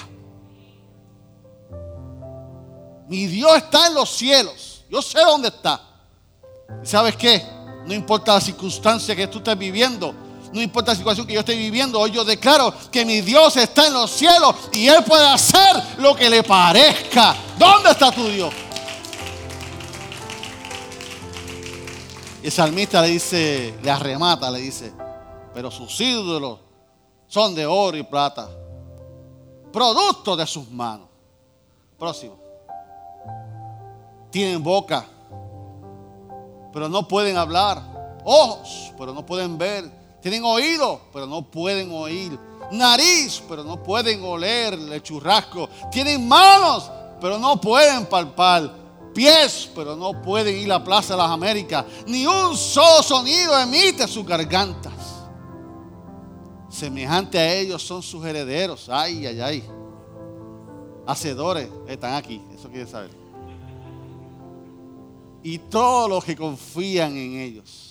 Mi 3.08 3.28
Dios 3.28 3.58
está 3.58 3.88
en 3.88 3.94
los 3.94 4.10
cielos. 4.10 4.84
Yo 4.90 5.02
sé 5.02 5.20
dónde 5.20 5.50
está. 5.50 5.89
¿Sabes 6.84 7.16
qué? 7.16 7.44
No 7.86 7.94
importa 7.94 8.36
la 8.36 8.42
circunstancia 8.42 9.16
que 9.16 9.28
tú 9.28 9.40
estés 9.40 9.58
viviendo. 9.58 10.14
No 10.52 10.62
importa 10.62 10.92
la 10.92 10.98
situación 10.98 11.28
que 11.28 11.34
yo 11.34 11.42
esté 11.42 11.56
viviendo. 11.56 12.00
Hoy 12.00 12.12
yo 12.12 12.24
declaro 12.24 12.74
que 12.92 13.06
mi 13.06 13.22
Dios 13.22 13.56
está 13.58 13.88
en 13.88 13.94
los 13.94 14.10
cielos 14.12 14.56
y 14.72 14.88
Él 14.88 15.04
puede 15.04 15.28
hacer 15.28 15.84
lo 15.98 16.16
que 16.16 16.30
le 16.30 16.44
parezca. 16.44 17.36
¿Dónde 17.58 17.92
está 17.92 18.12
tu 18.12 18.28
Dios? 18.28 18.54
Y 22.42 22.46
el 22.46 22.52
salmista 22.52 23.02
le 23.02 23.10
dice, 23.10 23.76
le 23.84 23.92
arremata, 23.92 24.50
le 24.50 24.60
dice, 24.60 24.94
pero 25.54 25.70
sus 25.70 26.00
ídolos 26.00 26.60
son 27.28 27.54
de 27.54 27.66
oro 27.66 27.98
y 27.98 28.04
plata, 28.04 28.50
producto 29.74 30.36
de 30.36 30.48
sus 30.48 30.70
manos. 30.70 31.08
Próximo. 31.98 32.40
Tienen 34.32 34.64
boca, 34.64 35.06
pero 36.72 36.90
no 36.90 37.08
pueden 37.08 37.38
hablar. 37.38 37.82
Ojos, 38.24 38.92
pero 38.98 39.14
no 39.14 39.26
pueden 39.26 39.58
ver. 39.58 39.90
Tienen 40.22 40.44
oído, 40.44 41.02
pero 41.14 41.26
no 41.26 41.42
pueden 41.42 41.92
oír. 41.92 42.38
Nariz, 42.72 43.42
pero 43.48 43.64
no 43.64 43.82
pueden 43.82 44.24
oler 44.24 44.74
el 44.74 45.02
churrasco. 45.02 45.70
Tienen 45.92 46.28
manos, 46.28 46.92
pero 47.20 47.40
no 47.40 47.60
pueden 47.60 48.06
palpar. 48.06 48.78
Pies, 49.14 49.70
pero 49.74 49.96
no 49.96 50.22
pueden 50.22 50.56
ir 50.56 50.66
a 50.72 50.78
la 50.78 50.84
Plaza 50.84 51.14
de 51.14 51.18
las 51.18 51.32
Américas. 51.32 51.86
Ni 52.06 52.28
un 52.28 52.56
solo 52.56 53.02
sonido 53.02 53.58
emite 53.60 54.08
sus 54.08 54.26
gargantas. 54.26 54.94
Semejante 56.70 57.40
a 57.40 57.54
ellos 57.56 57.82
son 57.82 58.04
sus 58.04 58.24
herederos. 58.24 58.88
Ay, 58.90 59.26
ay, 59.26 59.42
ay. 59.42 59.64
Hacedores 61.08 61.68
están 61.88 62.14
aquí. 62.14 62.40
Eso 62.54 62.70
quiere 62.70 62.86
saber. 62.86 63.19
Y 65.44 65.58
todos 65.58 66.10
los 66.10 66.24
que 66.24 66.36
confían 66.36 67.16
en 67.16 67.40
ellos 67.40 67.90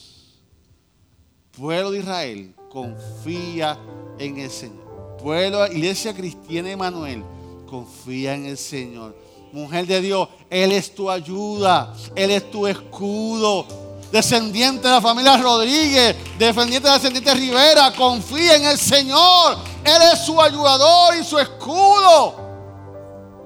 pueblo 1.58 1.90
de 1.90 1.98
Israel 1.98 2.54
confía 2.70 3.78
en 4.18 4.38
el 4.38 4.50
Señor. 4.50 5.16
Pueblo, 5.20 5.66
iglesia 5.66 6.14
cristiana 6.14 6.70
Emanuel, 6.70 7.24
confía 7.66 8.34
en 8.34 8.46
el 8.46 8.56
Señor. 8.56 9.16
Mujer 9.52 9.86
de 9.86 10.00
Dios, 10.00 10.28
Él 10.48 10.72
es 10.72 10.94
tu 10.94 11.10
ayuda, 11.10 11.94
Él 12.14 12.30
es 12.30 12.50
tu 12.50 12.66
escudo. 12.66 13.66
Descendiente 14.12 14.86
de 14.88 14.94
la 14.94 15.02
familia 15.02 15.36
Rodríguez, 15.36 16.16
descendiente 16.38 16.88
de 16.88 16.94
la 16.94 16.94
descendiente 16.94 17.34
Rivera, 17.34 17.92
confía 17.92 18.56
en 18.56 18.64
el 18.64 18.78
Señor. 18.78 19.58
Él 19.84 20.02
es 20.14 20.20
su 20.20 20.40
ayudador 20.40 21.14
y 21.20 21.24
su 21.24 21.38
escudo. 21.38 22.36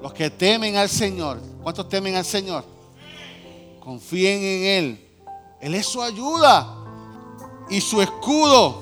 Los 0.01 0.13
que 0.13 0.29
temen 0.29 0.77
al 0.77 0.89
Señor, 0.89 1.41
¿cuántos 1.61 1.89
temen 1.89 2.15
al 2.15 2.25
Señor? 2.25 2.72
Confíen 3.83 4.41
en 4.41 4.63
Él. 4.63 5.09
Él 5.59 5.75
es 5.75 5.87
su 5.87 6.01
ayuda 6.01 6.73
y 7.69 7.81
su 7.81 8.01
escudo. 8.01 8.81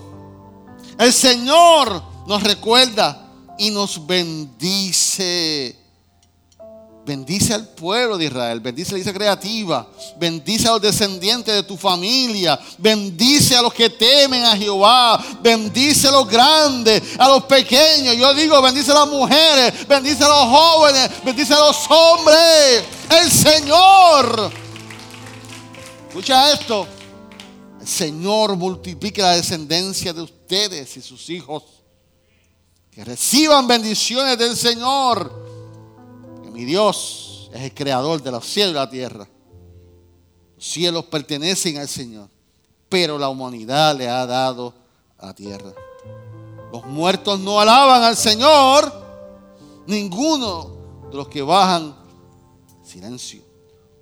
El 1.00 1.12
Señor 1.12 2.04
nos 2.28 2.44
recuerda 2.44 3.28
y 3.58 3.72
nos 3.72 4.06
bendice. 4.06 5.76
Bendice 7.04 7.56
al 7.56 7.68
pueblo 7.70 8.16
de 8.16 8.26
Israel, 8.26 8.60
bendice 8.60 8.92
la 8.92 9.00
iglesia 9.00 9.18
creativa, 9.18 9.90
bendice 10.20 10.68
a 10.68 10.74
los 10.74 10.82
descendientes 10.84 11.52
de 11.52 11.64
tu 11.64 11.76
familia, 11.76 12.60
bendice 12.78 13.56
a 13.56 13.64
los 13.64 13.74
que 13.74 13.90
temen 13.90 14.46
a 14.46 14.56
Jehová, 14.56 15.20
bendice 15.42 16.10
a 16.10 16.12
los 16.12 16.28
grandes, 16.28 17.02
a 17.18 17.28
los 17.28 17.46
pequeños. 17.46 18.16
Yo 18.18 18.36
digo, 18.36 18.62
bendice 18.62 18.92
a 18.92 19.00
las 19.00 19.08
mujeres, 19.08 19.88
bendice 19.88 20.24
a 20.24 20.28
los 20.28 20.46
jóvenes, 20.46 21.10
bendice 21.26 21.56
a 21.56 21.60
los 21.60 21.90
hombres. 21.90 22.84
El 23.10 23.32
Señor. 23.32 24.61
Escucha 26.12 26.52
esto. 26.52 26.86
El 27.80 27.88
Señor 27.88 28.58
multiplique 28.58 29.22
la 29.22 29.38
descendencia 29.38 30.12
de 30.12 30.22
ustedes 30.22 30.98
y 30.98 31.02
sus 31.02 31.30
hijos. 31.30 31.64
Que 32.92 33.06
reciban 33.06 33.66
bendiciones 33.66 34.38
del 34.38 34.58
Señor. 34.58 35.32
Que 36.44 36.52
mi 36.52 36.66
Dios 36.66 37.50
es 37.54 37.62
el 37.62 37.74
creador 37.74 38.22
de 38.22 38.30
los 38.30 38.46
cielos 38.46 38.72
y 38.74 38.76
la 38.76 38.90
tierra. 38.90 39.26
Los 40.58 40.66
cielos 40.66 41.06
pertenecen 41.06 41.78
al 41.78 41.88
Señor. 41.88 42.28
Pero 42.90 43.18
la 43.18 43.30
humanidad 43.30 43.96
le 43.96 44.10
ha 44.10 44.26
dado 44.26 44.74
a 45.18 45.34
tierra. 45.34 45.72
Los 46.74 46.86
muertos 46.88 47.40
no 47.40 47.58
alaban 47.62 48.04
al 48.04 48.18
Señor. 48.18 48.92
Ninguno 49.88 51.08
de 51.10 51.16
los 51.16 51.30
que 51.30 51.42
bajan 51.42 51.96
silencio. 52.84 53.42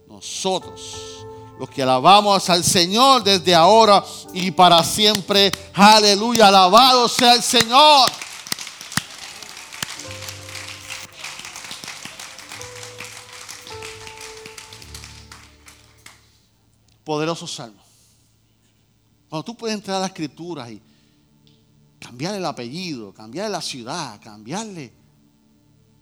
Nosotros 0.08 1.20
los 1.60 1.70
que 1.70 1.84
alabamos 1.84 2.50
al 2.50 2.64
Señor 2.64 3.22
desde 3.22 3.54
ahora 3.54 4.04
y 4.34 4.50
para 4.50 4.82
siempre. 4.82 5.52
Aleluya, 5.74 6.48
alabado 6.48 7.10
sea 7.10 7.36
el 7.36 7.44
Señor. 7.44 8.10
Poderoso 17.04 17.46
salmo. 17.46 17.84
Cuando 19.28 19.44
tú 19.44 19.58
puedes 19.58 19.76
entrar 19.76 19.98
a 19.98 20.02
la 20.02 20.08
escritura 20.08 20.72
y 20.72 20.82
cambiarle 22.00 22.38
el 22.38 22.46
apellido, 22.46 23.14
cambiarle 23.14 23.52
la 23.52 23.62
ciudad, 23.62 24.20
cambiarle 24.24 24.94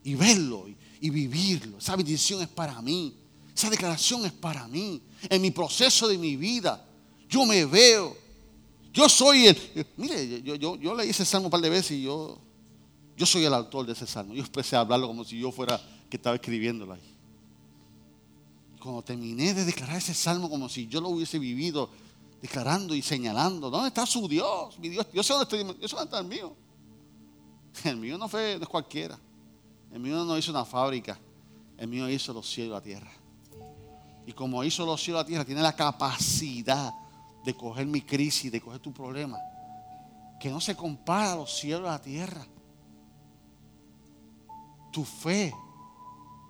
y 0.03 0.13
verlo 0.13 0.67
y 1.01 1.09
vivirlo. 1.09 1.79
Esa 1.79 1.95
bendición 1.95 2.43
es 2.43 2.47
para 2.47 2.79
mí. 2.79 3.15
Esa 3.55 3.71
declaración 3.71 4.23
es 4.23 4.33
para 4.33 4.67
mí. 4.67 5.01
En 5.29 5.41
mi 5.41 5.51
proceso 5.51 6.07
de 6.07 6.17
mi 6.17 6.35
vida. 6.35 6.85
Yo 7.29 7.45
me 7.45 7.65
veo. 7.65 8.15
Yo 8.93 9.07
soy 9.09 9.47
el. 9.47 9.87
Mire, 9.97 10.41
yo, 10.41 10.55
yo, 10.55 10.75
yo 10.75 10.95
leí 10.95 11.09
ese 11.09 11.25
salmo 11.25 11.47
un 11.47 11.51
par 11.51 11.61
de 11.61 11.69
veces 11.69 11.91
y 11.91 12.03
yo, 12.03 12.39
yo 13.15 13.25
soy 13.25 13.45
el 13.45 13.53
autor 13.53 13.85
de 13.85 13.93
ese 13.93 14.07
salmo. 14.07 14.33
Yo 14.33 14.43
empecé 14.43 14.75
a 14.75 14.79
hablarlo 14.79 15.07
como 15.07 15.23
si 15.23 15.39
yo 15.39 15.51
fuera 15.51 15.81
que 16.09 16.17
estaba 16.17 16.35
escribiéndolo 16.35 16.93
ahí. 16.93 17.13
Cuando 18.79 19.01
terminé 19.01 19.53
de 19.53 19.65
declarar 19.65 19.97
ese 19.97 20.13
salmo 20.13 20.49
como 20.49 20.69
si 20.69 20.87
yo 20.87 21.01
lo 21.01 21.09
hubiese 21.09 21.39
vivido, 21.39 21.89
declarando 22.41 22.95
y 22.95 23.01
señalando, 23.01 23.69
¿dónde 23.69 23.89
está 23.89 24.05
su 24.05 24.27
Dios? 24.27 24.79
Mi 24.79 24.89
Dios, 24.89 25.05
yo 25.13 25.23
sé 25.23 25.33
dónde 25.33 25.75
yo 25.81 25.87
sé 25.87 25.95
dónde 25.95 26.05
está 26.05 26.19
el 26.19 26.27
mío. 26.27 26.55
El 27.83 27.97
mío 27.97 28.17
no 28.17 28.27
fue, 28.27 28.55
no 28.57 28.63
es 28.63 28.69
cualquiera. 28.69 29.19
El 29.91 29.99
mío 29.99 30.23
no 30.23 30.37
hizo 30.37 30.51
una 30.51 30.65
fábrica. 30.65 31.19
El 31.77 31.87
mío 31.87 32.09
hizo 32.09 32.33
los 32.33 32.49
cielos 32.49 32.71
y 32.71 32.73
la 32.73 32.81
tierra. 32.81 33.11
Y 34.27 34.33
como 34.33 34.61
hizo 34.61 34.85
los 34.85 35.01
cielos 35.01 35.21
y 35.21 35.23
la 35.23 35.25
tierra, 35.25 35.45
tiene 35.45 35.61
la 35.61 35.73
capacidad 35.73 36.93
de 37.45 37.55
coger 37.55 37.87
mi 37.87 38.01
crisis, 38.01 38.51
de 38.51 38.59
coger 38.59 38.81
tu 38.81 38.91
problema. 38.91 39.39
Que 40.37 40.49
no 40.49 40.59
se 40.59 40.75
compara 40.75 41.31
a 41.31 41.35
los 41.37 41.57
cielos 41.57 41.83
y 41.83 41.91
la 41.91 42.01
tierra. 42.01 42.45
Tu 44.91 45.05
fe 45.05 45.53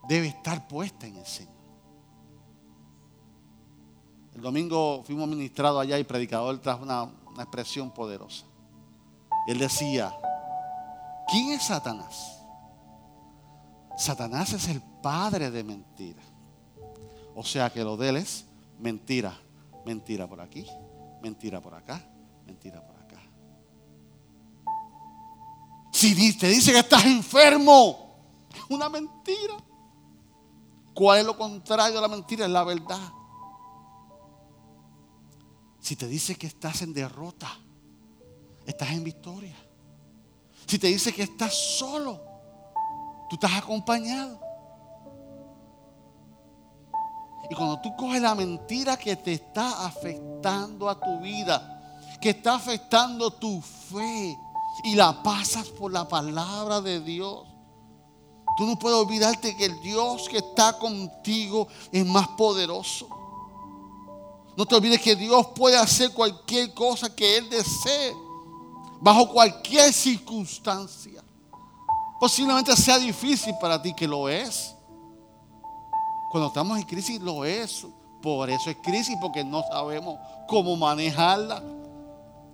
debe 0.10 0.30
estar 0.30 0.68
puesta 0.68 1.06
en 1.06 1.18
el 1.18 1.26
Señor. 1.28 1.54
El 4.34 4.42
domingo 4.42 5.04
fuimos 5.04 5.28
ministrados 5.28 5.80
allá 5.80 6.00
y 6.00 6.04
predicador 6.04 6.58
trajo 6.58 6.82
una, 6.82 7.04
una 7.04 7.44
expresión 7.44 7.92
poderosa. 7.92 8.46
Él 9.48 9.60
decía, 9.60 10.12
¿quién 11.28 11.52
es 11.52 11.68
Satanás? 11.68 12.42
Satanás 13.96 14.52
es 14.54 14.68
el 14.68 14.82
padre 15.04 15.52
de 15.52 15.64
mentiras. 15.64 16.27
O 17.40 17.44
sea 17.44 17.70
que 17.70 17.84
lo 17.84 17.96
de 17.98 18.10
él 18.10 18.18
es 18.18 18.46
mentira. 18.80 19.40
Mentira 19.86 20.28
por 20.28 20.42
aquí, 20.42 20.66
mentira 21.22 21.62
por 21.62 21.76
acá, 21.76 22.04
mentira 22.48 22.84
por 22.84 22.96
acá. 22.96 23.22
Si 25.92 26.36
te 26.36 26.48
dice 26.48 26.72
que 26.72 26.80
estás 26.80 27.06
enfermo, 27.06 28.48
es 28.52 28.62
una 28.70 28.90
mentira. 28.90 29.56
¿Cuál 30.96 31.20
es 31.20 31.26
lo 31.28 31.38
contrario 31.38 31.94
de 31.98 32.02
la 32.02 32.08
mentira? 32.08 32.46
Es 32.46 32.52
la 32.52 32.64
verdad. 32.64 33.12
Si 35.80 35.96
te 35.96 36.08
dice 36.08 36.36
que 36.36 36.48
estás 36.48 36.82
en 36.82 36.92
derrota, 36.92 37.56
estás 38.66 38.90
en 38.90 39.04
victoria. 39.04 39.56
Si 40.66 40.80
te 40.80 40.88
dice 40.88 41.14
que 41.14 41.22
estás 41.22 41.54
solo, 41.54 42.20
tú 43.30 43.36
estás 43.36 43.54
acompañado. 43.54 44.47
Y 47.50 47.56
cuando 47.56 47.80
tú 47.80 47.96
coges 47.96 48.22
la 48.22 48.36
mentira 48.36 48.98
que 48.98 49.16
te 49.16 49.34
está 49.34 49.86
afectando 49.86 50.90
a 50.90 51.00
tu 51.00 51.20
vida, 51.22 51.74
que 52.20 52.32
está 52.32 52.56
afectando 52.56 53.32
tu 53.32 53.62
fe 53.62 54.38
y 54.84 54.96
la 54.96 55.24
pasas 55.24 55.68
por 55.68 55.92
la 55.92 56.08
palabra 56.08 56.82
de 56.82 57.00
Dios, 57.00 57.46
tú 58.58 58.66
no 58.66 58.78
puedes 58.78 58.98
olvidarte 58.98 59.56
que 59.56 59.66
el 59.66 59.80
Dios 59.82 60.28
que 60.30 60.38
está 60.38 60.78
contigo 60.78 61.68
es 61.92 62.06
más 62.06 62.28
poderoso. 62.30 63.08
No 64.58 64.66
te 64.66 64.76
olvides 64.76 65.02
que 65.02 65.16
Dios 65.16 65.48
puede 65.56 65.78
hacer 65.78 66.12
cualquier 66.12 66.74
cosa 66.74 67.16
que 67.16 67.38
Él 67.38 67.50
desee, 67.50 68.14
bajo 69.00 69.30
cualquier 69.30 69.94
circunstancia. 69.94 71.24
Posiblemente 72.20 72.76
sea 72.76 72.98
difícil 72.98 73.54
para 73.62 73.80
ti, 73.80 73.94
que 73.94 74.08
lo 74.08 74.28
es. 74.28 74.74
Cuando 76.38 76.50
estamos 76.50 76.78
en 76.78 76.84
crisis 76.84 77.20
lo 77.20 77.44
es. 77.46 77.88
Por 78.22 78.48
eso 78.48 78.70
es 78.70 78.78
crisis, 78.84 79.18
porque 79.20 79.44
no 79.44 79.64
sabemos 79.64 80.20
cómo 80.48 80.76
manejarla. 80.76 81.64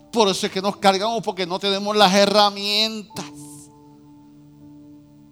Por 0.09 0.29
eso 0.29 0.45
es 0.45 0.53
que 0.53 0.61
nos 0.61 0.77
cargamos, 0.77 1.21
porque 1.21 1.45
no 1.45 1.59
tenemos 1.59 1.93
las 1.93 2.13
herramientas. 2.13 3.25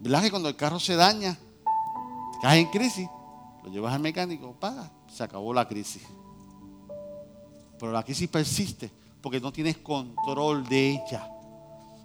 ¿Verdad 0.01 0.21
que 0.23 0.31
cuando 0.31 0.49
el 0.49 0.57
carro 0.57 0.81
se 0.81 0.97
daña, 0.97 1.39
caes 2.41 2.65
en 2.65 2.71
crisis, 2.71 3.07
lo 3.63 3.69
llevas 3.69 3.93
al 3.93 4.01
mecánico, 4.01 4.53
paga, 4.59 4.91
se 5.07 5.23
acabó 5.23 5.53
la 5.53 5.65
crisis. 5.65 6.03
Pero 7.79 7.93
la 7.93 8.03
crisis 8.03 8.27
persiste 8.27 8.91
porque 9.21 9.39
no 9.39 9.53
tienes 9.53 9.77
control 9.77 10.67
de 10.67 10.89
ella. 10.89 11.25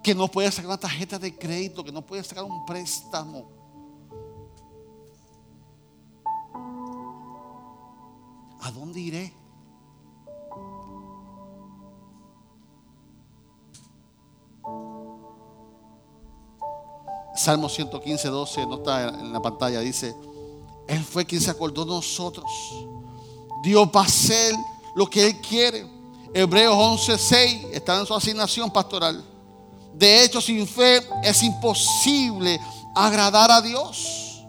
Que 0.00 0.14
no 0.14 0.28
puedes 0.28 0.54
sacar 0.54 0.68
una 0.68 0.78
tarjeta 0.78 1.18
de 1.18 1.36
crédito, 1.36 1.82
que 1.82 1.90
no 1.90 2.02
puedes 2.02 2.28
sacar 2.28 2.44
un 2.44 2.64
préstamo 2.64 3.55
¿a 8.66 8.70
dónde 8.72 8.98
iré? 8.98 9.32
Salmo 17.36 17.68
115, 17.68 18.28
12, 18.28 18.66
no 18.66 18.76
está 18.76 19.08
en 19.08 19.32
la 19.32 19.40
pantalla, 19.40 19.78
dice, 19.78 20.16
Él 20.88 21.04
fue 21.04 21.24
quien 21.24 21.40
se 21.40 21.50
acordó 21.50 21.84
de 21.84 21.92
nosotros. 21.92 22.50
Dios 23.62 23.88
va 23.94 24.00
a 24.00 24.04
hacer 24.04 24.52
lo 24.96 25.06
que 25.06 25.26
Él 25.26 25.40
quiere. 25.40 25.86
Hebreos 26.34 26.74
11, 26.76 27.18
6 27.18 27.66
está 27.72 28.00
en 28.00 28.06
su 28.06 28.14
asignación 28.14 28.68
pastoral. 28.70 29.24
De 29.94 30.24
hecho, 30.24 30.40
sin 30.40 30.66
fe 30.66 31.06
es 31.22 31.40
imposible 31.44 32.58
agradar 32.96 33.48
a 33.52 33.60
Dios. 33.60 34.42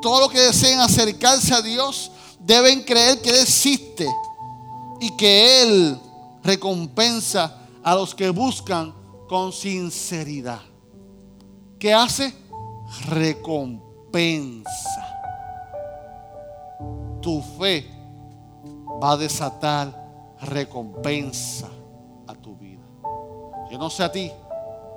Todo 0.00 0.20
lo 0.20 0.28
que 0.30 0.40
deseen 0.40 0.80
acercarse 0.80 1.52
a 1.52 1.60
Dios 1.60 2.10
deben 2.40 2.82
creer 2.82 3.20
que 3.20 3.30
Él 3.30 3.36
existe 3.36 4.08
y 5.00 5.16
que 5.16 5.62
Él 5.62 6.00
recompensa 6.42 7.56
a 7.82 7.94
los 7.94 8.14
que 8.14 8.30
buscan 8.30 8.94
con 9.28 9.52
sinceridad. 9.52 10.60
¿Qué 11.78 11.94
hace? 11.94 12.34
Recompensa. 13.08 14.70
Tu 17.22 17.40
fe 17.58 17.86
va 19.02 19.12
a 19.12 19.16
desatar 19.16 20.00
recompensa 20.42 21.68
a 22.26 22.34
tu 22.34 22.56
vida. 22.56 22.82
Yo 23.70 23.78
no 23.78 23.88
sé 23.88 24.02
a 24.02 24.10
ti, 24.10 24.30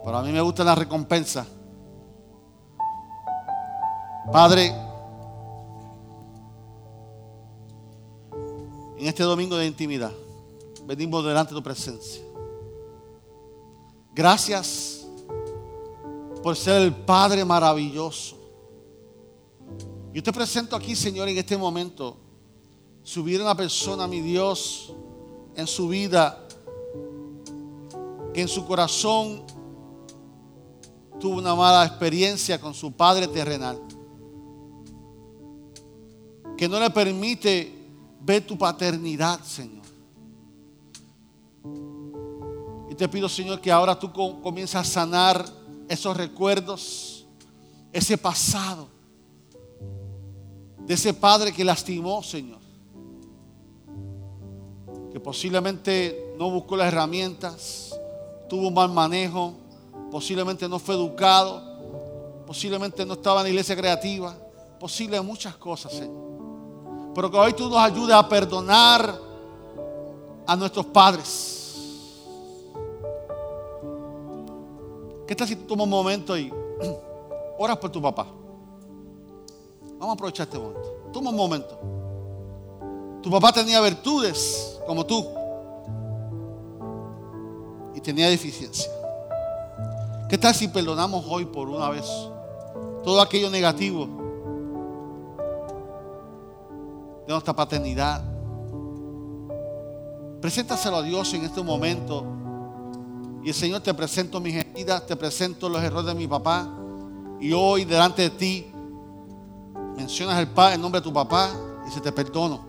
pero 0.03 0.17
a 0.17 0.23
mí 0.23 0.31
me 0.31 0.41
gusta 0.41 0.63
la 0.63 0.75
recompensa. 0.75 1.45
Padre, 4.31 4.73
en 9.03 9.09
este 9.09 9.23
domingo 9.23 9.57
de 9.57 9.67
intimidad, 9.67 10.13
venimos 10.85 11.25
delante 11.25 11.53
de 11.53 11.59
tu 11.59 11.61
presencia. 11.63 12.23
Gracias 14.15 15.05
por 16.41 16.55
ser 16.55 16.83
el 16.83 16.95
Padre 16.95 17.43
maravilloso. 17.43 18.37
Yo 20.13 20.23
te 20.23 20.31
presento 20.31 20.77
aquí, 20.77 20.95
Señor, 20.95 21.27
en 21.27 21.37
este 21.37 21.57
momento, 21.57 22.15
subir 23.03 23.41
una 23.41 23.57
persona, 23.57 24.07
mi 24.07 24.21
Dios, 24.21 24.93
en 25.57 25.67
su 25.67 25.89
vida, 25.89 26.47
que 28.33 28.39
en 28.39 28.47
su 28.47 28.65
corazón 28.65 29.43
tuvo 31.19 31.39
una 31.39 31.53
mala 31.55 31.85
experiencia 31.85 32.57
con 32.57 32.73
su 32.73 32.93
Padre 32.93 33.27
terrenal, 33.27 33.81
que 36.55 36.69
no 36.69 36.79
le 36.79 36.89
permite 36.89 37.82
ver 38.24 38.45
tu 38.45 38.57
paternidad, 38.57 39.41
Señor. 39.43 39.84
Y 42.89 42.95
te 42.95 43.07
pido, 43.07 43.28
Señor, 43.28 43.59
que 43.59 43.71
ahora 43.71 43.97
tú 43.97 44.11
comiences 44.41 44.76
a 44.76 44.84
sanar 44.84 45.45
esos 45.89 46.15
recuerdos, 46.15 47.26
ese 47.91 48.17
pasado, 48.17 48.88
de 50.86 50.93
ese 50.93 51.13
padre 51.13 51.51
que 51.51 51.63
lastimó, 51.63 52.21
Señor. 52.24 52.59
Que 55.11 55.19
posiblemente 55.19 56.34
no 56.38 56.49
buscó 56.49 56.76
las 56.76 56.88
herramientas, 56.88 57.97
tuvo 58.49 58.67
un 58.67 58.74
mal 58.74 58.89
manejo, 58.89 59.53
posiblemente 60.11 60.67
no 60.69 60.80
fue 60.80 60.95
educado, 60.95 62.43
posiblemente 62.45 63.05
no 63.05 63.13
estaba 63.13 63.41
en 63.41 63.45
la 63.45 63.49
iglesia 63.49 63.76
creativa, 63.76 64.38
posible 64.80 65.19
muchas 65.21 65.55
cosas, 65.55 65.93
Señor. 65.93 66.32
Pero 67.14 67.30
que 67.30 67.38
hoy 67.38 67.53
tú 67.53 67.70
nos 67.70 67.80
ayudes 67.80 68.16
a 68.16 68.28
perdonar 68.28 69.20
a 70.45 70.55
nuestros 70.55 70.86
padres 70.88 71.53
¿Qué 75.34 75.36
tal 75.36 75.47
si 75.47 75.55
tú 75.55 75.64
tomas 75.66 75.86
un 75.86 75.89
momento 75.89 76.38
y 76.38 76.53
oras 77.57 77.78
por 77.78 77.89
tu 77.89 78.01
papá? 78.01 78.28
Vamos 79.97 80.09
a 80.09 80.14
aprovechar 80.14 80.47
este 80.47 80.59
momento. 80.59 81.09
Toma 81.14 81.30
un 81.30 81.36
momento. 81.36 81.80
Tu 83.22 83.32
papá 83.32 83.53
tenía 83.53 83.80
virtudes 83.80 84.80
como 84.86 85.05
tú 85.05 85.26
y 87.95 88.01
tenía 88.01 88.30
deficiencia. 88.30 88.91
¿Qué 90.30 90.38
tal 90.38 90.53
si 90.53 90.68
perdonamos 90.68 91.26
hoy 91.28 91.45
por 91.45 91.70
una 91.70 91.89
vez 91.89 92.05
todo 93.03 93.22
aquello 93.22 93.49
negativo 93.49 94.07
de 97.26 97.34
nuestra 97.34 97.55
paternidad? 97.55 98.24
Preséntaselo 100.41 100.97
a 100.97 101.01
Dios 101.01 101.34
en 101.34 101.45
este 101.45 101.61
momento 101.61 102.26
y 103.43 103.49
el 103.49 103.53
Señor 103.53 103.82
te 103.82 103.93
presento 103.93 104.39
mis 104.39 104.55
heridas, 104.55 105.05
te 105.05 105.15
presento 105.15 105.67
los 105.67 105.82
errores 105.84 106.07
de 106.07 106.15
mi 106.15 106.28
papá. 106.28 106.67
Y 107.41 107.51
hoy 107.51 107.84
delante 107.84 108.21
de 108.21 108.30
ti 108.30 108.65
mencionas 109.97 110.39
el, 110.39 110.49
el 110.74 110.82
nombre 110.82 111.01
de 111.01 111.03
tu 111.03 111.11
papá 111.11 111.49
y 111.86 111.91
se 111.91 111.99
te 111.99 112.11
perdono. 112.11 112.61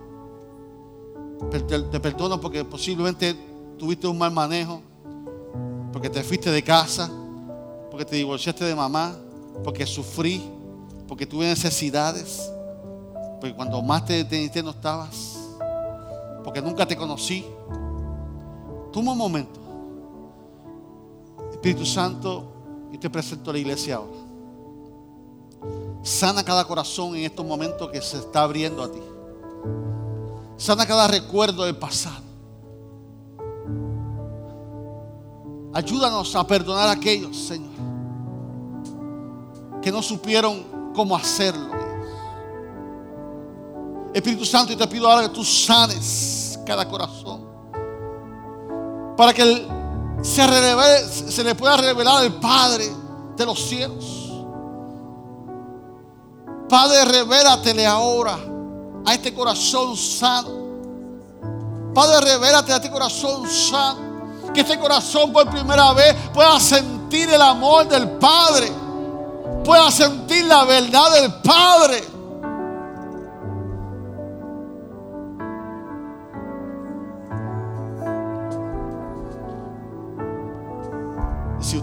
Te 1.49 1.99
perdono 1.99 2.41
porque 2.41 2.65
posiblemente 2.65 3.35
tuviste 3.77 4.07
un 4.07 4.17
mal 4.17 4.31
manejo, 4.31 4.81
porque 5.93 6.09
te 6.09 6.23
fuiste 6.23 6.51
de 6.51 6.61
casa, 6.61 7.09
porque 7.89 8.03
te 8.03 8.17
divorciaste 8.17 8.65
de 8.65 8.75
mamá, 8.75 9.15
porque 9.63 9.85
sufrí, 9.85 10.43
porque 11.07 11.25
tuve 11.25 11.45
necesidades, 11.45 12.51
porque 13.45 13.55
cuando 13.55 13.79
más 13.83 14.03
te 14.03 14.13
deteniste 14.13 14.63
no 14.63 14.71
estabas, 14.71 15.37
porque 16.43 16.63
nunca 16.63 16.83
te 16.83 16.97
conocí. 16.97 17.45
Toma 18.91 19.11
un 19.11 19.17
momento 19.19 19.59
Espíritu 21.51 21.85
Santo, 21.85 22.43
y 22.91 22.97
te 22.97 23.07
presento 23.07 23.51
a 23.51 23.53
la 23.53 23.59
iglesia 23.59 23.97
ahora. 23.97 24.17
Sana 26.01 26.43
cada 26.43 26.65
corazón 26.65 27.15
en 27.15 27.25
estos 27.25 27.45
momentos 27.45 27.91
que 27.91 28.01
se 28.01 28.17
está 28.17 28.41
abriendo 28.41 28.81
a 28.81 28.91
ti. 28.91 29.01
Sana 30.57 30.87
cada 30.87 31.07
recuerdo 31.07 31.65
del 31.65 31.75
pasado. 31.75 32.23
Ayúdanos 35.71 36.35
a 36.35 36.47
perdonar 36.47 36.87
a 36.87 36.93
aquellos, 36.93 37.37
Señor, 37.37 37.69
que 39.83 39.91
no 39.91 40.01
supieron 40.01 40.91
cómo 40.95 41.15
hacerlo. 41.15 41.84
Espíritu 44.15 44.45
Santo, 44.45 44.71
y 44.71 44.77
te 44.77 44.87
pido 44.87 45.11
ahora 45.11 45.27
que 45.27 45.35
tú 45.35 45.43
sanes 45.43 46.57
cada 46.65 46.87
corazón. 46.87 47.45
Para 49.17 49.33
que 49.33 49.67
se, 50.21 51.43
le 51.43 51.53
pueda 51.53 51.75
revelar 51.75 52.23
al 52.23 52.33
Padre 52.35 52.89
de 53.35 53.45
los 53.45 53.59
cielos. 53.59 54.05
Padre, 56.69 57.03
revélatele 57.03 57.85
ahora 57.85 58.39
a 59.05 59.13
este 59.13 59.33
corazón 59.33 59.97
sano. 59.97 60.63
Padre, 61.93 62.31
revélate 62.31 62.71
a 62.71 62.77
este 62.77 62.89
corazón 62.89 63.45
sano. 63.49 64.53
Que 64.53 64.61
este 64.61 64.79
corazón 64.79 65.33
por 65.33 65.49
primera 65.49 65.91
vez 65.91 66.15
pueda 66.33 66.57
sentir 66.61 67.29
el 67.29 67.41
amor 67.41 67.85
del 67.89 68.11
Padre. 68.11 68.71
Pueda 69.65 69.91
sentir 69.91 70.45
la 70.45 70.63
verdad 70.63 71.11
del 71.15 71.33
Padre. 71.41 72.14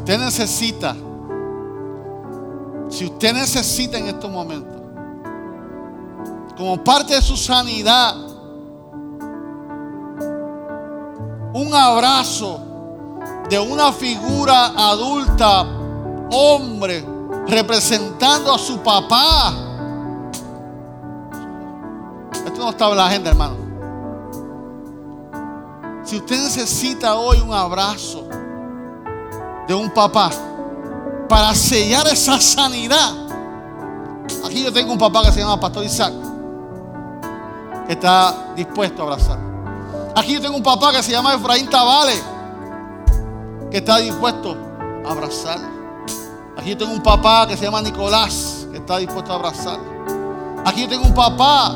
Usted 0.03 0.19
necesita, 0.19 0.97
si 2.89 3.05
usted 3.05 3.35
necesita 3.35 3.99
en 3.99 4.09
estos 4.09 4.29
momentos, 4.29 4.83
como 6.57 6.83
parte 6.83 7.15
de 7.15 7.23
su 7.23 7.37
sanidad, 7.37 8.17
un 11.55 11.73
abrazo 11.73 12.59
de 13.49 13.61
una 13.61 13.93
figura 13.93 14.73
adulta, 14.77 15.69
hombre, 16.33 17.07
representando 17.47 18.53
a 18.53 18.59
su 18.59 18.79
papá. 18.79 19.55
Esto 22.45 22.59
no 22.59 22.71
está 22.71 22.91
en 22.91 22.97
la 22.97 23.07
agenda, 23.07 23.31
hermano. 23.31 23.57
Si 26.03 26.17
usted 26.17 26.43
necesita 26.43 27.15
hoy 27.15 27.39
un 27.41 27.55
abrazo, 27.55 28.27
de 29.67 29.75
un 29.75 29.91
papá 29.91 30.31
para 31.29 31.55
sellar 31.55 32.07
esa 32.09 32.41
sanidad. 32.41 33.11
Aquí 34.45 34.63
yo 34.63 34.73
tengo 34.73 34.93
un 34.93 34.99
papá 34.99 35.23
que 35.23 35.33
se 35.33 35.41
llama 35.41 35.59
Pastor 35.59 35.85
Isaac, 35.85 36.13
que 37.87 37.93
está 37.93 38.53
dispuesto 38.55 39.03
a 39.03 39.05
abrazar. 39.05 39.39
Aquí 40.15 40.35
yo 40.35 40.41
tengo 40.41 40.57
un 40.57 40.63
papá 40.63 40.93
que 40.93 41.03
se 41.03 41.11
llama 41.11 41.35
Efraín 41.35 41.69
Tabale, 41.71 42.15
que 43.71 43.79
está 43.79 43.99
dispuesto 43.99 44.57
a 45.07 45.11
abrazar. 45.11 45.59
Aquí 46.59 46.71
yo 46.71 46.79
tengo 46.79 46.93
un 46.93 47.03
papá 47.03 47.47
que 47.47 47.57
se 47.57 47.65
llama 47.65 47.81
Nicolás, 47.81 48.67
que 48.71 48.79
está 48.79 48.99
dispuesto 48.99 49.33
a 49.33 49.37
abrazar. 49.37 49.79
Aquí 50.65 50.83
yo 50.83 50.89
tengo 50.89 51.07
un 51.07 51.15
papá 51.15 51.75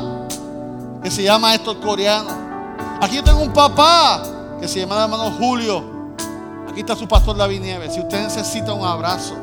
que 1.01 1.09
se 1.09 1.23
llama 1.23 1.55
Héctor 1.55 1.79
Coreano. 1.79 2.29
Aquí 3.01 3.15
yo 3.15 3.23
tengo 3.23 3.41
un 3.41 3.51
papá 3.51 4.21
que 4.59 4.67
se 4.67 4.79
llama 4.79 5.03
hermano 5.03 5.31
Julio. 5.31 5.96
Aquí 6.77 6.81
está 6.81 6.95
su 6.95 7.07
pastor 7.07 7.35
David 7.35 7.61
Nieves. 7.61 7.95
Si 7.95 7.99
usted 7.99 8.21
necesita 8.21 8.71
un 8.71 8.85
abrazo, 8.85 9.33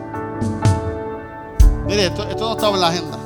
mire, 1.85 2.07
esto, 2.07 2.23
esto 2.29 2.45
no 2.49 2.53
estaba 2.53 2.75
en 2.75 2.81
la 2.81 2.87
agenda. 2.87 3.19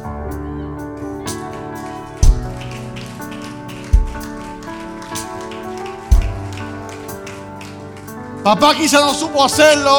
Papá 8.42 8.74
quizá 8.74 9.00
no 9.02 9.12
supo 9.12 9.44
hacerlo. 9.44 9.98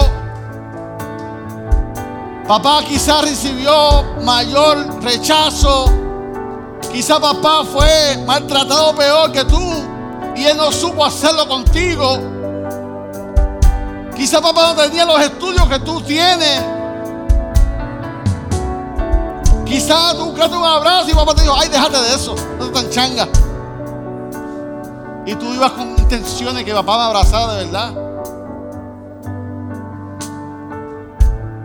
Papá 2.47 2.82
quizá 2.88 3.22
recibió 3.22 4.16
mayor 4.24 5.03
rechazo. 5.03 5.86
Quizá 6.91 7.20
papá 7.20 7.64
fue 7.64 8.18
maltratado 8.26 8.95
peor 8.95 9.32
que 9.32 9.45
tú 9.45 9.84
y 10.36 10.45
él 10.45 10.57
no 10.57 10.72
supo 10.72 11.05
hacerlo 11.05 11.47
contigo. 11.47 12.39
Quizá 14.20 14.42
papá 14.42 14.74
no 14.74 14.76
tenía 14.76 15.06
los 15.06 15.18
estudios 15.22 15.66
que 15.70 15.80
tú 15.80 16.02
tienes. 16.02 16.62
Quizá 19.66 20.14
tú 20.14 20.26
buscaste 20.26 20.58
un 20.58 20.64
abrazo 20.66 21.10
y 21.10 21.14
papá 21.14 21.34
te 21.36 21.44
dijo, 21.44 21.56
ay, 21.58 21.70
déjate 21.70 22.02
de 22.02 22.16
eso, 22.16 22.36
no 22.60 22.66
te 22.66 22.72
tan 22.74 22.90
changa. 22.90 23.30
Y 25.26 25.36
tú 25.36 25.54
ibas 25.54 25.72
con 25.72 25.92
intenciones 25.98 26.66
que 26.66 26.74
papá 26.74 26.98
me 26.98 27.04
abrazara 27.06 27.54
de 27.54 27.66
verdad. 27.66 27.94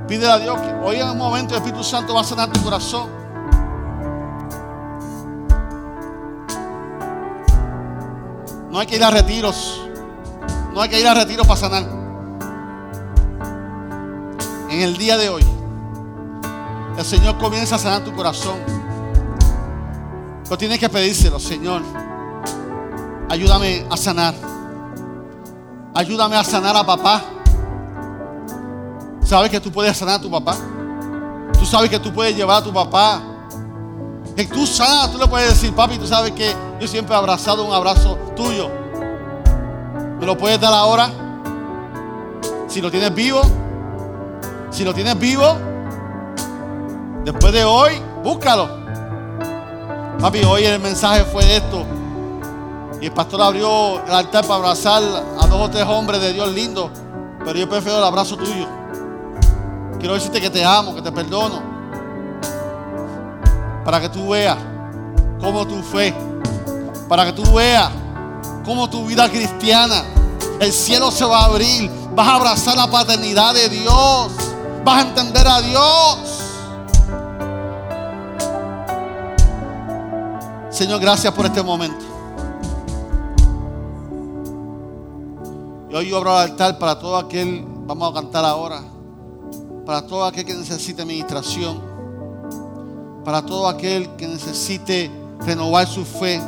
Pídele 0.07 0.31
a 0.31 0.39
Dios 0.39 0.61
que 0.61 0.75
hoy 0.85 1.01
en 1.01 1.11
un 1.11 1.19
momento 1.19 1.55
el 1.55 1.61
Espíritu 1.61 1.83
Santo 1.83 2.15
va 2.15 2.21
a 2.21 2.25
sanar 2.25 2.53
tu 2.53 2.63
corazón. 2.63 3.09
No 8.71 8.79
hay 8.79 8.87
que 8.87 8.95
ir 8.95 9.03
a 9.03 9.11
retiros. 9.11 9.81
No 10.73 10.81
hay 10.81 10.89
que 10.89 11.01
ir 11.01 11.09
a 11.09 11.15
retiros 11.15 11.49
para 11.49 11.59
sanar. 11.59 12.04
En 14.75 14.81
el 14.81 14.97
día 14.97 15.17
de 15.17 15.29
hoy, 15.29 15.45
el 16.99 17.05
Señor 17.05 17.39
comienza 17.39 17.77
a 17.77 17.79
sanar 17.79 18.03
tu 18.03 18.13
corazón. 18.13 18.59
Pero 20.43 20.59
tienes 20.59 20.81
que 20.81 20.89
pedírselo, 20.89 21.39
Señor. 21.39 21.81
Ayúdame 23.31 23.87
a 23.89 23.97
sanar. 23.97 24.35
Ayúdame 25.95 26.35
a 26.35 26.43
sanar 26.43 26.75
a 26.75 26.85
papá. 26.85 27.23
¿Sabes 29.23 29.49
que 29.49 29.61
tú 29.61 29.71
puedes 29.71 29.97
sanar 29.97 30.17
a 30.17 30.21
tu 30.21 30.29
papá? 30.29 30.57
Tú 31.57 31.65
sabes 31.65 31.89
que 31.89 32.01
tú 32.01 32.13
puedes 32.13 32.35
llevar 32.35 32.61
a 32.61 32.65
tu 32.65 32.73
papá. 32.73 33.23
Que 34.35 34.45
tú 34.45 34.67
sanas, 34.67 35.13
tú 35.13 35.19
le 35.19 35.29
puedes 35.29 35.51
decir, 35.51 35.73
papi, 35.73 35.99
tú 35.99 36.07
sabes 36.09 36.33
que 36.33 36.53
yo 36.81 36.89
siempre 36.89 37.15
he 37.15 37.19
abrazado 37.19 37.65
un 37.65 37.73
abrazo 37.73 38.17
tuyo. 38.35 38.69
¿Me 40.19 40.27
lo 40.27 40.37
puedes 40.37 40.59
dar 40.59 40.75
ahora? 40.75 41.13
Si 42.67 42.81
lo 42.81 42.91
tienes 42.91 43.15
vivo, 43.15 43.41
si 44.75 44.83
lo 44.83 44.93
tienes 44.93 45.17
vivo, 45.17 45.57
después 47.25 47.53
de 47.53 47.63
hoy, 47.63 47.93
búscalo. 48.25 48.69
Papi, 50.19 50.43
hoy 50.43 50.65
el 50.65 50.81
mensaje 50.81 51.23
fue 51.25 51.57
esto. 51.57 51.85
Y 53.01 53.07
el 53.07 53.13
pastor 53.13 53.41
abrió 53.43 54.05
el 54.05 54.13
altar 54.13 54.45
para 54.45 54.57
abrazar 54.57 55.01
a 55.01 55.47
dos 55.47 55.61
o 55.61 55.71
tres 55.71 55.85
hombres 55.85 56.21
de 56.21 56.33
Dios 56.33 56.53
lindos. 56.53 56.91
Pero 57.45 57.57
yo 57.57 57.69
prefiero 57.69 57.99
el 57.99 58.05
abrazo 58.05 58.37
tuyo. 58.37 58.67
Quiero 60.01 60.15
decirte 60.15 60.41
que 60.41 60.51
te 60.51 60.65
amo, 60.65 60.93
que 60.93 61.03
te 61.03 61.13
perdono. 61.13 61.63
Para 63.85 64.01
que 64.01 64.09
tú 64.09 64.31
veas 64.31 64.59
cómo 65.41 65.65
tu 65.69 65.81
fe, 65.85 66.13
para 67.09 67.27
que 67.27 67.33
tú 67.33 67.45
veas 67.53 67.91
cómo 68.65 68.91
tu 68.91 69.07
vida 69.07 69.29
cristiana, 69.29 70.03
el 70.59 70.73
cielo 70.73 71.13
se 71.13 71.25
va 71.25 71.43
a 71.43 71.45
abrir. 71.45 71.89
Vas 72.17 72.27
a 72.27 72.35
abrazar 72.35 72.77
la 72.77 72.91
paternidad 72.91 73.55
de 73.55 73.69
Dios. 73.69 74.33
Vas 74.85 75.05
a 75.05 75.09
entender 75.09 75.47
a 75.47 75.63
Dios. 75.63 76.41
Señor, 80.69 81.01
gracias 81.01 81.33
por 81.33 81.47
este 81.47 81.63
momento. 81.63 82.05
Y 85.89 85.95
hoy 85.95 86.09
yo 86.09 86.19
abro 86.19 86.33
el 86.33 86.51
altar 86.51 86.79
para 86.79 86.99
todo 86.99 87.17
aquel, 87.17 87.65
vamos 87.87 88.11
a 88.11 88.15
cantar 88.15 88.45
ahora 88.45 88.83
para 89.87 90.07
todo 90.07 90.25
aquel 90.25 90.45
que 90.45 90.55
necesite 90.55 91.03
administración, 91.03 91.81
para 93.25 93.45
todo 93.45 93.69
aquel 93.69 94.17
que 94.17 94.27
necesite 94.27 95.11
renovar 95.41 95.87
su 95.87 96.05
fe, 96.05 96.43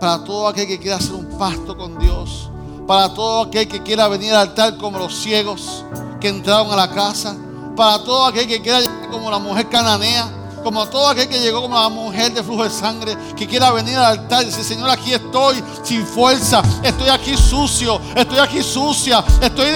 para 0.00 0.24
todo 0.24 0.48
aquel 0.48 0.66
que 0.66 0.78
quiera 0.78 0.96
hacer 0.96 1.14
un 1.14 1.38
pacto 1.38 1.76
con 1.76 1.98
Dios, 1.98 2.50
para 2.86 3.12
todo 3.12 3.42
aquel 3.42 3.68
que 3.68 3.82
quiera 3.82 4.08
venir 4.08 4.32
al 4.32 4.48
altar 4.48 4.76
como 4.78 4.98
los 4.98 5.14
ciegos 5.14 5.84
que 6.20 6.28
entraron 6.28 6.72
a 6.72 6.76
la 6.76 6.90
casa, 6.90 7.36
para 7.76 8.02
todo 8.02 8.26
aquel 8.26 8.48
que 8.48 8.60
quiera 8.60 8.80
llegar 8.80 9.10
como 9.10 9.30
la 9.30 9.38
mujer 9.38 9.68
cananea, 9.68 10.28
como 10.64 10.84
todo 10.88 11.08
aquel 11.08 11.28
que 11.28 11.38
llegó 11.38 11.62
como 11.62 11.78
la 11.80 11.88
mujer 11.88 12.32
de 12.32 12.42
flujo 12.42 12.64
de 12.64 12.70
sangre, 12.70 13.16
que 13.36 13.46
quiera 13.46 13.70
venir 13.70 13.96
al 13.96 14.18
altar 14.18 14.42
y 14.42 14.46
decir, 14.46 14.64
Señor, 14.64 14.90
aquí 14.90 15.12
estoy 15.12 15.62
sin 15.84 16.04
fuerza, 16.04 16.62
estoy 16.82 17.08
aquí 17.08 17.36
sucio, 17.36 18.00
estoy 18.16 18.38
aquí 18.38 18.62
sucia, 18.62 19.22
estoy 19.40 19.68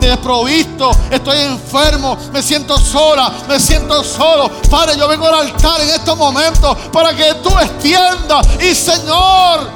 desprovisto, 0.00 0.90
estoy 1.10 1.38
enfermo, 1.38 2.16
me 2.32 2.42
siento 2.42 2.76
sola, 2.78 3.30
me 3.46 3.60
siento 3.60 4.02
solo. 4.02 4.50
Padre, 4.68 4.96
yo 4.98 5.06
vengo 5.06 5.26
al 5.26 5.46
altar 5.46 5.80
en 5.82 5.90
estos 5.90 6.16
momentos 6.16 6.76
para 6.92 7.14
que 7.14 7.34
tú 7.34 7.50
extiendas 7.50 8.48
y 8.60 8.74
Señor, 8.74 9.70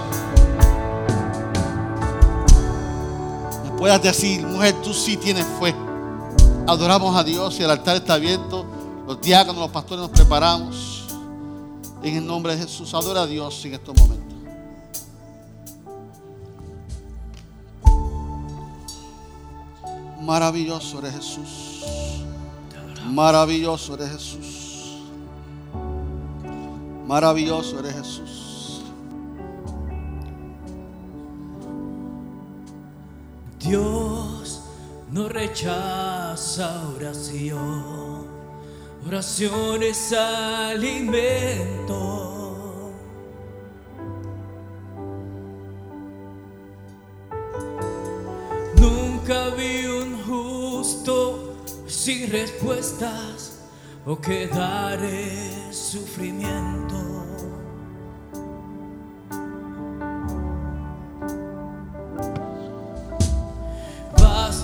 puedas 3.78 4.02
decir, 4.02 4.44
mujer, 4.46 4.74
tú 4.82 4.92
sí 4.92 5.16
tienes 5.16 5.46
fe. 5.60 5.85
Adoramos 6.68 7.14
a 7.16 7.22
Dios 7.22 7.60
y 7.60 7.62
el 7.62 7.70
altar 7.70 7.96
está 7.96 8.14
abierto. 8.14 8.66
Los 9.06 9.20
diáconos, 9.20 9.62
los 9.62 9.70
pastores 9.70 10.02
nos 10.02 10.10
preparamos. 10.10 11.04
En 12.02 12.16
el 12.16 12.26
nombre 12.26 12.56
de 12.56 12.62
Jesús, 12.62 12.92
adora 12.92 13.22
a 13.22 13.26
Dios 13.26 13.64
en 13.64 13.74
estos 13.74 13.96
momentos. 13.96 14.26
Maravilloso 20.20 20.98
eres 20.98 21.14
Jesús. 21.14 21.84
Maravilloso 23.06 23.94
eres 23.94 24.10
Jesús. 24.10 24.98
Maravilloso 27.06 27.78
eres 27.78 27.94
Jesús. 27.94 28.82
Dios 33.60 34.35
no 35.16 35.28
rechaza 35.30 36.90
oración. 36.94 38.26
Oración 39.06 39.82
es 39.82 40.12
alimento. 40.12 42.02
Nunca 48.78 49.48
vi 49.56 49.86
un 49.86 50.22
justo 50.22 51.56
sin 51.86 52.30
respuestas 52.30 53.60
o 54.04 54.20
quedar 54.20 55.02
en 55.02 55.72
sufrimiento. 55.72 56.95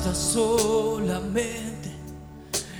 Basta 0.05 0.19
solamente 0.19 1.93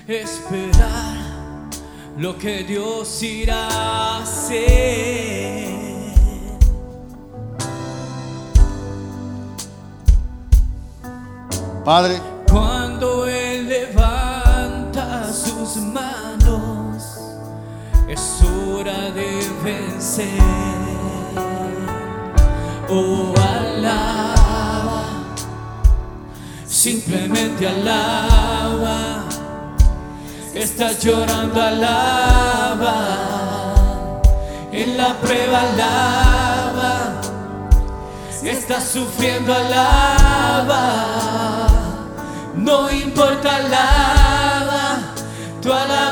esperar 0.09 1.71
lo 2.19 2.37
que 2.37 2.65
Dios 2.65 3.23
irá 3.23 3.69
a 3.69 4.23
hacer. 4.23 5.63
Padre, 11.85 12.21
Cuando 12.51 13.29
Él 13.29 13.69
levanta 13.69 15.33
sus 15.33 15.77
manos, 15.77 17.21
es 18.09 18.43
hora 18.43 19.13
de 19.13 19.49
vencer. 19.63 20.43
Oh, 22.91 23.33
alaba, 23.37 24.42
simplemente 26.83 27.69
alaba. 27.69 29.25
Estás 30.53 30.99
llorando, 31.05 31.63
alaba. 31.63 32.97
En 34.73 34.97
la 34.97 35.15
prueba, 35.21 35.61
alaba. 35.61 37.21
Estás 38.43 38.85
sufriendo, 38.89 39.55
alaba. 39.55 40.83
No 42.57 42.91
importa, 42.91 43.57
alaba. 43.57 44.99
Tu 45.63 45.73
alabanza 45.73 46.12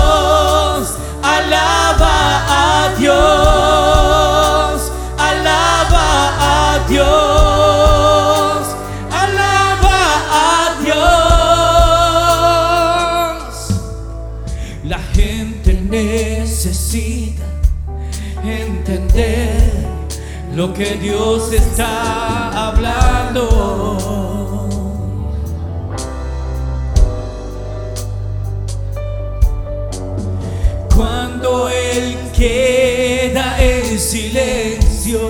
Dios. 2.97 4.91
Alaba 5.17 6.09
a 6.39 6.79
Dios. 6.87 7.07
Alaba 9.11 10.01
a 10.31 10.75
Dios. 10.83 10.99
La 14.83 14.99
gente 15.13 15.73
necesita 15.89 17.43
entender 18.43 19.71
lo 20.55 20.73
que 20.73 20.95
Dios 20.95 21.53
está 21.53 22.67
hablando. 22.69 24.00
Silencio 34.01 35.29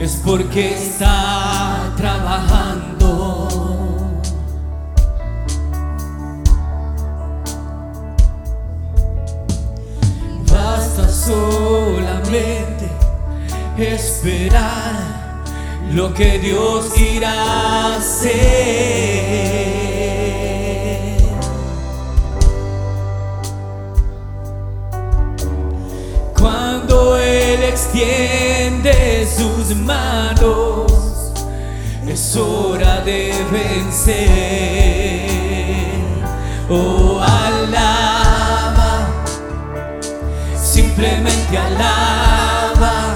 es 0.00 0.20
porque 0.24 0.74
está 0.74 1.92
trabajando. 1.96 3.48
Basta 10.50 11.08
solamente 11.08 12.88
esperar 13.76 15.42
lo 15.92 16.14
que 16.14 16.38
Dios 16.38 16.96
irá 16.98 17.96
hacer. 17.96 19.83
Cuando 26.86 27.16
Él 27.16 27.62
extiende 27.62 29.26
sus 29.26 29.74
manos, 29.74 31.32
es 32.06 32.36
hora 32.36 33.00
de 33.00 33.32
vencer. 33.50 34.20
Oh, 36.68 37.22
alaba, 37.22 39.08
simplemente 40.62 41.56
alaba. 41.56 43.14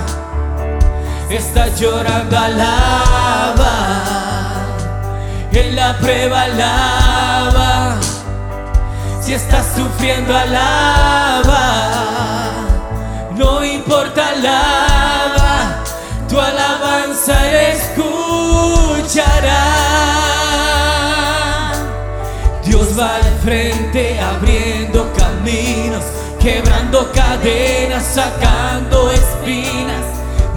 Estás 1.28 1.78
llorando, 1.78 2.38
alaba. 2.38 3.74
En 5.52 5.76
la 5.76 5.98
prueba, 5.98 6.44
alaba. 6.44 7.96
Si 9.20 9.34
estás 9.34 9.66
sufriendo, 9.76 10.34
alaba. 10.34 12.17
Alaba. 14.38 15.82
Tu 16.28 16.38
alabanza 16.38 17.34
escuchará. 17.72 18.04
Dios 22.64 22.98
va 22.98 23.16
al 23.16 23.38
frente 23.42 24.20
abriendo 24.20 25.12
caminos, 25.14 26.04
quebrando 26.38 27.10
cadenas, 27.12 28.04
sacando 28.04 29.10
espinas. 29.10 30.04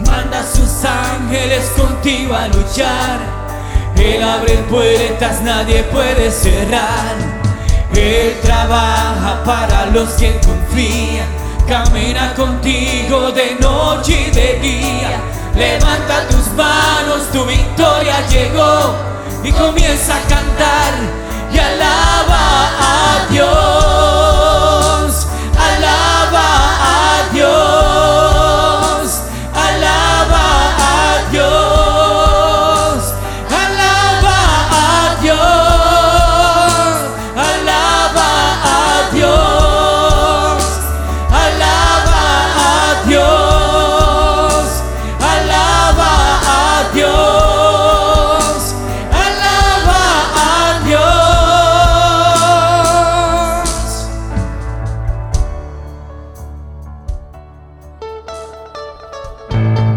Manda 0.06 0.42
a 0.42 0.44
sus 0.44 0.86
ángeles 0.86 1.72
contigo 1.76 2.36
a 2.36 2.48
luchar. 2.50 3.20
Él 3.96 4.22
abre 4.22 4.58
puertas, 4.70 5.42
nadie 5.42 5.84
puede 5.84 6.30
cerrar. 6.32 7.16
Él 7.96 8.38
trabaja 8.44 9.44
para 9.44 9.88
los 9.88 10.10
que 10.12 10.40
confían. 10.42 11.41
Camina 11.72 12.34
contigo 12.34 13.32
de 13.32 13.56
noche 13.62 14.28
y 14.28 14.32
de 14.32 14.60
día. 14.60 15.22
Levanta 15.56 16.28
tus 16.28 16.48
manos, 16.48 17.32
tu 17.32 17.46
victoria 17.46 18.28
llegó. 18.28 18.94
Y 19.42 19.54
comienza 19.54 20.18
a 20.18 20.22
cantar 20.28 20.94
y 21.50 21.58
alaba 21.58 22.68
a 22.78 23.26
Dios. 23.30 24.21